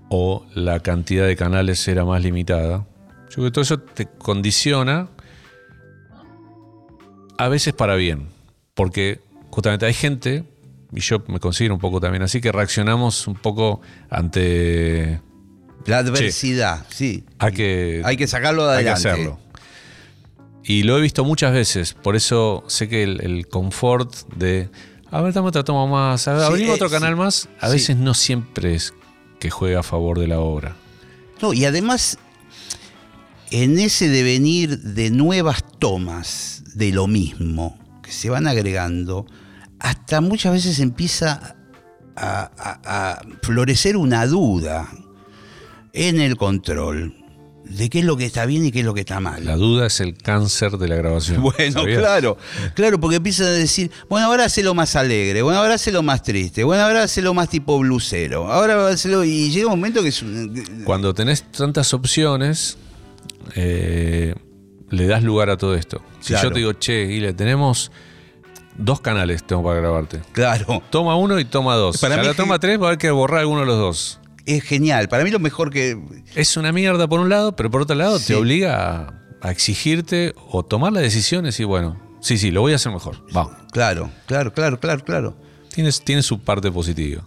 O 0.10 0.46
la 0.56 0.80
cantidad 0.80 1.28
de 1.28 1.36
canales 1.36 1.88
era 1.88 2.06
más 2.06 2.24
limitada. 2.24 2.88
Yo 3.30 3.36
creo 3.36 3.46
que 3.46 3.52
todo 3.52 3.62
eso 3.62 3.80
te 3.80 4.06
condiciona 4.06 5.10
a 7.38 7.48
veces 7.50 7.74
para 7.74 7.96
bien. 7.96 8.30
Porque 8.74 9.22
justamente 9.50 9.86
hay 9.86 9.94
gente, 9.94 10.44
y 10.92 11.00
yo 11.00 11.24
me 11.28 11.40
considero 11.40 11.74
un 11.74 11.80
poco 11.80 12.00
también 12.00 12.24
así, 12.24 12.42
que 12.42 12.52
reaccionamos 12.52 13.28
un 13.28 13.36
poco 13.36 13.82
ante... 14.10 15.22
La 15.86 16.00
adversidad, 16.00 16.86
sí. 16.90 17.24
Hay 17.40 17.54
que, 17.54 18.02
hay 18.04 18.18
que 18.18 18.28
sacarlo 18.28 18.66
de 18.66 18.74
adelante. 18.74 18.90
Hay 18.90 19.04
que 19.04 19.10
hacerlo. 19.10 19.40
Y 20.70 20.84
lo 20.84 20.98
he 20.98 21.02
visto 21.02 21.24
muchas 21.24 21.54
veces, 21.54 21.94
por 21.94 22.18
eso 22.18 22.66
sé 22.68 22.90
que 22.90 23.04
el, 23.04 23.48
confort 23.48 24.14
de, 24.36 24.70
a 25.10 25.22
ver, 25.22 25.32
dame 25.32 25.48
otra 25.48 25.64
toma 25.64 25.88
más, 25.88 26.28
abrimos 26.28 26.76
otro 26.76 26.90
canal 26.90 27.16
más, 27.16 27.48
a 27.62 27.70
veces 27.70 27.96
no 27.96 28.14
siempre 28.14 28.76
es 28.76 28.94
que 29.40 29.50
juega 29.50 29.80
a 29.80 29.84
favor 29.84 30.20
de 30.20 30.28
la 30.28 30.42
obra. 30.42 30.76
No, 31.42 31.54
y 31.54 31.64
además, 31.64 32.18
en 33.50 33.80
ese 33.80 34.10
devenir 34.10 34.80
de 34.80 35.10
nuevas 35.10 35.64
tomas 35.80 36.64
de 36.76 36.92
lo 36.92 37.08
mismo 37.08 37.80
que 38.04 38.12
se 38.12 38.30
van 38.30 38.46
agregando, 38.46 39.26
hasta 39.80 40.20
muchas 40.20 40.52
veces 40.52 40.80
empieza 40.82 41.56
a, 42.18 43.22
florecer 43.42 43.96
una 43.96 44.28
duda 44.28 44.90
en 45.94 46.20
el 46.20 46.36
control 46.36 47.16
de 47.70 47.90
qué 47.90 48.00
es 48.00 48.06
lo 48.06 48.18
que 48.18 48.26
está 48.26 48.46
bien 48.46 48.66
y 48.66 48.72
qué 48.72 48.80
es 48.80 48.86
lo 48.86 48.94
que 48.94 49.02
está 49.02 49.20
mal. 49.20 49.46
La 49.46 49.56
duda 49.56 49.88
es 49.88 50.00
el 50.00 50.16
cáncer 50.16 50.78
de 50.78 50.88
la 50.88 50.96
grabación. 50.96 51.42
Bueno, 51.58 51.84
claro, 51.84 52.38
claro, 52.76 53.00
porque 53.00 53.18
empiezan 53.18 53.48
a 53.48 53.52
decir, 53.52 53.90
bueno, 54.10 54.28
ahora 54.28 54.48
lo 54.64 54.74
más 54.74 54.96
alegre, 54.96 55.42
bueno, 55.42 55.60
ahora 55.60 55.76
lo 55.92 56.04
más 56.04 56.24
triste, 56.24 56.64
bueno, 56.64 56.84
ahora 56.84 57.06
lo 57.22 57.34
más 57.34 57.50
tipo 57.50 57.80
blusero, 57.80 58.52
ahora 58.52 58.94
lo 59.06 59.24
Y 59.24 59.50
llega 59.50 59.68
un 59.68 59.80
momento 59.80 60.02
que 60.02 60.10
es... 60.10 60.24
Cuando 60.84 61.14
tenés 61.14 61.50
tantas 61.52 61.94
opciones, 61.94 62.78
eh, 63.56 64.36
le 64.90 65.08
das 65.08 65.24
lugar 65.24 65.50
a 65.50 65.58
todo 65.58 65.76
esto. 65.76 66.02
Si 66.20 66.34
yo 66.34 66.52
te 66.52 66.60
digo, 66.60 66.74
che, 66.74 67.06
le 67.20 67.34
tenemos 67.34 67.92
dos 68.78 69.02
canales 69.02 69.44
tengo 69.46 69.64
para 69.64 69.80
grabarte. 69.80 70.22
Claro. 70.32 70.82
Toma 70.90 71.16
uno 71.16 71.40
y 71.40 71.46
toma 71.46 71.76
dos. 71.76 71.98
Para 71.98 72.18
mí 72.18 72.28
toma 72.36 72.60
tres 72.60 72.80
va 72.80 72.86
a 72.86 72.88
haber 72.90 73.00
que 73.00 73.12
borrar 73.12 73.42
alguno 73.42 73.62
de 73.62 73.66
los 73.66 73.78
dos. 73.78 74.20
Es 74.48 74.64
genial. 74.64 75.10
Para 75.10 75.26
mí 75.26 75.30
lo 75.30 75.40
mejor 75.40 75.70
que. 75.72 76.00
Es 76.34 76.56
una 76.56 76.72
mierda 76.72 77.08
por 77.08 77.20
un 77.20 77.30
lado, 77.30 77.56
pero 77.56 77.70
por 77.70 77.82
otro 77.82 77.96
lado 77.96 78.18
te 78.18 78.34
obliga 78.34 79.14
a, 79.42 79.52
exigirte 79.52 80.34
o 80.50 80.64
tomar 80.64 80.94
las 80.94 81.04
decisiones 81.04 81.60
y 81.60 81.66
bueno, 81.66 82.02
sí, 82.22 82.38
sí, 82.38 82.50
lo 82.50 82.62
voy 82.62 82.72
a 82.72 82.78
hacer 82.78 82.94
mejor. 82.94 83.24
Vamos. 83.34 83.54
Claro, 83.74 84.10
claro, 84.26 84.54
claro, 84.54 84.80
claro, 84.80 85.04
claro. 85.04 85.38
tiene 86.04 86.22
su 86.24 86.40
parte 86.40 86.72
positiva. 86.72 87.24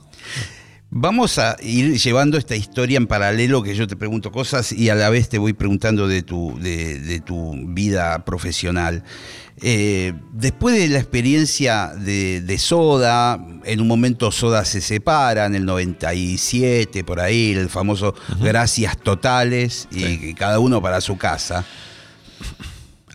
Vamos 0.93 1.39
a 1.39 1.57
ir 1.63 1.97
llevando 2.01 2.37
esta 2.37 2.57
historia 2.57 2.97
en 2.97 3.07
paralelo, 3.07 3.63
que 3.63 3.77
yo 3.77 3.87
te 3.87 3.95
pregunto 3.95 4.33
cosas 4.33 4.73
y 4.73 4.89
a 4.89 4.97
la 4.97 5.09
vez 5.09 5.29
te 5.29 5.39
voy 5.39 5.53
preguntando 5.53 6.09
de 6.09 6.23
tu, 6.23 6.59
de, 6.59 7.23
tu 7.25 7.55
vida 7.69 8.25
profesional. 8.25 9.05
Eh, 9.63 10.15
después 10.33 10.75
de 10.75 10.89
la 10.89 10.99
experiencia 10.99 11.93
de, 11.95 12.57
Soda, 12.59 13.41
en 13.65 13.81
un 13.81 13.87
momento 13.87 14.33
Soda 14.33 14.65
se 14.65 14.81
separa, 14.81 15.47
en 15.47 15.55
el 15.55 15.65
97, 15.65 17.05
por 17.05 17.21
ahí, 17.21 17.53
el 17.53 17.69
famoso 17.69 18.17
Gracias 18.41 18.99
Totales, 18.99 19.87
y 19.93 20.35
cada 20.35 20.59
uno 20.59 20.83
para 20.83 21.01
su 21.01 21.17
casa. 21.17 21.65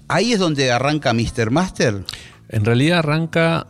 ¿Ahí 0.08 0.32
es 0.32 0.40
donde 0.40 0.72
arranca 0.72 1.14
Mr. 1.14 1.52
Master? 1.52 2.06
En 2.48 2.64
realidad 2.64 3.00
arranca 3.00 3.68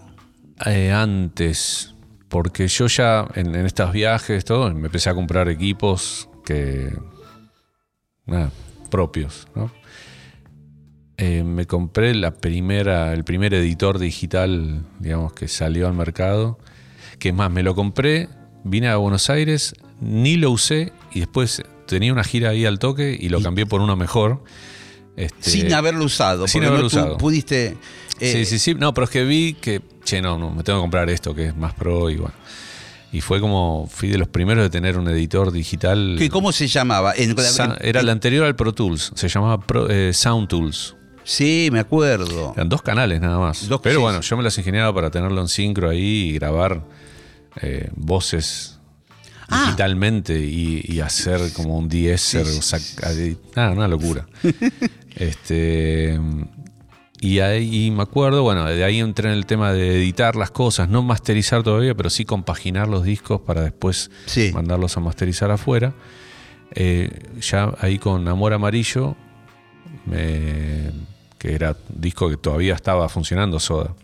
eh, 0.63 0.91
antes 0.91 1.94
porque 2.29 2.67
yo 2.67 2.87
ya 2.87 3.27
en, 3.35 3.55
estos 3.55 3.91
viajes, 3.91 4.45
todo, 4.45 4.73
me 4.73 4.87
empecé 4.87 5.09
a 5.09 5.13
comprar 5.13 5.49
equipos 5.49 6.29
que. 6.45 6.91
Nada, 8.25 8.51
propios, 8.89 9.47
¿no? 9.55 9.71
Eh, 11.17 11.43
me 11.43 11.65
compré 11.65 12.13
la 12.13 12.31
primera, 12.31 13.13
el 13.13 13.23
primer 13.23 13.53
editor 13.53 13.99
digital, 13.99 14.83
digamos, 14.99 15.33
que 15.33 15.47
salió 15.47 15.87
al 15.87 15.93
mercado. 15.93 16.59
Que 17.19 17.31
más, 17.31 17.49
me 17.51 17.63
lo 17.63 17.75
compré, 17.75 18.27
vine 18.63 18.89
a 18.89 18.97
Buenos 18.97 19.29
Aires, 19.29 19.75
ni 20.01 20.35
lo 20.35 20.51
usé 20.51 20.91
y 21.13 21.21
después 21.21 21.63
tenía 21.85 22.11
una 22.11 22.23
gira 22.23 22.49
ahí 22.49 22.65
al 22.65 22.79
toque 22.79 23.17
y 23.17 23.29
lo 23.29 23.41
cambié 23.41 23.65
por 23.65 23.79
uno 23.79 23.95
mejor. 23.95 24.43
Este, 25.15 25.49
sin 25.49 25.73
haberlo 25.73 26.03
usado. 26.03 26.47
Sin 26.47 26.65
haberlo 26.65 26.87
usado. 26.87 27.17
Pudiste. 27.17 27.77
sí, 28.19 28.25
eh, 28.25 28.45
sí, 28.45 28.59
sí. 28.59 28.73
No, 28.73 28.93
pero 28.93 29.05
es 29.05 29.11
que 29.11 29.23
vi 29.23 29.53
que 29.53 29.81
che, 30.05 30.21
no, 30.21 30.37
no, 30.37 30.51
me 30.51 30.63
tengo 30.63 30.79
que 30.79 30.83
comprar 30.83 31.09
esto 31.09 31.35
que 31.35 31.47
es 31.47 31.57
más 31.57 31.73
pro 31.73 32.09
y 32.09 32.15
bueno. 32.15 32.35
Y 33.11 33.21
fue 33.21 33.39
como, 33.39 33.87
fui 33.89 34.09
de 34.09 34.17
los 34.17 34.27
primeros 34.27 34.63
de 34.63 34.69
tener 34.69 34.97
un 34.97 35.07
editor 35.07 35.51
digital. 35.51 36.15
¿Qué, 36.17 36.29
¿Cómo 36.29 36.51
se 36.51 36.67
llamaba? 36.67 37.13
era 37.13 38.01
el 38.01 38.09
anterior 38.09 38.45
al 38.45 38.55
Pro 38.55 38.73
Tools, 38.73 39.11
se 39.15 39.27
llamaba 39.29 39.63
eh, 39.89 40.11
Sound 40.13 40.47
Tools. 40.47 40.95
Sí, 41.23 41.69
me 41.71 41.79
acuerdo. 41.79 42.53
Eran 42.55 42.69
dos 42.69 42.81
canales 42.81 43.19
nada 43.19 43.39
más. 43.39 43.67
Pero 43.81 43.99
bueno, 43.99 44.21
yo 44.21 44.37
me 44.37 44.43
las 44.43 44.57
ingeniaba 44.57 44.93
para 44.93 45.09
tenerlo 45.09 45.41
en 45.41 45.47
sincro 45.47 45.89
ahí 45.89 46.29
y 46.29 46.33
grabar 46.33 46.83
eh, 47.61 47.89
voces 47.95 48.79
ah. 49.47 49.63
digitalmente 49.63 50.37
y, 50.37 50.99
hacer 50.99 51.53
como 51.53 51.77
un 51.77 51.89
DSer. 51.89 52.45
nada, 53.55 53.71
una 53.71 53.87
locura. 53.87 54.27
este 55.15 56.19
y 57.25 57.39
ahí 57.39 57.89
me 57.89 58.03
acuerdo, 58.03 58.43
bueno, 58.43 58.65
de 58.65 58.83
ahí 58.83 58.99
entré 58.99 59.29
en 59.29 59.35
el 59.35 59.47
tema 59.47 59.73
de 59.73 59.97
editar 59.97 60.35
las 60.35 60.51
cosas, 60.51 60.89
no 60.89 61.01
masterizar 61.01 61.63
todavía, 61.63 61.95
pero 61.95 62.11
sí 62.11 62.23
compaginar 62.23 62.87
los 62.87 63.03
discos 63.03 63.41
para 63.41 63.63
después 63.63 64.11
mandarlos 64.53 64.95
a 64.95 64.99
masterizar 64.99 65.49
afuera. 65.49 65.95
Eh, 66.75 67.09
ya 67.41 67.73
ahí 67.79 67.97
con 67.97 68.27
Amor 68.27 68.53
Amarillo, 68.53 69.15
que 70.07 71.55
era 71.55 71.71
un 71.71 71.99
disco 71.99 72.29
que 72.29 72.37
todavía 72.37 72.75
estaba 72.75 73.09
funcionando 73.09 73.59
Soda. 73.59 73.95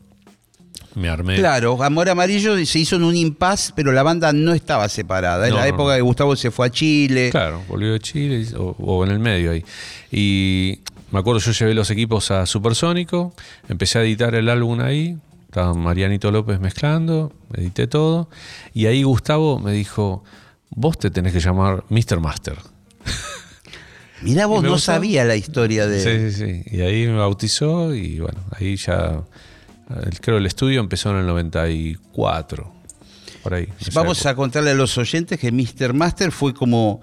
Me 0.96 1.08
armé. 1.08 1.36
Claro, 1.36 1.82
Amor 1.84 2.10
Amarillo 2.10 2.66
se 2.66 2.80
hizo 2.80 2.96
en 2.96 3.04
un 3.04 3.16
impasse, 3.16 3.72
pero 3.76 3.92
la 3.92 4.02
banda 4.02 4.34
no 4.34 4.52
estaba 4.52 4.90
separada. 4.90 5.48
En 5.48 5.54
la 5.54 5.68
época 5.68 5.96
que 5.96 6.02
Gustavo 6.02 6.36
se 6.36 6.50
fue 6.50 6.66
a 6.66 6.70
Chile. 6.72 7.30
Claro, 7.30 7.62
volvió 7.68 7.94
de 7.94 8.00
Chile 8.00 8.48
o, 8.58 8.76
o 8.80 9.06
en 9.06 9.12
el 9.12 9.20
medio 9.20 9.52
ahí. 9.52 9.64
Y 10.12 10.80
me 11.12 11.20
acuerdo, 11.20 11.40
yo 11.40 11.52
llevé 11.52 11.74
los 11.74 11.90
equipos 11.90 12.32
a 12.32 12.46
Supersónico, 12.46 13.34
empecé 13.68 14.00
a 14.00 14.04
editar 14.04 14.34
el 14.36 14.50
álbum 14.50 14.80
ahí, 14.80 15.18
estaba 15.46 15.74
Marianito 15.74 16.32
López 16.32 16.60
mezclando, 16.60 17.34
edité 17.54 17.88
todo, 17.88 18.30
y 18.74 18.86
ahí 18.86 19.04
Gustavo 19.04 19.60
me 19.60 19.74
dijo, 19.74 20.24
vos 20.70 20.98
te 20.98 21.12
tenés 21.12 21.34
que 21.34 21.40
llamar 21.40 21.84
Mr. 21.90 22.20
Master. 22.22 22.58
Mirá, 24.22 24.46
vos 24.46 24.64
no 24.64 24.78
sabía 24.78 25.26
la 25.26 25.36
historia 25.36 25.88
de... 25.88 26.02
Sí, 26.02 26.32
sí, 26.32 26.46
sí. 26.46 26.78
Y 26.78 26.82
ahí 26.82 27.08
me 27.08 27.18
bautizó 27.18 27.94
y 27.94 28.20
bueno, 28.20 28.40
ahí 28.52 28.78
ya... 28.78 29.24
Creo 30.22 30.38
el 30.38 30.46
estudio 30.46 30.80
empezó 30.80 31.10
en 31.12 31.18
el 31.18 31.26
94. 31.26 32.74
Por 33.44 33.54
ahí. 33.54 33.68
Vamos 33.94 34.26
a 34.26 34.36
contarle 34.36 34.72
a 34.72 34.74
los 34.74 34.98
oyentes 34.98 35.38
que 35.38 35.52
Mr. 35.52 35.94
Master 35.94 36.32
fue 36.32 36.54
como 36.54 37.02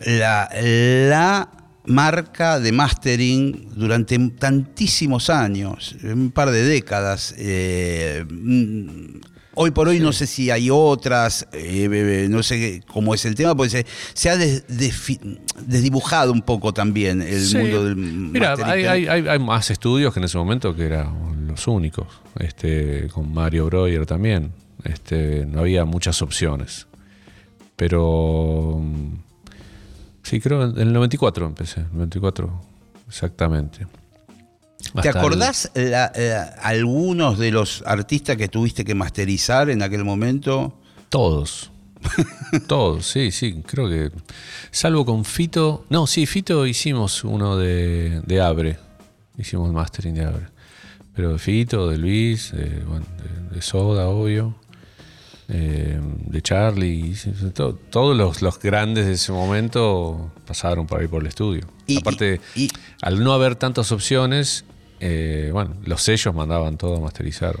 la, 0.00 0.50
la 0.52 1.61
marca 1.84 2.60
de 2.60 2.72
mastering 2.72 3.68
durante 3.74 4.18
tantísimos 4.30 5.30
años, 5.30 5.96
un 6.02 6.30
par 6.30 6.50
de 6.50 6.62
décadas. 6.62 7.34
Eh, 7.38 8.24
hoy 9.54 9.70
por 9.72 9.88
hoy 9.88 10.00
no 10.00 10.12
sé 10.12 10.26
si 10.26 10.50
hay 10.50 10.68
otras, 10.70 11.46
eh, 11.52 12.26
no 12.30 12.42
sé 12.42 12.82
cómo 12.86 13.14
es 13.14 13.24
el 13.24 13.34
tema, 13.34 13.54
porque 13.54 13.84
se, 14.14 14.30
ha 14.30 14.36
desdibujado 14.36 16.32
un 16.32 16.42
poco 16.42 16.72
también 16.72 17.22
el 17.22 17.42
mundo 17.54 17.84
del 17.84 17.96
Mira, 17.96 18.54
hay, 18.54 19.38
más 19.38 19.70
estudios 19.70 20.12
que 20.12 20.20
en 20.20 20.24
ese 20.24 20.38
momento 20.38 20.74
que 20.74 20.84
eran 20.84 21.46
los 21.46 21.66
únicos, 21.66 22.06
este, 22.38 23.08
con 23.08 23.32
Mario 23.32 23.66
Breuer 23.66 24.06
también. 24.06 24.52
Este, 24.84 25.46
no 25.46 25.60
había 25.60 25.84
muchas 25.84 26.22
opciones. 26.22 26.88
Pero 27.76 28.80
Sí, 30.22 30.40
creo 30.40 30.62
en 30.64 30.78
el 30.78 30.92
94 30.92 31.46
empecé, 31.46 31.84
94 31.92 32.60
exactamente. 33.08 33.86
¿Te 35.00 35.08
acordás 35.08 35.70
eh, 35.74 36.50
algunos 36.60 37.38
de 37.38 37.50
los 37.50 37.82
artistas 37.86 38.36
que 38.36 38.48
tuviste 38.48 38.84
que 38.84 38.94
masterizar 38.94 39.70
en 39.70 39.82
aquel 39.82 40.04
momento? 40.04 40.78
Todos. 41.08 41.70
Todos, 42.66 43.06
sí, 43.06 43.30
sí, 43.30 43.62
creo 43.64 43.88
que. 43.88 44.10
Salvo 44.70 45.04
con 45.04 45.24
Fito. 45.24 45.84
No, 45.88 46.06
sí, 46.06 46.26
Fito 46.26 46.66
hicimos 46.66 47.22
uno 47.22 47.56
de, 47.56 48.40
Abre. 48.42 48.78
Hicimos 49.38 49.72
mastering 49.72 50.14
de 50.14 50.24
Abre. 50.24 50.46
Pero 51.14 51.34
de 51.34 51.38
Fito, 51.38 51.88
de 51.88 51.98
Luis, 51.98 52.52
de 52.52 53.62
Soda, 53.62 54.08
obvio. 54.08 54.56
Eh, 55.54 56.00
de 56.00 56.40
Charlie, 56.40 57.14
todos 57.90 58.40
los, 58.40 58.58
grandes 58.58 59.04
de 59.04 59.12
ese 59.12 59.32
momento 59.32 60.32
pasaron 60.46 60.86
por 60.86 61.00
ahí 61.00 61.08
por 61.08 61.20
el 61.20 61.28
estudio. 61.28 61.66
Aparte, 61.98 62.40
al 63.02 63.22
no 63.22 63.34
haber 63.34 63.56
tantas 63.56 63.92
opciones, 63.92 64.64
eh, 64.98 65.50
bueno, 65.52 65.76
los 65.84 66.00
sellos 66.00 66.34
mandaban 66.34 66.78
todo 66.78 66.96
a 66.96 67.00
masterizar. 67.00 67.60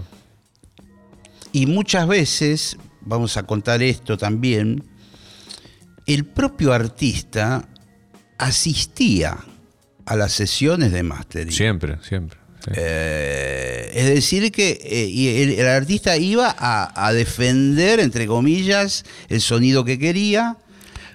Y 1.52 1.66
muchas 1.66 2.08
veces, 2.08 2.78
vamos 3.02 3.36
a 3.36 3.42
contar 3.42 3.82
esto 3.82 4.16
también, 4.16 4.84
el 6.06 6.24
propio 6.24 6.72
artista 6.72 7.68
asistía 8.38 9.36
a 10.06 10.16
las 10.16 10.32
sesiones 10.32 10.92
de 10.92 11.02
mastering. 11.02 11.52
Siempre, 11.52 11.98
siempre. 12.02 12.41
Eh, 12.74 13.90
es 13.94 14.06
decir, 14.06 14.52
que 14.52 14.78
eh, 14.82 15.58
el, 15.58 15.66
artista 15.66 16.16
iba 16.16 16.54
a, 16.58 17.12
defender, 17.12 18.00
entre 18.00 18.26
comillas, 18.26 19.04
el 19.28 19.40
sonido 19.40 19.84
que 19.84 19.98
quería. 19.98 20.56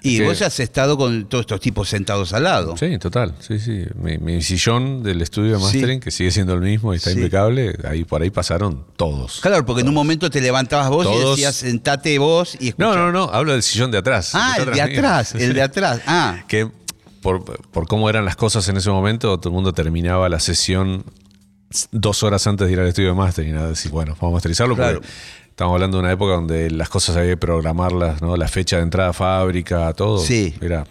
Y 0.03 0.21
vos 0.21 0.41
has 0.41 0.59
estado 0.59 0.97
con 0.97 1.25
todos 1.27 1.41
estos 1.41 1.59
tipos 1.59 1.89
sentados 1.89 2.31
al 2.31 2.43
lado. 2.43 2.77
Sí, 2.77 2.97
total. 2.97 3.33
Sí, 3.39 3.59
sí. 3.59 3.83
Mi, 3.95 4.41
sillón 4.41 5.03
del 5.03 5.21
estudio 5.21 5.53
de 5.53 5.57
mastering, 5.59 5.99
que 5.99 6.11
sigue 6.11 6.31
siendo 6.31 6.53
el 6.53 6.61
mismo 6.61 6.93
y 6.93 6.97
está 6.97 7.11
impecable, 7.11 7.75
ahí 7.83 8.05
por 8.05 8.21
ahí 8.21 8.29
pasaron 8.29 8.85
todos. 8.95 9.39
Claro, 9.41 9.65
porque 9.65 9.81
en 9.81 9.89
un 9.89 9.93
momento 9.93 10.29
te 10.29 10.39
levantabas 10.39 10.89
vos 10.89 11.07
y 11.13 11.29
decías, 11.29 11.55
sentate 11.55 12.19
vos 12.19 12.55
y 12.59 12.69
escucha. 12.69 12.87
No, 12.87 12.95
no, 12.95 13.11
no, 13.11 13.23
hablo 13.33 13.51
del 13.51 13.63
sillón 13.63 13.91
de 13.91 13.97
atrás. 13.97 14.31
Ah, 14.33 14.55
el 14.59 14.71
de 14.71 14.81
atrás, 14.81 15.35
el 15.35 15.53
de 15.53 15.61
atrás. 15.63 16.01
Ah. 16.05 16.43
Que 16.47 16.69
por, 17.21 17.87
cómo 17.87 18.09
eran 18.09 18.25
las 18.25 18.35
cosas 18.35 18.67
en 18.69 18.77
ese 18.77 18.89
momento, 18.89 19.37
todo 19.39 19.49
el 19.49 19.55
mundo 19.55 19.73
terminaba 19.73 20.29
la 20.29 20.39
sesión 20.39 21.03
dos 21.91 22.23
horas 22.23 22.45
antes 22.47 22.67
de 22.67 22.73
ir 22.73 22.79
al 22.79 22.87
estudio 22.87 23.09
de 23.09 23.15
mastering. 23.15 23.55
¿no? 23.55 23.69
Decir, 23.69 23.91
bueno, 23.91 24.15
vamos 24.19 24.33
a 24.33 24.35
masterizarlo. 24.35 24.75
Claro. 24.75 25.01
Estamos 25.49 25.73
hablando 25.73 25.97
de 25.97 26.03
una 26.03 26.11
época 26.11 26.33
donde 26.33 26.69
las 26.69 26.87
cosas 26.89 27.17
había 27.17 27.31
que 27.31 27.37
programarlas, 27.37 28.21
¿no? 28.21 28.37
La 28.37 28.47
fecha 28.47 28.77
de 28.77 28.83
entrada 28.83 29.09
a 29.09 29.13
fábrica, 29.13 29.91
todo. 29.93 30.19
Sí. 30.19 30.53
Era 30.61 30.85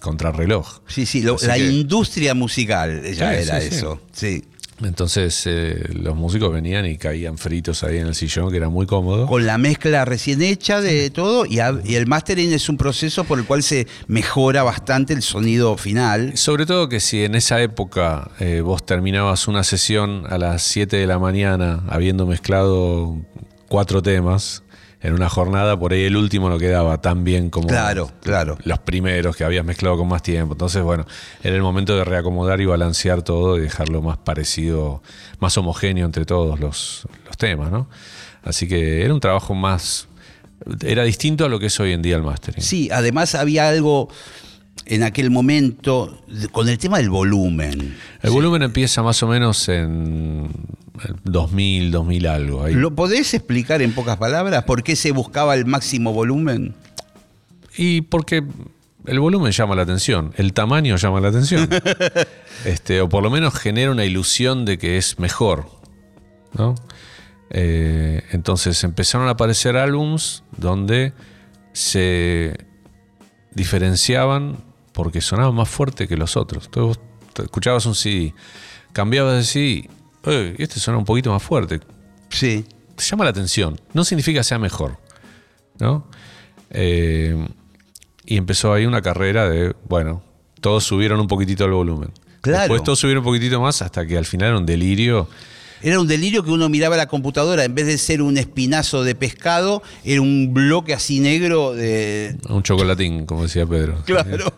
contrarreloj. 0.00 0.80
Sí, 0.86 1.06
sí, 1.06 1.22
la 1.22 1.56
industria 1.56 2.34
musical 2.34 3.02
ya 3.14 3.34
era 3.34 3.58
eso. 3.58 4.00
Sí. 4.12 4.44
Entonces 4.84 5.42
eh, 5.46 5.82
los 5.94 6.16
músicos 6.16 6.52
venían 6.52 6.86
y 6.86 6.96
caían 6.96 7.38
fritos 7.38 7.82
ahí 7.84 7.98
en 7.98 8.06
el 8.08 8.14
sillón, 8.14 8.50
que 8.50 8.56
era 8.56 8.68
muy 8.68 8.86
cómodo. 8.86 9.26
Con 9.26 9.46
la 9.46 9.58
mezcla 9.58 10.04
recién 10.04 10.42
hecha 10.42 10.80
de 10.80 11.10
todo, 11.10 11.46
y, 11.46 11.60
el 11.60 12.06
mastering 12.06 12.52
es 12.52 12.68
un 12.68 12.76
proceso 12.76 13.24
por 13.24 13.38
el 13.38 13.44
cual 13.44 13.62
se 13.62 13.86
mejora 14.06 14.62
bastante 14.62 15.12
el 15.12 15.22
sonido 15.22 15.76
final. 15.76 16.36
Sobre 16.36 16.66
todo 16.66 16.88
que 16.88 17.00
si 17.00 17.24
en 17.24 17.34
esa 17.34 17.60
época 17.62 18.30
eh, 18.40 18.60
vos 18.60 18.84
terminabas 18.84 19.48
una 19.48 19.64
sesión 19.64 20.24
a 20.28 20.38
las 20.38 20.62
7 20.62 20.96
de 20.96 21.06
la 21.06 21.18
mañana 21.18 21.82
habiendo 21.88 22.26
mezclado 22.26 23.16
cuatro 23.68 24.02
temas, 24.02 24.62
en 25.02 25.14
una 25.14 25.28
jornada, 25.28 25.78
por 25.78 25.92
ahí 25.92 26.04
el 26.04 26.16
último 26.16 26.48
no 26.48 26.58
quedaba 26.58 27.00
tan 27.00 27.24
bien 27.24 27.50
como 27.50 27.66
claro, 27.66 28.10
claro. 28.22 28.56
los 28.62 28.78
primeros 28.78 29.36
que 29.36 29.44
habías 29.44 29.64
mezclado 29.64 29.96
con 29.96 30.08
más 30.08 30.22
tiempo. 30.22 30.54
Entonces, 30.54 30.82
bueno, 30.82 31.06
era 31.42 31.56
el 31.56 31.62
momento 31.62 31.96
de 31.96 32.04
reacomodar 32.04 32.60
y 32.60 32.66
balancear 32.66 33.22
todo 33.22 33.58
y 33.58 33.62
dejarlo 33.62 34.00
más 34.00 34.18
parecido, 34.18 35.02
más 35.40 35.58
homogéneo 35.58 36.06
entre 36.06 36.24
todos 36.24 36.60
los, 36.60 37.06
temas, 37.36 37.72
¿no? 37.72 37.88
Así 38.44 38.68
que 38.68 39.04
era 39.04 39.12
un 39.12 39.20
trabajo 39.20 39.54
más. 39.54 40.06
Era 40.84 41.02
distinto 41.02 41.44
a 41.44 41.48
lo 41.48 41.58
que 41.58 41.66
es 41.66 41.80
hoy 41.80 41.92
en 41.92 42.02
día 42.02 42.14
el 42.14 42.22
mastering. 42.22 42.62
Sí, 42.62 42.88
además 42.92 43.34
había 43.34 43.68
algo 43.68 44.08
en 44.86 45.02
aquel 45.02 45.30
momento 45.30 46.22
con 46.50 46.68
el 46.68 46.78
tema 46.78 46.98
del 46.98 47.10
volumen. 47.10 47.96
El 48.20 48.30
volumen 48.30 48.62
empieza 48.62 49.02
más 49.02 49.22
o 49.22 49.28
menos 49.28 49.68
en 49.68 50.50
2000, 51.24 51.90
2000 51.90 52.26
algo. 52.26 52.68
¿Lo 52.68 52.94
podés 52.94 53.34
explicar 53.34 53.82
en 53.82 53.92
pocas 53.92 54.16
palabras 54.16 54.64
por 54.64 54.82
qué 54.82 54.96
se 54.96 55.12
buscaba 55.12 55.54
el 55.54 55.66
máximo 55.66 56.12
volumen? 56.12 56.74
Y 57.76 58.02
porque 58.02 58.44
el 59.06 59.20
volumen 59.20 59.52
llama 59.52 59.74
la 59.74 59.82
atención, 59.82 60.32
el 60.36 60.52
tamaño 60.52 60.96
llama 60.96 61.20
la 61.20 61.28
atención. 61.28 61.68
este, 62.64 63.00
o 63.00 63.08
por 63.08 63.22
lo 63.22 63.30
menos 63.30 63.54
genera 63.54 63.90
una 63.90 64.04
ilusión 64.04 64.64
de 64.64 64.78
que 64.78 64.98
es 64.98 65.18
mejor. 65.18 65.66
¿no? 66.54 66.74
Eh, 67.50 68.22
entonces 68.30 68.82
empezaron 68.84 69.28
a 69.28 69.32
aparecer 69.32 69.76
álbums 69.76 70.44
donde 70.56 71.12
se 71.72 72.56
diferenciaban 73.54 74.58
porque 74.92 75.20
sonaban 75.20 75.54
más 75.54 75.68
fuerte 75.68 76.06
que 76.08 76.16
los 76.16 76.36
otros. 76.36 76.66
Entonces 76.66 76.98
vos 77.34 77.44
escuchabas 77.44 77.86
un 77.86 77.94
CD, 77.94 78.34
cambiabas 78.92 79.36
de 79.36 79.44
CD 79.44 79.88
este 80.30 80.78
suena 80.78 80.98
un 80.98 81.04
poquito 81.04 81.32
más 81.32 81.42
fuerte. 81.42 81.80
Sí. 82.28 82.64
Te 82.94 83.02
llama 83.02 83.24
la 83.24 83.30
atención. 83.30 83.80
No 83.92 84.04
significa 84.04 84.40
que 84.40 84.44
sea 84.44 84.58
mejor. 84.58 84.98
¿No? 85.78 86.06
Eh, 86.70 87.48
y 88.24 88.36
empezó 88.36 88.72
ahí 88.72 88.86
una 88.86 89.02
carrera 89.02 89.48
de, 89.48 89.74
bueno, 89.88 90.22
todos 90.60 90.84
subieron 90.84 91.18
un 91.20 91.26
poquitito 91.26 91.64
el 91.64 91.72
volumen. 91.72 92.12
Claro. 92.40 92.60
Después 92.60 92.82
todos 92.84 92.98
subieron 92.98 93.22
un 93.22 93.24
poquitito 93.24 93.60
más 93.60 93.82
hasta 93.82 94.06
que 94.06 94.16
al 94.16 94.26
final 94.26 94.48
era 94.48 94.58
un 94.58 94.66
delirio. 94.66 95.28
Era 95.82 96.00
un 96.00 96.06
delirio 96.06 96.42
que 96.42 96.50
uno 96.50 96.68
miraba 96.68 96.96
la 96.96 97.06
computadora, 97.06 97.64
en 97.64 97.74
vez 97.74 97.86
de 97.86 97.98
ser 97.98 98.22
un 98.22 98.38
espinazo 98.38 99.04
de 99.04 99.14
pescado, 99.14 99.82
era 100.04 100.20
un 100.20 100.52
bloque 100.52 100.94
así 100.94 101.20
negro 101.20 101.74
de. 101.74 102.36
Un 102.48 102.62
chocolatín, 102.62 103.26
como 103.26 103.42
decía 103.42 103.66
Pedro. 103.66 104.02
Claro. 104.04 104.52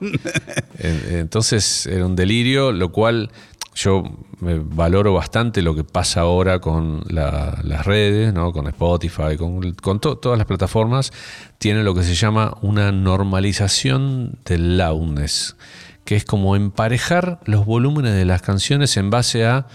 Entonces 0.79 1.87
era 1.87 2.07
un 2.07 2.17
delirio, 2.17 2.73
lo 2.73 2.93
cual 2.93 3.31
yo 3.75 4.05
me 4.41 4.59
valoro 4.59 5.13
bastante 5.13 5.63
lo 5.63 5.75
que 5.75 5.85
pasa 5.85 6.21
ahora 6.21 6.61
con 6.61 7.03
las 7.09 7.85
redes, 7.85 8.33
¿no? 8.33 8.53
con 8.53 8.67
Spotify, 8.69 9.37
con, 9.37 10.01
todas 10.01 10.39
las 10.39 10.47
plataformas, 10.47 11.13
tiene 11.59 11.83
lo 11.83 11.95
que 11.95 12.05
se 12.05 12.15
llama 12.15 12.57
una 12.63 12.93
normalización 12.93 14.39
del 14.45 14.79
loudness, 14.79 15.57
que 16.05 16.17
es 16.17 16.25
como 16.25 16.57
emparejar 16.57 17.41
los 17.45 17.65
volúmenes 17.67 18.15
de 18.15 18.25
las 18.25 18.43
canciones 18.43 18.97
en 18.97 19.11
base 19.11 19.45
a 19.45 19.67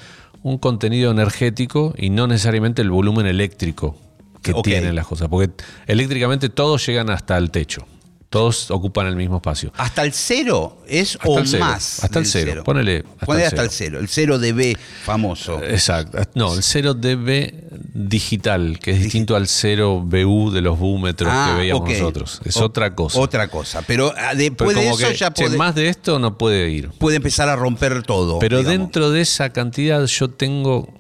un 0.44 0.58
contenido 0.58 1.12
energético 1.12 1.94
y 1.98 2.10
no 2.10 2.28
necesariamente 2.28 2.82
el 2.82 2.92
volumen 2.92 3.26
eléctrico 3.26 3.96
que 4.42 4.54
tienen 4.64 4.96
las 4.96 5.08
cosas, 5.08 5.28
porque 5.28 5.54
eléctricamente 5.86 6.50
todos 6.50 6.86
llegan 6.86 7.10
hasta 7.10 7.38
el 7.38 7.52
techo. 7.52 7.86
Todos 8.30 8.70
ocupan 8.70 9.08
el 9.08 9.16
mismo 9.16 9.38
espacio. 9.38 9.74
¿Hasta 9.76 10.04
el 10.04 10.14
cero 10.14 10.84
es 10.88 11.18
o 11.26 11.42
más? 11.60 12.04
Hasta 12.04 12.20
el 12.20 12.28
cero. 12.28 12.64
Ponele 12.64 13.04
hasta, 13.20 13.34
el, 13.34 13.44
hasta 13.44 13.62
el 13.64 13.70
cero. 13.72 14.00
El 14.00 14.08
cero 14.08 14.38
dB 14.38 14.78
famoso. 15.04 15.64
Exacto. 15.64 16.20
No, 16.36 16.54
el 16.54 16.62
cero 16.62 16.94
dB 16.94 17.52
digital, 17.92 18.78
que 18.78 18.92
es 18.92 19.02
distinto 19.02 19.36
al 19.36 19.48
cero 19.48 20.04
BU 20.06 20.52
de 20.52 20.62
los 20.62 20.78
búmetros 20.78 21.28
que 21.28 21.40
ah, 21.40 21.56
veíamos 21.58 21.90
nosotros. 21.90 22.40
Es 22.46 22.58
otra 22.58 22.94
cosa. 22.94 23.20
Otra 23.20 23.48
cosa. 23.48 23.82
Pero 23.82 24.14
ah, 24.16 24.36
después 24.36 24.76
de 24.76 24.90
eso 24.90 25.12
ya 25.12 25.32
puede. 25.32 25.58
más 25.58 25.74
de 25.74 25.90
esto 25.90 26.20
no 26.20 26.38
puede 26.38 26.70
ir. 26.70 26.90
Puede 27.00 27.16
empezar 27.16 27.50
a 27.50 27.56
romper 27.56 28.04
todo. 28.04 28.38
Pero 28.38 28.62
dentro 28.62 29.10
de 29.10 29.22
esa 29.22 29.50
cantidad 29.50 30.06
yo 30.06 30.30
tengo 30.30 30.94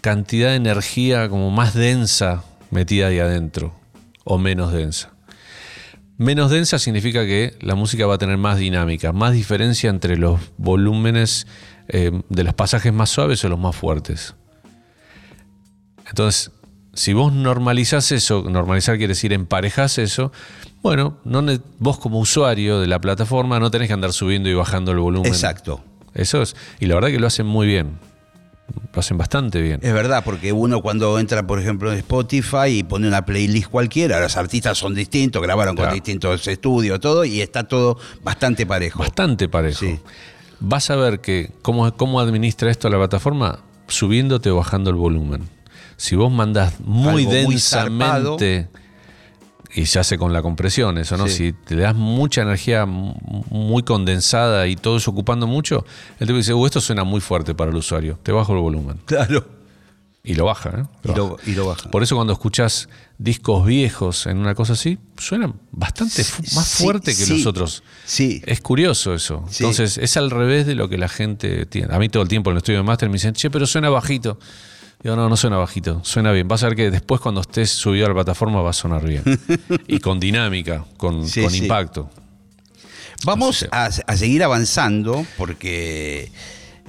cantidad 0.00 0.50
de 0.50 0.56
energía 0.56 1.28
como 1.28 1.50
más 1.50 1.74
densa 1.74 2.44
metida 2.70 3.08
ahí 3.08 3.18
adentro. 3.18 3.74
O 4.22 4.38
menos 4.38 4.72
densa. 4.72 5.15
Menos 6.18 6.50
densa 6.50 6.78
significa 6.78 7.26
que 7.26 7.56
la 7.60 7.74
música 7.74 8.06
va 8.06 8.14
a 8.14 8.18
tener 8.18 8.38
más 8.38 8.58
dinámica, 8.58 9.12
más 9.12 9.32
diferencia 9.32 9.90
entre 9.90 10.16
los 10.16 10.40
volúmenes 10.56 11.46
eh, 11.88 12.22
de 12.28 12.44
los 12.44 12.54
pasajes 12.54 12.92
más 12.92 13.10
suaves 13.10 13.44
o 13.44 13.48
los 13.48 13.58
más 13.58 13.76
fuertes. 13.76 14.34
Entonces, 16.08 16.52
si 16.94 17.12
vos 17.12 17.32
normalizás 17.32 18.12
eso, 18.12 18.44
normalizar 18.48 18.96
quiere 18.96 19.12
decir 19.12 19.34
emparejas 19.34 19.98
eso, 19.98 20.32
bueno, 20.82 21.18
no, 21.24 21.44
vos 21.78 21.98
como 21.98 22.18
usuario 22.18 22.80
de 22.80 22.86
la 22.86 23.00
plataforma 23.00 23.60
no 23.60 23.70
tenés 23.70 23.88
que 23.88 23.94
andar 23.94 24.12
subiendo 24.12 24.48
y 24.48 24.54
bajando 24.54 24.92
el 24.92 24.98
volumen. 24.98 25.30
Exacto. 25.30 25.84
Eso 26.14 26.40
es, 26.40 26.56
y 26.80 26.86
la 26.86 26.94
verdad 26.94 27.10
que 27.10 27.18
lo 27.18 27.26
hacen 27.26 27.46
muy 27.46 27.66
bien 27.66 27.98
lo 28.92 29.00
hacen 29.00 29.18
bastante 29.18 29.60
bien. 29.60 29.80
Es 29.82 29.92
verdad, 29.92 30.24
porque 30.24 30.52
uno 30.52 30.80
cuando 30.80 31.18
entra, 31.18 31.46
por 31.46 31.60
ejemplo, 31.60 31.92
en 31.92 31.98
Spotify 31.98 32.68
y 32.68 32.82
pone 32.82 33.06
una 33.06 33.24
playlist 33.24 33.68
cualquiera, 33.68 34.20
los 34.20 34.36
artistas 34.36 34.78
son 34.78 34.94
distintos, 34.94 35.42
grabaron 35.42 35.76
con 35.76 35.92
distintos 35.92 36.46
estudios, 36.46 37.00
todo, 37.00 37.24
y 37.24 37.40
está 37.40 37.64
todo 37.64 37.98
bastante 38.22 38.66
parejo. 38.66 39.00
Bastante 39.00 39.48
parejo. 39.48 39.86
Vas 40.60 40.90
a 40.90 40.96
ver 40.96 41.20
que 41.20 41.50
cómo, 41.62 41.94
cómo 41.96 42.20
administra 42.20 42.70
esto 42.70 42.88
la 42.88 42.96
plataforma, 42.96 43.60
subiéndote 43.88 44.50
o 44.50 44.56
bajando 44.56 44.90
el 44.90 44.96
volumen. 44.96 45.48
Si 45.96 46.16
vos 46.16 46.32
mandas 46.32 46.80
muy 46.80 47.26
densamente 47.26 48.68
y 49.74 49.86
se 49.86 49.98
hace 49.98 50.18
con 50.18 50.32
la 50.32 50.42
compresión, 50.42 50.98
eso, 50.98 51.16
¿no? 51.16 51.28
Si 51.28 51.52
te 51.52 51.76
das 51.76 51.94
mucha 51.94 52.42
energía 52.42 52.86
muy 52.86 53.82
condensada 53.82 54.66
y 54.66 54.76
todo 54.76 54.96
eso 54.96 55.10
ocupando 55.10 55.46
mucho, 55.46 55.84
el 56.18 56.26
tipo 56.26 56.36
dice, 56.36 56.54
uh, 56.54 56.66
esto 56.66 56.80
suena 56.80 57.04
muy 57.04 57.20
fuerte 57.20 57.54
para 57.54 57.70
el 57.70 57.76
usuario, 57.76 58.18
te 58.22 58.32
bajo 58.32 58.52
el 58.54 58.60
volumen. 58.60 59.00
Claro. 59.06 59.56
Y 60.26 60.34
lo 60.34 60.44
baja, 60.44 60.70
¿eh? 60.70 60.84
y, 61.46 61.52
Lo, 61.52 61.66
baja. 61.66 61.88
Por 61.88 62.02
eso 62.02 62.16
cuando 62.16 62.32
escuchas 62.32 62.88
discos 63.16 63.64
viejos 63.64 64.26
en 64.26 64.38
una 64.38 64.56
cosa 64.56 64.72
así, 64.72 64.98
suenan 65.16 65.54
bastante 65.70 66.24
más 66.52 66.68
fuerte 66.68 67.16
que 67.16 67.26
los 67.26 67.46
otros. 67.46 67.84
Sí. 68.04 68.42
Es 68.44 68.60
curioso 68.60 69.14
eso. 69.14 69.44
Entonces, 69.52 69.98
es 69.98 70.16
al 70.16 70.32
revés 70.32 70.66
de 70.66 70.74
lo 70.74 70.88
que 70.88 70.98
la 70.98 71.08
gente 71.08 71.64
tiene. 71.66 71.94
A 71.94 72.00
mí 72.00 72.08
todo 72.08 72.24
el 72.24 72.28
tiempo 72.28 72.50
en 72.50 72.56
el 72.56 72.58
estudio 72.58 72.80
de 72.80 72.82
máster 72.82 73.08
me 73.08 73.12
dicen, 73.12 73.34
che, 73.34 73.50
pero 73.50 73.68
suena 73.68 73.88
bajito. 73.88 74.36
Digo, 75.06 75.14
no, 75.14 75.28
no 75.28 75.36
suena 75.36 75.56
bajito, 75.56 76.00
suena 76.02 76.32
bien. 76.32 76.48
Vas 76.48 76.64
a 76.64 76.66
ver 76.66 76.74
que 76.74 76.90
después 76.90 77.20
cuando 77.20 77.40
estés 77.40 77.70
subido 77.70 78.06
a 78.06 78.08
la 78.08 78.14
plataforma 78.16 78.60
va 78.60 78.70
a 78.70 78.72
sonar 78.72 79.06
bien. 79.06 79.22
y 79.86 80.00
con 80.00 80.18
dinámica, 80.18 80.84
con, 80.96 81.24
impacto. 81.54 82.10
Vamos 83.24 83.68
a, 83.70 83.92
seguir 83.92 84.42
avanzando 84.42 85.24
porque 85.38 86.32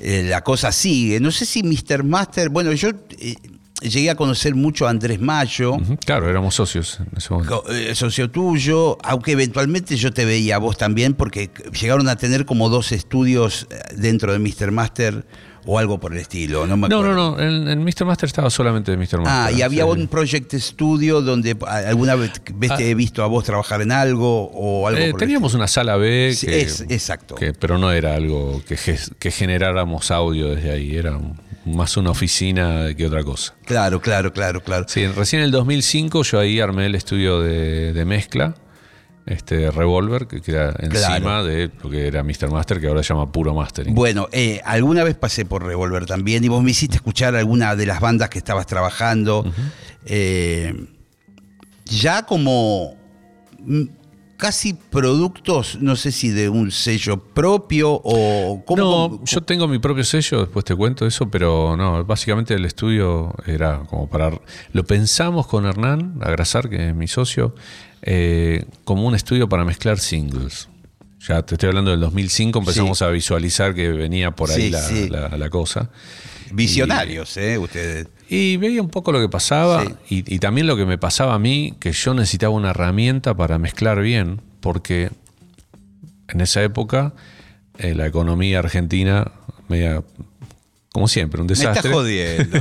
eh, 0.02 0.26
la 0.28 0.44
cosa 0.44 0.72
sigue. 0.72 1.20
No 1.20 1.30
sé 1.30 1.46
si 1.46 1.62
Mr. 1.62 2.04
Master, 2.04 2.50
bueno, 2.50 2.74
yo... 2.74 2.90
Eh, 3.20 3.36
llegué 3.84 4.10
a 4.10 4.16
conocer 4.16 4.56
mucho 4.56 4.88
a 4.88 4.90
Andrés 4.90 5.22
Mayo. 5.22 5.78
Claro, 6.04 6.28
éramos 6.28 6.56
socios 6.56 7.00
en 7.00 7.16
ese 7.16 7.32
momento. 7.32 7.64
Eh, 7.70 7.94
socio 7.94 8.32
tuyo, 8.32 8.98
aunque 9.04 9.34
eventualmente 9.34 9.96
yo 9.96 10.12
te 10.12 10.26
veía 10.26 10.56
a 10.56 10.58
vos 10.58 10.76
también, 10.76 11.14
porque 11.14 11.52
llegaron 11.80 12.10
a 12.10 12.16
tener 12.16 12.48
como 12.48 12.70
dos 12.70 12.92
estudios 12.92 13.68
dentro 13.96 14.34
de 14.34 14.40
Mr. 14.40 14.72
Master 14.72 15.24
o 15.68 15.78
algo 15.78 16.00
por 16.00 16.14
el 16.14 16.20
estilo. 16.20 16.66
No, 16.66 16.78
no, 16.78 16.88
no, 16.88 17.14
no, 17.14 17.40
En, 17.40 17.84
Mr. 17.84 18.06
Master 18.06 18.28
estaba 18.28 18.50
solamente 18.50 18.96
Mr. 18.96 19.20
Master. 19.20 19.26
Ah, 19.26 19.52
y 19.52 19.62
había 19.62 19.86
un 19.86 20.08
Project 20.08 20.54
Studio 20.56 21.22
donde 21.22 21.58
alguna 21.68 22.16
vez 22.16 22.32
ah. 22.70 22.78
te 22.78 22.90
he 22.90 22.96
visto 22.96 23.22
a 23.22 23.28
vos 23.28 23.44
trabajar 23.44 23.82
en 23.82 23.92
algo 23.92 24.46
o 24.46 24.88
algo. 24.88 25.00
Eh, 25.00 25.14
teníamos 25.18 25.54
una 25.54 25.68
sala 25.68 25.98
B. 25.98 26.36
Que, 26.40 26.62
es, 26.62 26.82
exacto. 26.90 27.36
pero 27.60 27.78
no 27.78 27.92
era 27.92 28.16
algo 28.16 28.62
que, 28.68 28.78
que 29.20 29.32
generáramos 29.32 30.10
audio 30.10 30.56
desde 30.56 30.72
ahí, 30.72 30.96
era 30.96 31.20
más 31.66 31.98
una 31.98 32.12
oficina 32.12 32.94
que 32.96 33.06
otra 33.06 33.24
cosa. 33.24 33.54
Claro, 33.66 34.02
claro, 34.02 34.32
claro, 34.32 34.64
claro. 34.64 34.86
Sí, 34.88 35.06
recién 35.08 35.42
en 35.42 35.48
el 35.48 35.52
2005 35.52 36.24
yo 36.24 36.40
ahí 36.40 36.62
armé 36.62 36.86
el 36.86 36.96
estudio 36.96 37.42
de, 37.42 37.92
de 37.92 38.06
mezcla 38.06 38.56
este 39.28 39.70
Revolver, 39.72 40.26
que 40.26 40.42
queda 40.42 40.74
encima 40.80 41.44
de 41.44 41.70
lo 41.84 41.90
que 41.90 42.08
era 42.08 42.24
Mr. 42.24 42.50
Master, 42.50 42.80
que 42.80 42.88
ahora 42.88 43.04
se 43.04 43.14
llama 43.14 43.32
Puro 43.32 43.54
Mastering. 43.54 43.94
Bueno, 43.94 44.30
eh, 44.32 44.62
alguna 44.64 45.04
vez 45.04 45.16
pasé 45.16 45.46
por 45.46 45.66
Revolver 45.66 46.06
también 46.06 46.44
y 46.44 46.48
vos 46.48 46.64
me 46.64 46.72
hiciste 46.72 46.96
escuchar 46.96 47.36
alguna 47.36 47.76
de 47.76 47.86
las 47.86 48.00
bandas 48.00 48.30
que 48.30 48.38
estabas 48.40 48.66
trabajando. 48.66 49.46
Eh, 50.06 50.74
ya 51.86 52.26
como 52.26 52.96
mm, 53.60 53.84
casi 54.38 54.74
productos, 54.74 55.80
no 55.82 55.96
sé 55.96 56.12
si 56.12 56.30
de 56.30 56.48
un 56.48 56.72
sello 56.72 57.18
propio 57.18 57.92
o 57.92 58.64
cómo. 58.66 59.10
No, 59.12 59.26
yo 59.26 59.42
tengo 59.42 59.68
mi 59.68 59.80
propio 59.80 60.04
sello, 60.04 60.42
después 60.42 60.64
te 60.64 60.76
cuento 60.76 61.06
eso, 61.06 61.30
pero 61.30 61.76
no, 61.76 62.06
básicamente 62.06 62.54
el 62.54 62.64
estudio 62.66 63.34
era 63.46 63.80
como 63.90 64.08
para. 64.08 64.32
Lo 64.72 64.86
pensamos 64.86 65.48
con 65.48 65.66
Hernán 65.66 66.20
Agrasar, 66.22 66.70
que 66.70 66.90
es 66.90 66.96
mi 66.96 67.08
socio, 67.08 67.56
eh, 68.04 68.66
como 68.84 69.06
un 69.06 69.16
estudio 69.16 69.50
para 69.50 69.66
mezclar 69.66 70.00
singles. 70.00 70.70
Ya 71.28 71.42
te 71.42 71.56
estoy 71.56 71.70
hablando 71.70 71.92
del 71.92 72.00
2005, 72.00 72.60
empezamos 72.60 73.02
a 73.02 73.10
visualizar 73.10 73.74
que 73.74 73.90
venía 73.90 74.32
por 74.32 74.52
ahí 74.52 74.70
la, 74.70 75.50
cosa. 75.50 75.90
Visionarios, 76.52 77.36
¿eh? 77.38 77.58
Ustedes. 77.58 78.08
Y 78.30 78.58
veía 78.58 78.82
un 78.82 78.90
poco 78.90 79.12
lo 79.12 79.20
que 79.22 79.30
pasaba 79.30 79.86
y, 80.10 80.40
también 80.40 80.68
lo 80.68 80.76
que 80.76 80.86
me 80.86 80.98
pasaba 80.98 81.34
a 81.34 81.40
mí, 81.40 81.76
que 81.80 81.94
yo 81.94 82.14
necesitaba 82.14 82.54
una 82.54 82.72
herramienta 82.72 83.36
para 83.36 83.58
mezclar 83.58 84.02
bien, 84.02 84.42
porque 84.60 85.12
en 86.28 86.42
esa 86.42 86.62
época 86.62 87.14
eh, 87.78 87.96
la 87.96 88.06
economía 88.06 88.60
argentina, 88.60 89.32
media, 89.70 90.04
como 90.92 91.08
siempre, 91.08 91.40
un 91.40 91.48
desastre. 91.48 91.90
Me 91.90 91.96
jodiendo. 91.96 92.60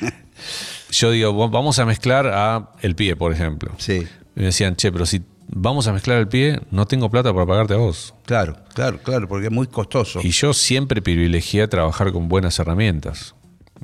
yo 0.90 1.10
digo, 1.12 1.48
vamos 1.48 1.78
a 1.78 1.84
mezclar 1.84 2.26
a 2.26 2.72
el 2.82 2.96
pie, 2.96 3.14
por 3.14 3.32
ejemplo. 3.32 3.72
Sí. 3.78 4.06
Y 4.34 4.40
me 4.40 4.46
decían, 4.46 4.74
che, 4.74 4.90
pero 4.90 5.06
si 5.06 5.22
vamos 5.46 5.86
a 5.86 5.92
mezclar 5.92 6.18
el 6.18 6.28
pie, 6.28 6.60
no 6.70 6.86
tengo 6.86 7.10
plata 7.10 7.32
para 7.32 7.46
pagarte 7.46 7.74
a 7.74 7.78
vos. 7.78 8.14
Claro, 8.26 8.56
claro, 8.74 8.98
claro, 9.02 9.28
porque 9.28 9.46
es 9.46 9.52
muy 9.52 9.66
costoso. 9.66 10.20
Y 10.22 10.30
yo 10.30 10.52
siempre 10.52 11.02
privilegié 11.02 11.68
trabajar 11.68 12.12
con 12.12 12.28
buenas 12.28 12.58
herramientas. 12.58 13.34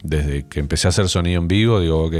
Desde 0.02 0.46
que 0.46 0.60
empecé 0.60 0.88
a 0.88 0.90
hacer 0.90 1.08
sonido 1.08 1.40
en 1.40 1.48
vivo, 1.48 1.80
digo, 1.80 2.04
ok, 2.04 2.14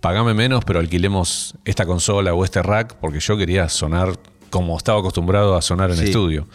pagame 0.00 0.34
menos, 0.34 0.64
pero 0.64 0.78
alquilemos 0.78 1.54
esta 1.64 1.86
consola 1.86 2.34
o 2.34 2.44
este 2.44 2.62
rack, 2.62 2.96
porque 3.00 3.20
yo 3.20 3.36
quería 3.36 3.68
sonar 3.68 4.18
como 4.50 4.76
estaba 4.76 5.00
acostumbrado 5.00 5.56
a 5.56 5.62
sonar 5.62 5.90
en 5.90 6.00
estudio. 6.00 6.48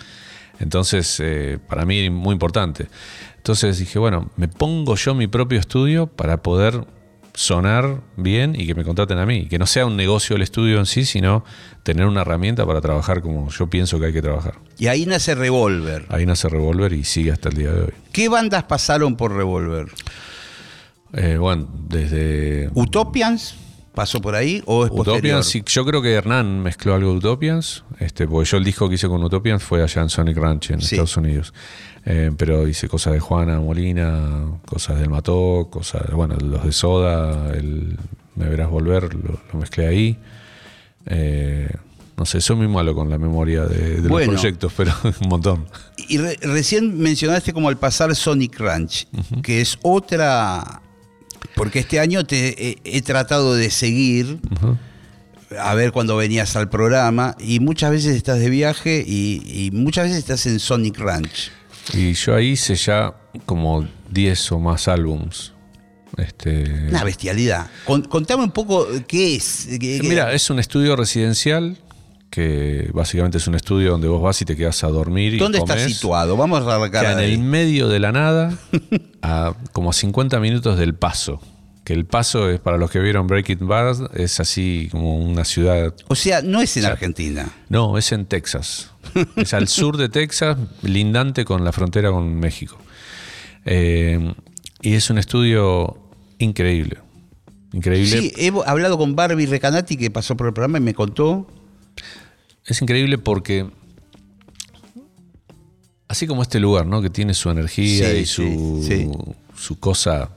Entonces, 0.59 1.19
eh, 1.19 1.59
para 1.67 1.85
mí 1.85 2.09
muy 2.09 2.33
importante. 2.33 2.87
Entonces 3.37 3.77
dije, 3.77 3.99
bueno, 3.99 4.29
me 4.37 4.47
pongo 4.47 4.95
yo 4.95 5.13
mi 5.13 5.27
propio 5.27 5.59
estudio 5.59 6.07
para 6.07 6.41
poder 6.41 6.85
sonar 7.35 8.01
bien 8.15 8.55
y 8.57 8.65
que 8.65 8.73
me 8.75 8.83
contraten 8.83 9.17
a 9.17 9.25
mí. 9.25 9.47
Que 9.47 9.59
no 9.59 9.67
sea 9.67 9.85
un 9.85 9.95
negocio 9.95 10.35
el 10.35 10.41
estudio 10.41 10.79
en 10.79 10.85
sí, 10.85 11.05
sino 11.05 11.43
tener 11.83 12.05
una 12.05 12.21
herramienta 12.21 12.65
para 12.65 12.81
trabajar 12.81 13.21
como 13.21 13.49
yo 13.49 13.69
pienso 13.69 13.99
que 13.99 14.07
hay 14.07 14.13
que 14.13 14.21
trabajar. 14.21 14.55
Y 14.77 14.87
ahí 14.87 15.05
nace 15.05 15.35
Revolver. 15.35 16.05
Ahí 16.09 16.25
nace 16.25 16.49
Revolver 16.49 16.93
y 16.93 17.03
sigue 17.03 17.31
hasta 17.31 17.49
el 17.49 17.55
día 17.55 17.71
de 17.71 17.81
hoy. 17.83 17.93
¿Qué 18.11 18.29
bandas 18.29 18.63
pasaron 18.63 19.15
por 19.15 19.33
Revolver? 19.33 19.87
Eh, 21.15 21.37
bueno, 21.37 21.67
desde. 21.87 22.69
¿Utopians? 22.73 23.55
¿Pasó 23.93 24.19
por 24.19 24.35
ahí 24.35 24.61
o 24.65 24.85
es 24.85 24.91
Utopians, 24.91 25.45
sí, 25.45 25.63
yo 25.65 25.85
creo 25.85 26.01
que 26.01 26.11
Hernán 26.11 26.61
mezcló 26.61 26.95
algo 26.95 27.11
de 27.11 27.17
Utopians, 27.19 27.85
este, 27.99 28.27
porque 28.27 28.49
yo 28.49 28.57
el 28.57 28.65
disco 28.65 28.89
que 28.89 28.95
hice 28.95 29.07
con 29.07 29.23
Utopians 29.23 29.63
fue 29.63 29.81
allá 29.81 30.01
en 30.01 30.09
Sonic 30.09 30.35
Ranch, 30.35 30.71
en 30.71 30.79
Estados 30.79 31.15
Unidos. 31.15 31.53
Eh, 32.05 32.31
pero 32.37 32.67
hice 32.67 32.89
cosas 32.89 33.13
de 33.13 33.21
Juana 33.21 33.57
Molina, 33.61 34.59
cosas 34.65 34.99
del 34.99 35.09
Mató, 35.09 35.69
cosas, 35.71 36.11
bueno, 36.11 36.35
los 36.35 36.65
de 36.65 36.73
Soda, 36.73 37.55
el 37.55 37.97
Me 38.35 38.49
Verás 38.49 38.69
Volver, 38.69 39.15
lo, 39.15 39.39
mezclé 39.57 39.87
ahí. 39.87 40.19
Eh, 41.05 41.73
no 42.17 42.25
sé, 42.25 42.41
soy 42.41 42.57
muy 42.57 42.67
malo 42.67 42.93
con 42.93 43.09
la 43.09 43.17
memoria 43.17 43.65
de, 43.65 44.01
los 44.01 44.21
proyectos, 44.23 44.73
pero 44.75 44.93
un 45.21 45.29
montón. 45.29 45.65
Y 46.09 46.17
recién 46.17 46.99
mencionaste 46.99 47.53
como 47.53 47.69
al 47.69 47.77
pasar 47.77 48.13
Sonic 48.13 48.59
Ranch, 48.59 49.07
que 49.41 49.61
es 49.61 49.79
otra. 49.81 50.81
Porque 51.55 51.79
este 51.79 51.99
año 51.99 52.25
te 52.25 52.77
he, 52.83 53.01
tratado 53.01 53.55
de 53.55 53.69
seguir. 53.69 54.39
A 55.59 55.75
ver 55.75 55.91
cuando 55.91 56.17
venías 56.17 56.55
al 56.55 56.69
programa 56.69 57.35
y 57.39 57.59
muchas 57.59 57.91
veces 57.91 58.15
estás 58.15 58.39
de 58.39 58.49
viaje 58.49 59.03
y 59.05 59.69
muchas 59.73 60.05
veces 60.05 60.19
estás 60.19 60.45
en 60.47 60.59
Sonic 60.59 60.97
Ranch. 60.97 61.51
Y 61.93 62.13
yo 62.13 62.35
ahí 62.35 62.51
hice 62.51 62.75
ya 62.75 63.13
como 63.45 63.87
10 64.09 64.51
o 64.53 64.59
más 64.59 64.87
álbums. 64.87 65.53
Este... 66.17 66.87
Una 66.89 67.03
bestialidad. 67.03 67.67
contame 67.85 68.43
un 68.43 68.51
poco 68.51 68.87
qué 69.07 69.35
es. 69.35 69.67
Mira, 70.03 70.33
es 70.33 70.49
un 70.49 70.59
estudio 70.59 70.95
residencial 70.95 71.77
que 72.35 72.89
básicamente 72.93 73.37
es 73.37 73.47
un 73.47 73.55
estudio 73.55 73.91
donde 73.91 74.09
vos 74.09 74.21
vas 74.21 74.41
y 74.41 74.45
te 74.45 74.57
quedas 74.57 74.83
a 74.83 74.89
dormir. 74.89 75.39
¿Dónde 75.39 75.59
está 75.59 75.79
situado? 75.79 76.35
Vamos 76.35 76.67
a 76.67 76.75
arrancar. 76.75 77.05
en 77.05 77.19
el 77.19 77.39
medio 77.39 77.87
de 77.87 78.01
la 78.01 78.11
nada, 78.11 78.57
a 79.21 79.55
como 79.71 79.91
a 79.91 79.93
50 79.93 80.41
minutos 80.41 80.77
del 80.77 80.95
paso. 80.95 81.39
Que 81.85 81.93
el 81.93 82.05
paso 82.05 82.49
es, 82.49 82.59
para 82.59 82.77
los 82.77 82.91
que 82.91 82.99
vieron 82.99 83.27
Breaking 83.27 83.65
Bad, 83.67 84.17
es 84.17 84.41
así 84.41 84.89
como 84.91 85.17
una 85.17 85.45
ciudad. 85.45 85.93
O 86.09 86.15
sea, 86.15 86.41
no 86.41 86.59
es 86.61 86.75
en 86.75 86.85
Argentina. 86.85 87.47
No, 87.69 87.97
es 87.97 88.11
en 88.11 88.25
Texas. 88.25 88.91
es 89.37 89.53
al 89.53 89.69
sur 89.69 89.95
de 89.95 90.09
Texas, 90.09 90.57
lindante 90.81 91.45
con 91.45 91.63
la 91.63 91.71
frontera 91.71 92.11
con 92.11 92.37
México. 92.37 92.77
Eh, 93.63 94.33
y 94.81 94.95
es 94.95 95.09
un 95.09 95.19
estudio 95.19 95.97
increíble. 96.39 96.97
Increíble. 97.71 98.19
Sí, 98.19 98.33
he 98.35 98.51
hablado 98.65 98.97
con 98.97 99.15
Barbie 99.15 99.45
Recanati 99.45 99.95
que 99.95 100.11
pasó 100.11 100.35
por 100.35 100.47
el 100.47 100.53
programa 100.53 100.79
y 100.79 100.81
me 100.81 100.93
contó. 100.93 101.47
Es 102.65 102.81
increíble 102.81 103.17
porque 103.17 103.67
así 106.07 106.27
como 106.27 106.41
este 106.41 106.59
lugar, 106.59 106.85
¿no? 106.85 107.01
Que 107.01 107.09
tiene 107.09 107.33
su 107.33 107.49
energía 107.49 108.13
y 108.13 108.25
su, 108.25 109.35
su 109.55 109.79
cosa 109.79 110.31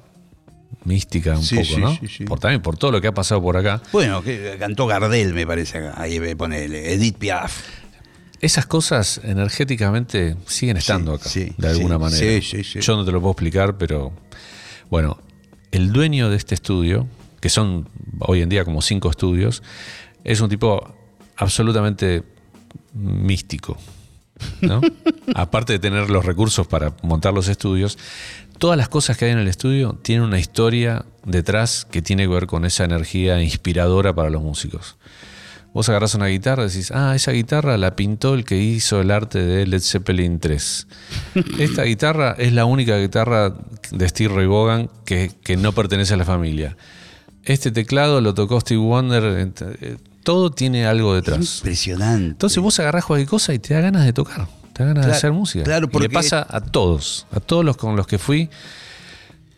mística 0.84 1.36
un 1.38 1.46
poco, 1.46 1.78
¿no? 1.78 1.98
Por, 2.26 2.40
también 2.40 2.62
por 2.62 2.76
todo 2.76 2.92
lo 2.92 3.00
que 3.00 3.08
ha 3.08 3.14
pasado 3.14 3.42
por 3.42 3.56
acá. 3.56 3.82
Bueno, 3.92 4.22
que 4.22 4.56
cantó 4.58 4.86
Gardel, 4.86 5.34
me 5.34 5.46
parece, 5.46 5.90
ahí 5.94 6.20
me 6.20 6.36
pone 6.36 6.64
Edith 6.64 7.16
Piaf. 7.16 7.62
Esas 8.40 8.66
cosas 8.66 9.20
energéticamente 9.24 10.36
siguen 10.46 10.76
estando 10.76 11.12
acá, 11.14 11.28
de 11.34 11.68
alguna 11.68 11.98
manera. 11.98 12.38
Yo 12.38 12.96
no 12.96 13.04
te 13.04 13.12
lo 13.12 13.20
puedo 13.20 13.32
explicar, 13.32 13.76
pero 13.78 14.12
bueno, 14.90 15.18
el 15.72 15.92
dueño 15.92 16.30
de 16.30 16.36
este 16.36 16.54
estudio, 16.54 17.08
que 17.40 17.48
son 17.48 17.88
hoy 18.20 18.42
en 18.42 18.48
día 18.48 18.64
como 18.64 18.80
cinco 18.80 19.10
estudios, 19.10 19.62
es 20.24 20.40
un 20.40 20.48
tipo 20.48 20.94
absolutamente 21.38 22.24
místico. 22.92 23.78
¿no? 24.60 24.80
Aparte 25.34 25.72
de 25.74 25.78
tener 25.78 26.10
los 26.10 26.24
recursos 26.24 26.66
para 26.66 26.94
montar 27.02 27.32
los 27.32 27.48
estudios, 27.48 27.98
todas 28.58 28.76
las 28.76 28.88
cosas 28.88 29.16
que 29.16 29.24
hay 29.24 29.30
en 29.30 29.38
el 29.38 29.48
estudio 29.48 29.98
tienen 30.02 30.24
una 30.24 30.38
historia 30.38 31.06
detrás 31.24 31.86
que 31.90 32.02
tiene 32.02 32.24
que 32.24 32.28
ver 32.28 32.46
con 32.46 32.64
esa 32.64 32.84
energía 32.84 33.42
inspiradora 33.42 34.14
para 34.14 34.30
los 34.30 34.42
músicos. 34.42 34.96
Vos 35.74 35.88
agarrás 35.88 36.14
una 36.14 36.26
guitarra 36.26 36.64
y 36.64 36.68
decís, 36.68 36.90
ah, 36.92 37.14
esa 37.14 37.30
guitarra 37.32 37.76
la 37.76 37.94
pintó 37.94 38.34
el 38.34 38.44
que 38.44 38.56
hizo 38.56 39.00
el 39.00 39.10
arte 39.10 39.38
de 39.38 39.66
Led 39.66 39.80
Zeppelin 39.80 40.40
3. 40.40 40.86
Esta 41.58 41.84
guitarra 41.84 42.34
es 42.38 42.52
la 42.52 42.64
única 42.64 42.98
guitarra 42.98 43.54
de 43.90 44.08
Steve 44.08 44.34
Ray 44.34 44.46
Vaughan 44.46 44.90
que, 45.04 45.30
no 45.58 45.72
pertenece 45.72 46.14
a 46.14 46.16
la 46.16 46.24
familia. 46.24 46.76
Este 47.44 47.70
teclado 47.70 48.20
lo 48.20 48.34
tocó 48.34 48.60
Steve 48.60 48.80
Wonder. 48.80 49.52
Eh, 50.28 50.30
todo 50.30 50.50
tiene 50.50 50.86
algo 50.86 51.14
detrás. 51.14 51.56
Impresionante. 51.56 52.26
Entonces 52.26 52.62
vos 52.62 52.78
agarrás 52.78 53.04
cualquier 53.04 53.28
cosa 53.28 53.54
y 53.54 53.58
te 53.58 53.72
da 53.72 53.80
ganas 53.80 54.04
de 54.04 54.12
tocar, 54.12 54.46
te 54.74 54.82
da 54.82 54.88
ganas 54.88 55.06
de 55.06 55.12
hacer 55.12 55.32
música. 55.32 55.64
Claro, 55.64 55.88
porque... 55.88 56.06
Y 56.06 56.08
le 56.08 56.14
pasa 56.14 56.46
a 56.48 56.60
todos, 56.60 57.26
a 57.32 57.40
todos 57.40 57.64
los 57.64 57.76
con 57.76 57.96
los 57.96 58.06
que 58.06 58.18
fui. 58.18 58.50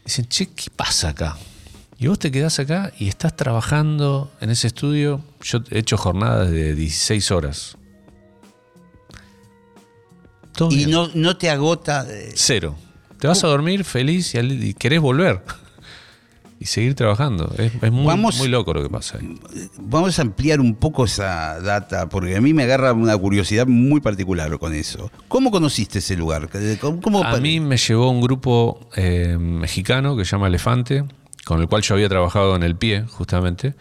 Dicen, 0.05 0.27
che, 0.27 0.47
¿qué 0.47 0.71
pasa 0.75 1.09
acá? 1.09 1.37
Y 1.99 2.07
vos 2.07 2.19
te 2.19 2.31
quedás 2.31 2.59
acá 2.61 2.93
y 2.99 3.09
estás 3.09 3.37
trabajando 3.37 4.31
en 4.41 4.51
ese 4.51 4.69
estudio. 4.69 5.23
Yo 5.43 5.59
he 5.71 5.81
hecho 5.81 5.97
jornadas 5.99 6.51
de 6.51 6.75
16 6.75 7.31
horas. 7.31 7.77
y 10.71 10.87
no, 10.87 11.11
no, 11.15 11.37
te 11.37 11.51
agota. 11.51 12.07
Cero. 12.35 12.77
Te 13.19 13.27
vas 13.27 13.45
a 13.45 13.49
dormir 13.49 13.85
feliz 13.85 14.35
y, 14.35 14.75
querés 14.75 15.01
volver. 15.01 15.43
Y 16.61 16.67
seguir 16.67 16.95
trabajando. 16.95 17.51
Es, 17.57 17.91
muy, 17.91 18.15
muy, 18.17 18.49
loco 18.49 18.75
lo 18.75 18.83
que 18.83 18.91
pasa 18.91 19.19
ahí. 19.19 19.35
Vamos 19.79 20.19
a 20.19 20.23
ampliar 20.23 20.61
un 20.61 20.75
poco 20.75 21.07
esa 21.07 21.59
data, 21.59 22.11
porque 22.11 22.37
a 22.37 22.43
mí 22.43 22.53
me 22.53 22.65
agarra 22.65 22.93
una 22.93 23.17
curiosidad 23.17 23.67
muy 23.67 24.03
particular 24.03 24.59
con 24.59 24.75
eso. 24.75 25.11
¿Cómo 25.29 25.51
conociste 25.51 26.01
ese 26.01 26.17
lugar? 26.17 26.51
a 26.53 27.37
mí 27.39 27.61
me 27.61 27.79
llevó 27.79 28.11
un 28.11 28.21
grupo 28.21 28.89
eh, 28.95 29.39
mexicano 29.41 30.19
que 30.19 30.27
se 30.27 30.33
llama 30.33 30.49
Elefante, 30.49 31.05
con 31.47 31.63
el 31.63 31.67
cual 31.67 31.81
yo 31.81 31.95
había 31.95 32.11
trabajado 32.11 32.55
en 32.55 32.63
el 32.63 32.77
pie, 32.77 33.07
justamente. 33.09 33.75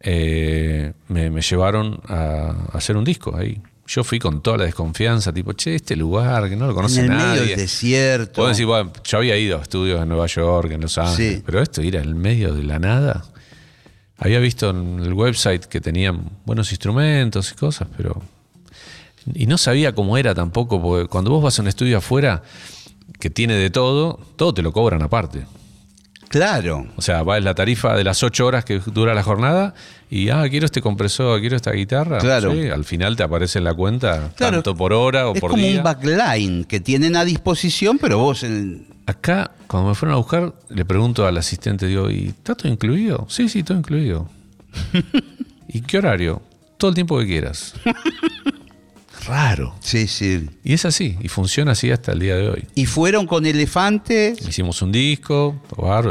Eh, 0.00 0.94
me, 1.06 1.30
llevaron 1.40 2.00
a 2.08 2.54
hacer 2.72 2.96
un 2.96 3.04
disco 3.04 3.36
ahí 3.36 3.62
yo 3.86 4.04
fui 4.04 4.18
con 4.18 4.42
toda 4.42 4.58
la 4.58 4.64
desconfianza, 4.64 5.32
tipo, 5.32 5.52
che, 5.52 5.76
este 5.76 5.96
lugar 5.96 6.48
que 6.48 6.56
no 6.56 6.66
lo 6.66 6.74
conoce 6.74 7.00
en 7.00 7.12
el 7.12 7.18
nadie. 7.18 7.40
Medio 7.40 7.50
del 7.50 7.56
desierto. 7.56 8.32
Puedo 8.34 8.48
decir, 8.48 8.66
bueno, 8.66 8.92
yo 9.04 9.18
había 9.18 9.36
ido 9.36 9.58
a 9.58 9.62
estudios 9.62 10.02
en 10.02 10.08
Nueva 10.08 10.26
York, 10.26 10.72
en 10.72 10.80
Los 10.80 10.98
Ángeles, 10.98 11.42
pero 11.44 11.60
esto 11.60 11.82
ir 11.82 11.96
al 11.96 12.14
medio 12.14 12.52
de 12.52 12.64
la 12.64 12.78
nada. 12.78 13.24
Había 14.18 14.38
visto 14.38 14.70
en 14.70 15.00
el 15.00 15.12
website 15.12 15.66
que 15.66 15.80
tenían 15.80 16.30
buenos 16.44 16.72
instrumentos 16.72 17.52
y 17.52 17.54
cosas, 17.54 17.88
pero. 17.96 18.22
Y 19.34 19.46
no 19.46 19.58
sabía 19.58 19.94
cómo 19.94 20.16
era 20.16 20.34
tampoco, 20.34 20.80
porque 20.80 21.08
cuando 21.08 21.30
vos 21.30 21.42
vas 21.42 21.58
a 21.58 21.62
un 21.62 21.68
estudio 21.68 21.98
afuera 21.98 22.42
que 23.18 23.28
tiene 23.28 23.54
de 23.54 23.70
todo, 23.70 24.20
todo 24.36 24.54
te 24.54 24.62
lo 24.62 24.72
cobran 24.72 25.02
aparte. 25.02 25.44
Claro. 26.28 26.86
O 26.96 27.02
sea, 27.02 27.22
va 27.22 27.38
la 27.40 27.54
tarifa 27.54 27.94
de 27.94 28.04
las 28.04 28.22
ocho 28.22 28.46
horas 28.46 28.64
que 28.64 28.78
dura 28.78 29.14
la 29.14 29.22
jornada 29.22 29.74
y, 30.10 30.28
ah, 30.30 30.44
quiero 30.48 30.66
este 30.66 30.82
compresor, 30.82 31.40
quiero 31.40 31.56
esta 31.56 31.72
guitarra. 31.72 32.18
Claro. 32.18 32.50
al 32.50 32.84
final 32.84 33.16
te 33.16 33.22
aparece 33.22 33.58
en 33.58 33.64
la 33.64 33.74
cuenta 33.74 34.30
tanto 34.36 34.74
por 34.74 34.92
hora 34.92 35.28
o 35.28 35.34
por 35.34 35.54
día. 35.54 35.68
Es 35.68 35.74
como 35.74 35.78
un 35.78 35.84
backline 35.84 36.64
que 36.64 36.80
tienen 36.80 37.16
a 37.16 37.24
disposición, 37.24 37.98
pero 37.98 38.18
vos... 38.18 38.42
En... 38.42 38.86
Acá, 39.06 39.52
cuando 39.66 39.90
me 39.90 39.94
fueron 39.94 40.14
a 40.14 40.18
buscar, 40.18 40.54
le 40.68 40.84
pregunto 40.84 41.26
al 41.26 41.36
asistente, 41.38 41.86
digo, 41.86 42.10
¿y 42.10 42.28
está 42.28 42.54
todo 42.54 42.70
incluido? 42.72 43.26
Sí, 43.28 43.48
sí, 43.48 43.62
todo 43.62 43.78
incluido. 43.78 44.28
¿Y 45.68 45.80
qué 45.82 45.98
horario? 45.98 46.42
Todo 46.76 46.90
el 46.90 46.94
tiempo 46.94 47.18
que 47.18 47.26
quieras. 47.26 47.74
raro. 49.26 49.74
Sí, 49.80 50.06
sí. 50.06 50.48
Y 50.64 50.74
es 50.74 50.84
así, 50.84 51.16
y 51.20 51.28
funciona 51.28 51.72
así 51.72 51.90
hasta 51.90 52.12
el 52.12 52.20
día 52.20 52.36
de 52.36 52.48
hoy. 52.48 52.64
¿Y 52.74 52.86
fueron 52.86 53.26
con 53.26 53.46
Elefante? 53.46 54.34
Hicimos 54.48 54.80
un 54.82 54.92
disco, 54.92 55.60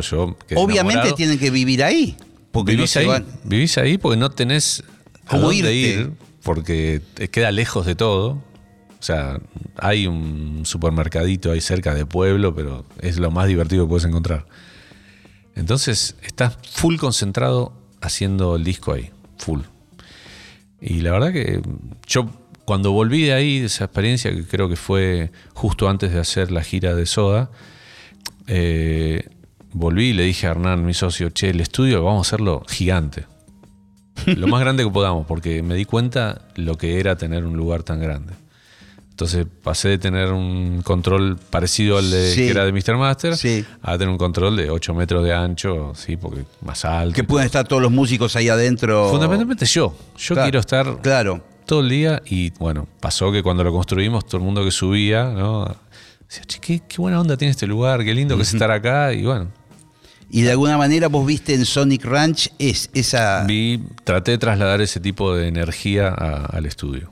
yo. 0.02 0.38
Obviamente 0.56 1.14
tienen 1.14 1.40
que 1.40 1.50
vivir 1.50 1.84
ahí. 1.84 2.16
Porque 2.52 2.72
vivís, 2.72 2.96
ahí, 2.96 3.08
vivís 3.44 3.78
ahí 3.78 3.98
porque 3.98 4.18
no 4.18 4.32
tenés 4.32 4.84
a 5.28 5.38
dónde 5.38 5.74
ir, 5.74 6.12
porque 6.42 7.02
te 7.14 7.30
queda 7.30 7.52
lejos 7.52 7.86
de 7.86 7.96
todo. 7.96 8.42
O 8.98 9.04
sea, 9.06 9.40
hay 9.78 10.08
un 10.08 10.62
supermercadito 10.66 11.52
ahí 11.52 11.62
cerca 11.62 11.94
de 11.94 12.06
pueblo, 12.06 12.56
pero 12.56 12.86
es 13.02 13.18
lo 13.18 13.30
más 13.30 13.48
divertido 13.48 13.86
que 13.86 13.90
puedes 13.90 14.06
encontrar. 14.06 14.46
Entonces, 15.56 16.16
estás 16.24 16.58
full 16.72 16.96
concentrado 16.96 17.74
haciendo 18.02 18.56
el 18.56 18.64
disco 18.64 18.94
ahí, 18.94 19.12
full. 19.38 19.62
Y 20.82 21.02
la 21.02 21.12
verdad 21.12 21.34
que 21.34 21.62
yo 22.08 22.30
cuando 22.66 22.92
volví 22.92 23.24
de 23.24 23.34
ahí, 23.34 23.60
de 23.60 23.68
esa 23.68 23.86
experiencia, 23.86 24.32
que 24.32 24.44
creo 24.44 24.68
que 24.68 24.76
fue 24.76 25.32
justo 25.54 25.88
antes 25.88 26.12
de 26.12 26.20
hacer 26.20 26.52
la 26.52 26.64
gira 26.64 26.96
de 26.96 27.06
Soda, 27.06 27.52
eh, 28.48 29.30
volví 29.72 30.10
y 30.10 30.14
le 30.14 30.24
dije 30.24 30.48
a 30.48 30.52
Hernán, 30.52 30.86
mi 30.86 30.94
socio, 30.94 31.30
che, 31.30 31.52
el 31.52 31.62
estudio 31.62 32.04
vamos 32.04 32.26
a 32.26 32.30
hacerlo 32.30 32.64
gigante. 32.68 33.26
Lo 34.26 34.48
más 34.48 34.62
grande 34.62 34.84
que 34.84 34.90
podamos, 34.90 35.28
porque 35.28 35.62
me 35.62 35.76
di 35.76 35.86
cuenta 35.86 36.48
lo 36.56 36.78
que 36.78 37.00
era 37.00 37.18
tener 37.18 37.46
un 37.46 37.58
lugar 37.58 37.84
tan 37.84 38.00
grande. 38.00 38.34
Entonces 39.10 39.46
pasé 39.62 39.90
de 39.90 39.98
tener 39.98 40.32
un 40.32 40.82
control 40.82 41.38
parecido 41.50 41.98
al 41.98 42.10
de 42.10 42.34
que 42.36 42.50
era 42.50 42.66
de 42.66 42.72
Mr. 42.72 42.98
Master 42.98 43.34
a 43.82 43.98
tener 43.98 44.10
un 44.10 44.18
control 44.18 44.58
de 44.58 44.70
8 44.70 44.94
metros 44.94 45.24
de 45.24 45.34
ancho, 45.34 45.94
sí, 45.96 46.18
porque 46.18 46.44
más 46.62 46.84
alto. 46.86 47.14
Que 47.14 47.24
pueden 47.24 47.46
estar 47.46 47.68
todos 47.68 47.82
los 47.82 47.92
músicos 47.92 48.36
ahí 48.36 48.50
adentro. 48.50 49.10
Fundamentalmente 49.10 49.66
yo. 49.66 49.96
Yo 50.18 50.36
quiero 50.36 50.60
estar 50.60 51.02
claro 51.02 51.55
todo 51.66 51.82
el 51.82 51.90
día 51.90 52.22
y 52.26 52.52
bueno, 52.52 52.88
pasó 53.00 53.32
que 53.32 53.44
cuando 53.44 53.64
lo 53.64 53.72
construimos 53.72 54.26
todo 54.26 54.38
el 54.38 54.44
mundo 54.44 54.64
que 54.64 54.72
subía, 54.72 55.26
¿no? 55.26 55.76
Decía, 56.28 56.44
che, 56.46 56.60
qué, 56.60 56.98
buena 56.98 57.20
onda 57.20 57.38
tiene 57.38 57.52
este 57.52 57.68
lugar, 57.68 58.04
qué 58.04 58.14
lindo 58.14 58.36
que 58.36 58.44
es 58.44 58.54
estar 58.54 58.72
acá 58.72 59.14
y 59.14 59.24
bueno. 59.24 59.52
Y 60.30 60.42
de 60.42 60.52
alguna 60.52 60.78
manera 60.78 61.08
vos 61.08 61.26
viste 61.26 61.54
en 61.54 61.66
Sonic 61.66 62.04
Ranch 62.04 62.52
es 62.58 62.90
esa... 62.94 63.44
Vi, 63.46 63.84
traté 64.04 64.32
de 64.32 64.38
trasladar 64.38 64.82
ese 64.82 65.00
tipo 65.00 65.36
de 65.36 65.48
energía 65.48 66.10
al 66.10 66.66
estudio. 66.66 67.12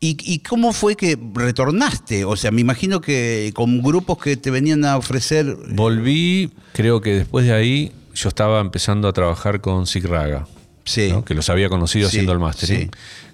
¿Y, 0.00 0.38
cómo 0.48 0.72
fue 0.72 0.94
que 0.94 1.18
retornaste? 1.34 2.24
O 2.24 2.36
sea, 2.36 2.52
me 2.52 2.60
imagino 2.60 3.00
que 3.00 3.50
con 3.52 3.82
grupos 3.82 4.18
que 4.18 4.36
te 4.36 4.52
venían 4.52 4.84
a 4.84 4.96
ofrecer... 4.96 5.56
Volví, 5.70 6.52
creo 6.72 7.00
que 7.00 7.14
después 7.14 7.44
de 7.46 7.52
ahí 7.52 7.92
yo 8.14 8.28
estaba 8.28 8.60
empezando 8.60 9.08
a 9.08 9.12
trabajar 9.12 9.60
con 9.60 9.88
Sig 9.88 10.04
Raga, 10.04 10.46
sí. 10.84 11.12
que 11.26 11.34
los 11.34 11.50
había 11.50 11.68
conocido 11.68 12.06
haciendo 12.06 12.30
el 12.32 12.38
mastering. 12.38 12.82
Sí 12.82 12.90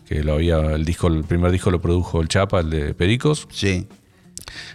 que 0.07 0.23
lo 0.23 0.35
había, 0.35 0.59
el 0.59 0.85
disco, 0.85 1.09
el 1.09 1.25
primer 1.25 1.51
disco 1.51 1.71
lo 1.71 1.81
produjo 1.81 2.21
el 2.21 2.29
Chapa, 2.29 2.61
el 2.61 2.71
de 2.71 2.95
Pericos. 2.95 3.49
Sí. 3.51 3.87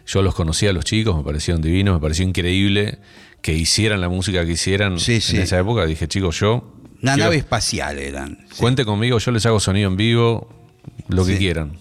Yo 0.06 0.22
los 0.22 0.34
conocía 0.34 0.72
a 0.72 0.74
los 0.74 0.86
chicos, 0.86 1.16
me 1.16 1.24
parecieron 1.24 1.62
divinos, 1.62 1.96
me 1.96 2.02
pareció 2.02 2.26
increíble 2.26 3.00
que 3.42 3.54
hicieran 3.54 4.02
la 4.02 4.10
música 4.10 4.46
que 4.46 4.54
hicieran 4.54 4.98
en 4.98 5.42
esa 5.42 5.60
época. 5.60 5.86
Dije, 5.86 6.08
chicos, 6.08 6.40
yo. 6.40 6.76
Una 7.02 7.16
nave 7.16 7.38
espacial 7.38 8.00
eran. 8.00 8.46
Cuente 8.58 8.84
conmigo, 8.84 9.20
yo 9.20 9.32
les 9.32 9.46
hago 9.46 9.60
sonido 9.60 9.90
en 9.90 9.96
vivo, 9.96 10.50
lo 11.08 11.26
que 11.26 11.38
quieran. 11.38 11.78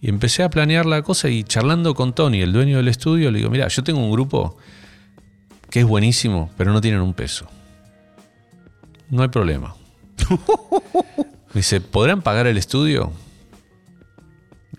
Y 0.00 0.08
empecé 0.08 0.42
a 0.42 0.50
planear 0.50 0.86
la 0.86 1.02
cosa 1.02 1.28
y 1.28 1.44
charlando 1.44 1.94
con 1.94 2.14
Tony, 2.14 2.42
el 2.42 2.52
dueño 2.52 2.76
del 2.76 2.88
estudio, 2.88 3.30
le 3.30 3.38
digo, 3.38 3.50
mira, 3.50 3.68
yo 3.68 3.82
tengo 3.82 4.00
un 4.00 4.10
grupo 4.10 4.56
que 5.70 5.80
es 5.80 5.86
buenísimo, 5.86 6.50
pero 6.56 6.72
no 6.72 6.80
tienen 6.80 7.00
un 7.00 7.14
peso. 7.14 7.46
No 9.10 9.22
hay 9.22 9.28
problema. 9.28 9.74
Me 11.54 11.58
dice, 11.58 11.80
¿podrán 11.80 12.22
pagar 12.22 12.46
el 12.46 12.56
estudio? 12.56 13.12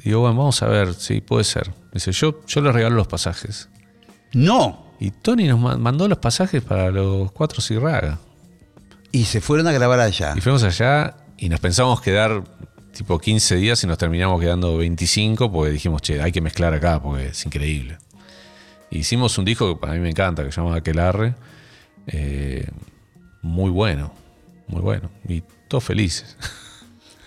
Digo, 0.04 0.22
bueno, 0.22 0.36
vamos 0.36 0.62
a 0.64 0.68
ver, 0.68 0.94
sí, 0.96 1.22
puede 1.22 1.44
ser. 1.44 1.72
Dice, 1.94 2.12
yo, 2.12 2.44
yo 2.46 2.62
les 2.62 2.74
regalo 2.74 2.96
los 2.96 3.08
pasajes. 3.08 3.70
No. 4.34 4.88
Y 5.00 5.12
Tony 5.12 5.48
nos 5.48 5.60
mandó 5.80 6.08
los 6.08 6.18
pasajes 6.18 6.62
para 6.64 6.90
los 6.90 7.32
cuatro 7.32 7.62
Cirraga. 7.62 8.20
Y 9.12 9.26
se 9.26 9.42
fueron 9.42 9.68
a 9.68 9.72
grabar 9.72 10.00
allá. 10.00 10.34
Y 10.36 10.42
fuimos 10.42 10.64
allá 10.64 11.16
y 11.38 11.50
nos 11.50 11.60
pensamos 11.60 12.02
quedar 12.02 12.44
tipo 12.94 13.20
15 13.20 13.56
días 13.58 13.84
y 13.84 13.88
nos 13.88 13.98
terminamos 13.98 14.40
quedando 14.40 14.78
25 14.78 15.52
porque 15.52 15.72
dijimos, 15.72 16.02
che, 16.02 16.22
hay 16.22 16.32
que 16.32 16.42
mezclar 16.42 16.74
acá 16.74 17.02
porque 17.02 17.28
es 17.28 17.46
increíble. 17.46 17.98
hicimos 18.90 19.38
un 19.38 19.46
disco 19.46 19.80
que 19.80 19.88
a 19.88 19.92
mí 19.92 20.00
me 20.00 20.10
encanta, 20.10 20.44
que 20.44 20.52
se 20.52 20.62
llama 20.62 20.78
Aquelarre. 20.78 21.36
Eh, 22.08 22.68
muy 23.42 23.70
bueno, 23.70 24.14
muy 24.68 24.82
bueno. 24.82 25.10
Y 25.28 25.44
todos 25.68 25.84
felices. 25.84 26.38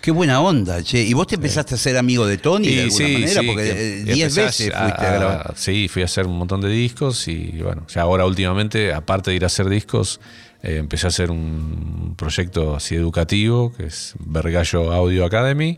Qué 0.07 0.11
buena 0.11 0.39
onda, 0.39 0.81
che. 0.83 1.03
¿Y 1.03 1.11
vos 1.11 1.27
te 1.27 1.35
empezaste 1.35 1.75
a 1.75 1.77
ser 1.77 1.97
amigo 1.97 2.25
de 2.25 2.37
Tony 2.37 2.69
de 2.69 2.83
alguna 2.83 3.09
manera? 3.09 3.41
Porque 3.45 4.03
10 4.05 4.35
veces 4.37 4.55
fuiste 4.55 4.73
a, 4.73 5.11
grabar. 5.11 5.53
Sí, 5.57 5.89
fui 5.89 6.01
a 6.01 6.05
hacer 6.05 6.25
un 6.27 6.37
montón 6.37 6.61
de 6.61 6.69
discos 6.69 7.27
y 7.27 7.59
bueno, 7.61 7.85
ya 7.89 8.03
ahora 8.03 8.25
últimamente, 8.25 8.93
aparte 8.93 9.31
de 9.31 9.35
ir 9.35 9.43
a 9.43 9.47
hacer 9.47 9.67
discos, 9.67 10.21
eh, 10.63 10.77
empecé 10.77 11.07
a 11.07 11.09
hacer 11.09 11.29
un 11.29 12.15
proyecto 12.17 12.77
así 12.77 12.95
educativo, 12.95 13.73
que 13.73 13.87
es 13.87 14.13
Vergallo 14.19 14.93
Audio 14.93 15.25
Academy. 15.25 15.77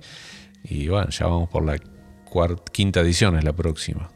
Y 0.64 0.90
bueno, 0.90 1.10
ya 1.10 1.26
vamos 1.26 1.50
por 1.50 1.66
la 1.66 1.80
cuarta, 2.26 2.62
quinta 2.72 3.00
edición, 3.00 3.36
es 3.36 3.44
la 3.44 3.54
próxima. 3.54 4.12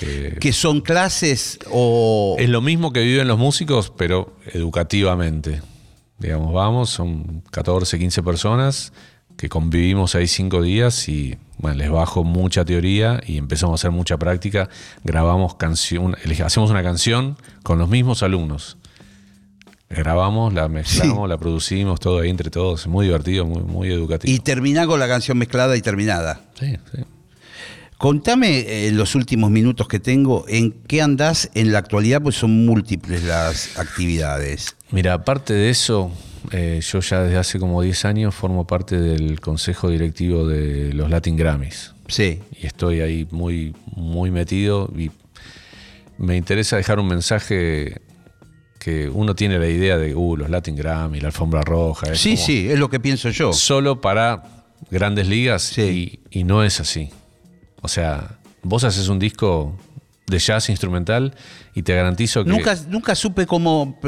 Que, 0.00 0.52
son 0.52 0.80
clases 0.80 1.60
o...? 1.70 2.34
Es 2.40 2.48
lo 2.48 2.60
mismo 2.60 2.92
que 2.92 3.02
viven 3.02 3.28
los 3.28 3.38
músicos, 3.38 3.92
pero 3.96 4.36
educativamente. 4.52 5.62
Digamos, 6.18 6.52
vamos, 6.52 6.90
son 6.90 7.44
14, 7.52 8.00
15 8.00 8.22
personas 8.24 8.92
que 9.38 9.48
convivimos 9.48 10.16
ahí 10.16 10.26
cinco 10.26 10.62
días 10.62 11.08
y 11.08 11.38
bueno, 11.58 11.78
les 11.78 11.90
bajo 11.90 12.24
mucha 12.24 12.64
teoría 12.64 13.20
y 13.24 13.38
empezamos 13.38 13.72
a 13.72 13.76
hacer 13.76 13.92
mucha 13.92 14.18
práctica. 14.18 14.68
Grabamos 15.04 15.54
canción, 15.54 16.16
hacemos 16.44 16.70
una 16.70 16.82
canción 16.82 17.38
con 17.62 17.78
los 17.78 17.88
mismos 17.88 18.24
alumnos. 18.24 18.76
Grabamos, 19.88 20.52
la 20.52 20.68
mezclamos, 20.68 21.28
la 21.28 21.38
producimos, 21.38 22.00
todo 22.00 22.18
ahí 22.18 22.30
entre 22.30 22.50
todos. 22.50 22.88
Muy 22.88 23.06
divertido, 23.06 23.46
muy, 23.46 23.62
muy 23.62 23.92
educativo. 23.92 24.34
Y 24.34 24.40
termina 24.40 24.86
con 24.86 24.98
la 24.98 25.06
canción 25.06 25.38
mezclada 25.38 25.76
y 25.76 25.82
terminada. 25.82 26.40
Sí, 26.58 26.76
sí. 26.92 27.04
Contame 27.96 28.60
en 28.60 28.94
eh, 28.94 28.96
los 28.96 29.14
últimos 29.14 29.50
minutos 29.50 29.88
que 29.88 29.98
tengo, 29.98 30.44
¿en 30.46 30.70
qué 30.70 31.00
andás 31.00 31.50
en 31.54 31.72
la 31.72 31.78
actualidad? 31.78 32.22
Pues 32.22 32.36
son 32.36 32.64
múltiples 32.64 33.24
las 33.24 33.76
actividades. 33.76 34.76
Mira, 34.90 35.14
aparte 35.14 35.52
de 35.52 35.70
eso, 35.70 36.12
eh, 36.52 36.80
yo 36.82 37.00
ya 37.00 37.22
desde 37.22 37.38
hace 37.38 37.58
como 37.58 37.82
10 37.82 38.04
años 38.04 38.34
formo 38.34 38.66
parte 38.66 38.98
del 38.98 39.40
consejo 39.40 39.90
directivo 39.90 40.46
de 40.46 40.92
los 40.92 41.10
Latin 41.10 41.36
Grammys. 41.36 41.94
Sí. 42.08 42.40
Y 42.60 42.66
estoy 42.66 43.00
ahí 43.00 43.26
muy, 43.30 43.74
muy 43.94 44.30
metido 44.30 44.90
y 44.96 45.10
me 46.16 46.36
interesa 46.36 46.76
dejar 46.76 46.98
un 46.98 47.08
mensaje 47.08 48.00
que 48.78 49.08
uno 49.08 49.34
tiene 49.34 49.58
la 49.58 49.68
idea 49.68 49.98
de, 49.98 50.14
uh, 50.14 50.36
los 50.36 50.50
Latin 50.50 50.76
Grammy, 50.76 51.20
la 51.20 51.28
alfombra 51.28 51.62
roja. 51.62 52.14
sí, 52.14 52.36
sí, 52.36 52.68
es 52.70 52.78
lo 52.78 52.88
que 52.88 53.00
pienso 53.00 53.30
yo. 53.30 53.52
Solo 53.52 54.00
para 54.00 54.64
grandes 54.90 55.28
ligas 55.28 55.76
y, 55.78 56.20
y 56.30 56.44
no 56.44 56.64
es 56.64 56.80
así. 56.80 57.10
O 57.82 57.88
sea, 57.88 58.38
vos 58.62 58.84
haces 58.84 59.08
un 59.08 59.18
disco 59.18 59.76
de 60.28 60.38
jazz 60.38 60.68
instrumental 60.68 61.34
y 61.74 61.82
te 61.82 61.94
garantizo 61.94 62.44
que... 62.44 62.50
Nunca, 62.50 62.76
nunca 62.88 63.14
supe 63.14 63.46
cómo 63.46 63.98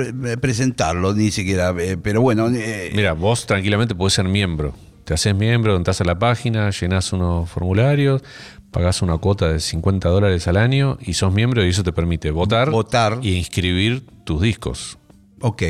presentarlo, 0.41 1.15
ni 1.15 1.31
siquiera, 1.31 1.75
eh, 1.79 1.97
pero 1.97 2.21
bueno... 2.21 2.49
Eh, 2.49 2.93
Mira, 2.95 3.15
vos 3.15 3.47
tranquilamente 3.47 3.95
podés 3.95 4.15
ser 4.15 4.27
miembro. 4.27 4.75
Te 5.05 5.15
haces 5.15 5.35
miembro, 5.35 5.77
entras 5.77 6.01
a 6.01 6.05
la 6.05 6.19
página, 6.19 6.71
llenas 6.71 7.13
unos 7.13 7.49
formularios, 7.49 8.23
pagás 8.71 9.03
una 9.03 9.19
cuota 9.19 9.49
de 9.51 9.61
50 9.61 10.09
dólares 10.09 10.47
al 10.47 10.57
año 10.57 10.99
y 11.01 11.15
sos 11.15 11.33
miembro 11.33 11.65
y 11.65 11.71
eso 11.71 11.83
te 11.83 11.93
permite 11.93 12.31
votar, 12.31 12.71
votar. 12.71 13.19
y 13.23 13.35
inscribir 13.35 14.05
tus 14.25 14.41
discos. 14.41 14.99
Ok. 15.41 15.63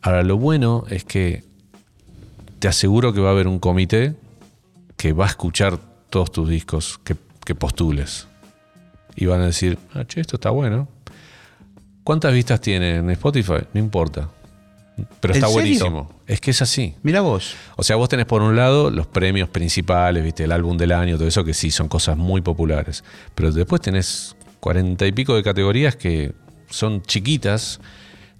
Ahora, 0.00 0.22
lo 0.22 0.38
bueno 0.38 0.84
es 0.88 1.04
que 1.04 1.44
te 2.60 2.68
aseguro 2.68 3.12
que 3.12 3.20
va 3.20 3.28
a 3.28 3.32
haber 3.32 3.48
un 3.48 3.58
comité 3.58 4.14
que 4.96 5.12
va 5.12 5.26
a 5.26 5.28
escuchar 5.28 5.78
todos 6.08 6.30
tus 6.32 6.48
discos 6.48 6.98
que, 7.04 7.16
que 7.44 7.54
postules 7.54 8.29
y 9.16 9.26
van 9.26 9.40
a 9.40 9.46
decir, 9.46 9.78
ah, 9.94 10.04
che, 10.04 10.20
esto 10.20 10.36
está 10.36 10.50
bueno. 10.50 10.88
¿Cuántas 12.04 12.32
vistas 12.32 12.60
tiene 12.60 12.96
en 12.96 13.10
Spotify? 13.10 13.64
No 13.72 13.80
importa. 13.80 14.28
Pero 15.20 15.34
está 15.34 15.46
buenísimo. 15.48 16.10
Es 16.26 16.40
que 16.40 16.50
es 16.50 16.62
así. 16.62 16.94
Mira 17.02 17.20
vos. 17.20 17.54
O 17.76 17.82
sea, 17.82 17.96
vos 17.96 18.08
tenés 18.08 18.26
por 18.26 18.42
un 18.42 18.56
lado 18.56 18.90
los 18.90 19.06
premios 19.06 19.48
principales, 19.48 20.22
viste, 20.22 20.44
el 20.44 20.52
álbum 20.52 20.76
del 20.76 20.92
año, 20.92 21.16
todo 21.16 21.28
eso 21.28 21.44
que 21.44 21.54
sí 21.54 21.70
son 21.70 21.88
cosas 21.88 22.16
muy 22.16 22.40
populares. 22.40 23.04
Pero 23.34 23.52
después 23.52 23.80
tenés 23.80 24.36
cuarenta 24.60 25.06
y 25.06 25.12
pico 25.12 25.34
de 25.34 25.42
categorías 25.42 25.96
que 25.96 26.32
son 26.68 27.02
chiquitas, 27.02 27.80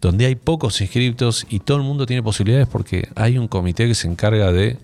donde 0.01 0.27
hay 0.27 0.35
pocos 0.35 0.81
inscriptos 0.81 1.47
y 1.49 1.61
todo 1.61 1.79
el 1.79 1.83
mundo 1.83 2.07
tiene 2.07 2.23
posibilidades 2.23 2.69
porque 2.69 3.09
hay 3.17 3.39
un 3.39 3.49
comité 3.49 3.87
que 3.87 3.95
se 3.95 4.09
encarga 4.09 4.53
de 4.53 4.79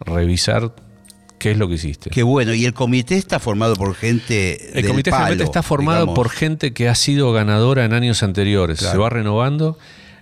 revisar 0.00 0.74
qué 1.38 1.52
es 1.52 1.58
lo 1.58 1.68
que 1.68 1.74
hiciste. 1.74 2.10
Qué 2.10 2.22
bueno, 2.22 2.54
y 2.54 2.64
el 2.64 2.74
comité 2.74 3.16
está 3.16 3.38
formado 3.38 3.76
por 3.76 3.94
gente. 3.94 4.78
El 4.78 4.86
comité 4.86 5.10
está 5.40 5.62
formado 5.62 6.14
por 6.14 6.28
gente 6.28 6.72
que 6.72 6.88
ha 6.88 6.94
sido 6.94 7.32
ganadora 7.32 7.84
en 7.84 7.92
años 7.92 8.22
anteriores. 8.22 8.80
Se 8.80 8.96
va 8.96 9.08
renovando 9.10 9.78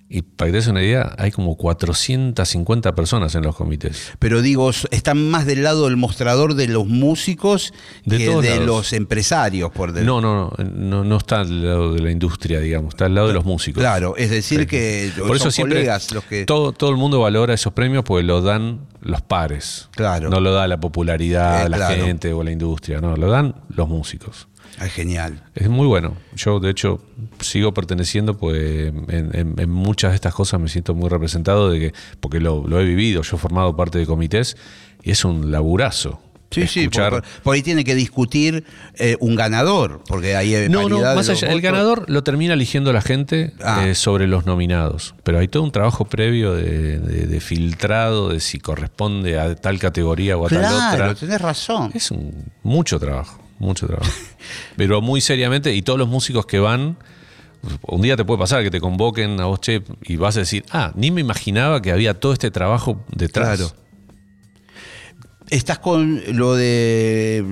y 0.08 0.22
para 0.22 0.48
que 0.48 0.52
te 0.52 0.58
des 0.58 0.68
una 0.68 0.82
idea, 0.82 1.14
hay 1.18 1.32
como 1.32 1.56
450 1.56 2.94
personas 2.94 3.34
en 3.34 3.42
los 3.42 3.56
comités. 3.56 4.12
Pero 4.20 4.40
digo, 4.40 4.70
están 4.70 5.30
más 5.30 5.46
del 5.46 5.64
lado 5.64 5.86
del 5.86 5.96
mostrador 5.96 6.54
de 6.54 6.68
los 6.68 6.86
músicos 6.86 7.72
que 8.08 8.28
de 8.28 8.60
los 8.60 8.92
empresarios. 8.92 9.72
Por 9.72 9.92
no, 9.92 10.20
no, 10.20 10.52
no, 10.58 11.02
no, 11.02 11.16
está 11.16 11.40
al 11.40 11.64
lado 11.64 11.92
de 11.92 12.00
la 12.00 12.12
industria, 12.12 12.60
digamos, 12.60 12.94
está 12.94 13.06
al 13.06 13.16
lado 13.16 13.28
de 13.28 13.34
los 13.34 13.44
músicos. 13.44 13.80
Claro, 13.80 14.16
es 14.16 14.30
decir 14.30 14.68
que 14.68 15.10
por 15.26 15.36
eso 15.36 15.50
siempre 15.50 15.84
los 16.12 16.24
que... 16.24 16.44
todo, 16.44 16.72
todo 16.72 16.90
el 16.90 16.96
mundo 16.96 17.20
valora 17.20 17.52
esos 17.52 17.72
premios 17.72 18.04
porque 18.04 18.22
lo 18.22 18.42
dan 18.42 18.86
los 19.00 19.22
pares. 19.22 19.88
Claro. 19.92 20.30
No 20.30 20.38
lo 20.38 20.52
da 20.52 20.68
la 20.68 20.78
popularidad, 20.78 21.66
eh, 21.66 21.68
la 21.68 21.88
gente 21.90 22.32
o 22.32 22.44
la 22.44 22.52
industria, 22.52 23.00
no, 23.00 23.16
lo 23.16 23.28
dan 23.28 23.56
los 23.68 23.88
músicos. 23.88 24.46
Es 24.80 24.92
genial. 24.92 25.42
Es 25.54 25.68
muy 25.68 25.86
bueno. 25.86 26.16
Yo, 26.34 26.60
de 26.60 26.70
hecho, 26.70 27.00
sigo 27.40 27.72
perteneciendo, 27.72 28.36
pues 28.36 28.92
en, 29.08 29.70
muchas 29.70 30.12
de 30.12 30.16
estas 30.16 30.34
cosas 30.34 30.60
me 30.60 30.68
siento 30.68 30.94
muy 30.94 31.08
representado, 31.08 31.70
de 31.70 31.78
que, 31.78 31.94
porque 32.20 32.40
lo, 32.40 32.80
he 32.80 32.84
vivido. 32.84 33.22
Yo 33.22 33.36
he 33.36 33.38
formado 33.38 33.74
parte 33.74 33.98
de 33.98 34.06
comités 34.06 34.56
y 35.02 35.10
es 35.10 35.24
un 35.24 35.50
laburazo. 35.50 36.20
Sí, 36.50 36.66
sí, 36.68 36.88
por, 36.88 37.22
ahí 37.52 37.60
tiene 37.60 37.82
que 37.82 37.96
discutir 37.96 38.64
eh, 38.94 39.16
un 39.18 39.34
ganador, 39.34 40.00
porque 40.06 40.36
ahí 40.36 40.54
hay 40.54 40.68
No, 40.68 40.88
no, 40.88 41.00
más 41.00 41.28
allá, 41.28 41.48
el 41.48 41.60
ganador 41.60 42.08
lo 42.08 42.22
termina 42.22 42.54
eligiendo 42.54 42.92
la 42.92 43.02
gente 43.02 43.52
ah. 43.62 43.84
eh, 43.84 43.94
sobre 43.96 44.28
los 44.28 44.46
nominados, 44.46 45.16
pero 45.24 45.40
hay 45.40 45.48
todo 45.48 45.64
un 45.64 45.72
trabajo 45.72 46.04
previo 46.04 46.54
de, 46.54 47.40
filtrado 47.40 48.28
de 48.28 48.40
si 48.40 48.60
corresponde 48.60 49.38
a 49.38 49.56
tal 49.56 49.80
categoría 49.80 50.38
o 50.38 50.46
a 50.46 50.48
tal 50.48 50.64
otra. 50.64 50.96
Claro, 50.96 51.14
tenés 51.16 51.40
razón. 51.40 51.90
Es 51.94 52.12
un, 52.12 52.32
mucho 52.62 53.00
trabajo 53.00 53.45
mucho 53.58 53.86
trabajo. 53.86 54.10
Pero 54.76 55.00
muy 55.00 55.20
seriamente, 55.20 55.74
y 55.74 55.82
todos 55.82 55.98
los 55.98 56.08
músicos 56.08 56.46
que 56.46 56.58
van, 56.58 56.96
un 57.82 58.02
día 58.02 58.16
te 58.16 58.24
puede 58.24 58.38
pasar 58.38 58.62
que 58.62 58.70
te 58.70 58.80
convoquen 58.80 59.40
a 59.40 59.46
vos, 59.46 59.60
che, 59.60 59.82
y 60.02 60.16
vas 60.16 60.36
a 60.36 60.40
decir, 60.40 60.64
ah, 60.70 60.92
ni 60.94 61.10
me 61.10 61.20
imaginaba 61.20 61.82
que 61.82 61.92
había 61.92 62.14
todo 62.14 62.32
este 62.32 62.50
trabajo 62.50 63.00
detrás. 63.14 63.58
Claro. 63.58 63.72
Estás 65.48 65.78
con 65.78 66.20
lo 66.36 66.56
de 66.56 67.44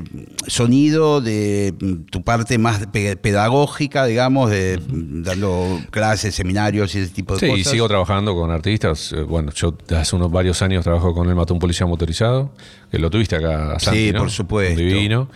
sonido, 0.49 1.21
de 1.21 1.73
tu 2.11 2.23
parte 2.25 2.59
más 2.59 2.89
pedagógica, 2.89 4.05
digamos, 4.05 4.51
de 4.51 4.81
dando 4.89 5.81
clases, 5.93 6.35
seminarios 6.35 6.93
y 6.97 6.99
ese 6.99 7.13
tipo 7.13 7.37
de 7.37 7.49
cosas. 7.49 7.65
Sí, 7.65 7.71
sigo 7.71 7.87
trabajando 7.87 8.35
con 8.35 8.51
artistas. 8.51 9.13
Eh, 9.13 9.23
bueno, 9.23 9.53
yo 9.53 9.77
hace 9.97 10.17
unos 10.17 10.33
varios 10.33 10.61
años 10.63 10.83
trabajo 10.83 11.15
con 11.15 11.29
el 11.29 11.37
Matón 11.37 11.61
Policía 11.61 11.87
Motorizado, 11.87 12.53
que 12.91 12.99
lo 12.99 13.11
tuviste 13.11 13.37
acá, 13.37 13.79
Santi, 13.79 14.07
Sí, 14.09 14.13
por 14.13 14.29
supuesto. 14.29 14.81
divino. 14.81 15.31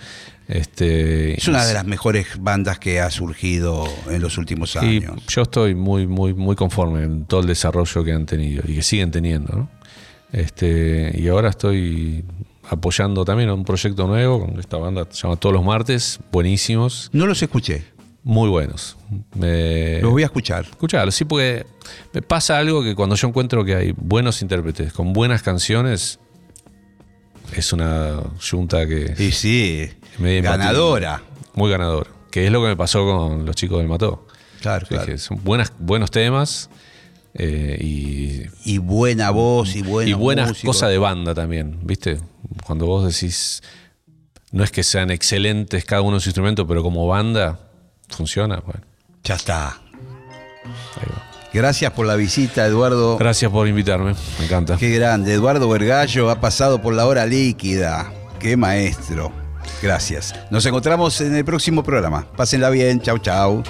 Este, 0.49 1.37
es 1.37 1.47
una 1.47 1.67
de 1.67 1.75
las 1.75 1.85
mejores 1.85 2.27
bandas 2.41 2.79
que 2.79 3.01
ha 3.01 3.11
surgido 3.11 3.87
en 4.09 4.23
los 4.23 4.39
últimos 4.39 4.77
años. 4.77 5.15
Y 5.19 5.31
yo 5.31 5.43
estoy 5.43 5.75
muy, 5.75 6.07
muy, 6.07 6.33
muy 6.33 6.57
conforme 6.57 7.05
en 7.05 7.27
todo 7.27 7.41
el 7.41 7.47
desarrollo 7.47 8.03
que 8.03 8.13
han 8.13 8.25
tenido 8.25 8.63
y 8.67 8.77
que 8.77 8.83
siguen 8.83 9.11
teniendo. 9.11 9.69
Este, 10.33 11.13
y 11.15 11.29
ahora 11.29 11.51
estoy 11.51 12.25
apoyando 12.69 13.25
también 13.27 13.51
un 13.51 13.65
proyecto 13.65 14.07
nuevo 14.07 14.47
con 14.47 14.59
esta 14.59 14.77
banda 14.77 15.07
se 15.11 15.23
llama 15.23 15.37
Todos 15.37 15.55
los 15.55 15.65
Martes, 15.65 16.19
buenísimos. 16.33 17.11
No 17.13 17.27
los 17.27 17.43
escuché. 17.43 17.85
Muy 18.25 18.49
buenos. 18.49 18.97
los 19.35 20.11
voy 20.11 20.23
a 20.23 20.27
escuchar. 20.27 20.65
Escucharlos, 20.65 21.15
sí, 21.15 21.25
porque 21.25 21.67
me 22.13 22.23
pasa 22.23 22.59
algo 22.59 22.83
que 22.83 22.95
cuando 22.95 23.17
yo 23.17 23.29
encuentro 23.29 23.65
que 23.65 23.75
hay 23.75 23.95
buenos 23.97 24.43
intérpretes 24.43 24.93
con 24.93 25.13
buenas 25.13 25.43
canciones, 25.43 26.19
es 27.55 27.73
una 27.73 28.21
junta 28.51 28.87
que. 28.87 29.15
Sí, 29.17 29.33
sí. 29.33 29.91
Ganadora. 30.19 31.23
Muy 31.55 31.71
ganadora. 31.71 32.11
Que 32.31 32.47
es 32.47 32.53
lo 32.53 32.61
que 32.63 32.69
me 32.69 32.77
pasó 32.77 33.05
con 33.05 33.45
los 33.45 33.57
chicos 33.57 33.79
del 33.79 33.89
Mató. 33.89 34.27
Claro, 34.61 34.87
claro. 34.87 35.19
son 35.19 35.43
buenas, 35.43 35.73
buenos 35.79 36.11
temas. 36.11 36.69
Eh, 37.35 37.79
y, 37.81 38.43
y, 38.65 38.79
buena 38.79 39.31
voz 39.31 39.77
y 39.77 39.83
buena 39.83 40.11
Y 40.11 40.15
buenas 40.15 40.61
cosas 40.63 40.91
de 40.91 40.99
banda 40.99 41.35
también, 41.35 41.79
¿viste? 41.83 42.19
Cuando 42.67 42.87
vos 42.87 43.05
decís, 43.05 43.63
no 44.51 44.65
es 44.65 44.73
que 44.73 44.83
sean 44.83 45.11
excelentes 45.11 45.85
cada 45.85 46.03
uno 46.03 46.15
de 46.17 46.21
sus 46.21 46.29
instrumentos, 46.29 46.67
pero 46.67 46.83
como 46.83 47.07
banda 47.07 47.61
funciona. 48.09 48.61
Bueno. 48.61 48.81
Ya 49.23 49.37
está. 49.37 49.69
Ahí 49.69 51.07
va. 51.09 51.29
Gracias 51.53 51.93
por 51.93 52.07
la 52.07 52.17
visita, 52.17 52.67
Eduardo. 52.67 53.17
Gracias 53.19 53.51
por 53.51 53.67
invitarme, 53.69 54.15
me 54.39 54.45
encanta. 54.45 54.77
Qué 54.77 54.91
grande. 54.91 55.33
Eduardo 55.33 55.69
Vergallo 55.69 56.31
ha 56.31 56.41
pasado 56.41 56.83
por 56.83 56.95
la 56.95 57.07
hora 57.07 57.25
líquida. 57.25 58.13
Qué 58.39 58.57
maestro. 58.57 59.33
Gracias. 59.83 60.35
Nos 60.51 60.65
encontramos 60.67 61.21
en 61.21 61.35
el 61.35 61.45
próximo 61.45 61.83
programa. 61.83 62.27
Pásenla 62.37 62.71
bien. 62.71 63.01
Chau, 63.01 63.19
chau. 63.19 63.63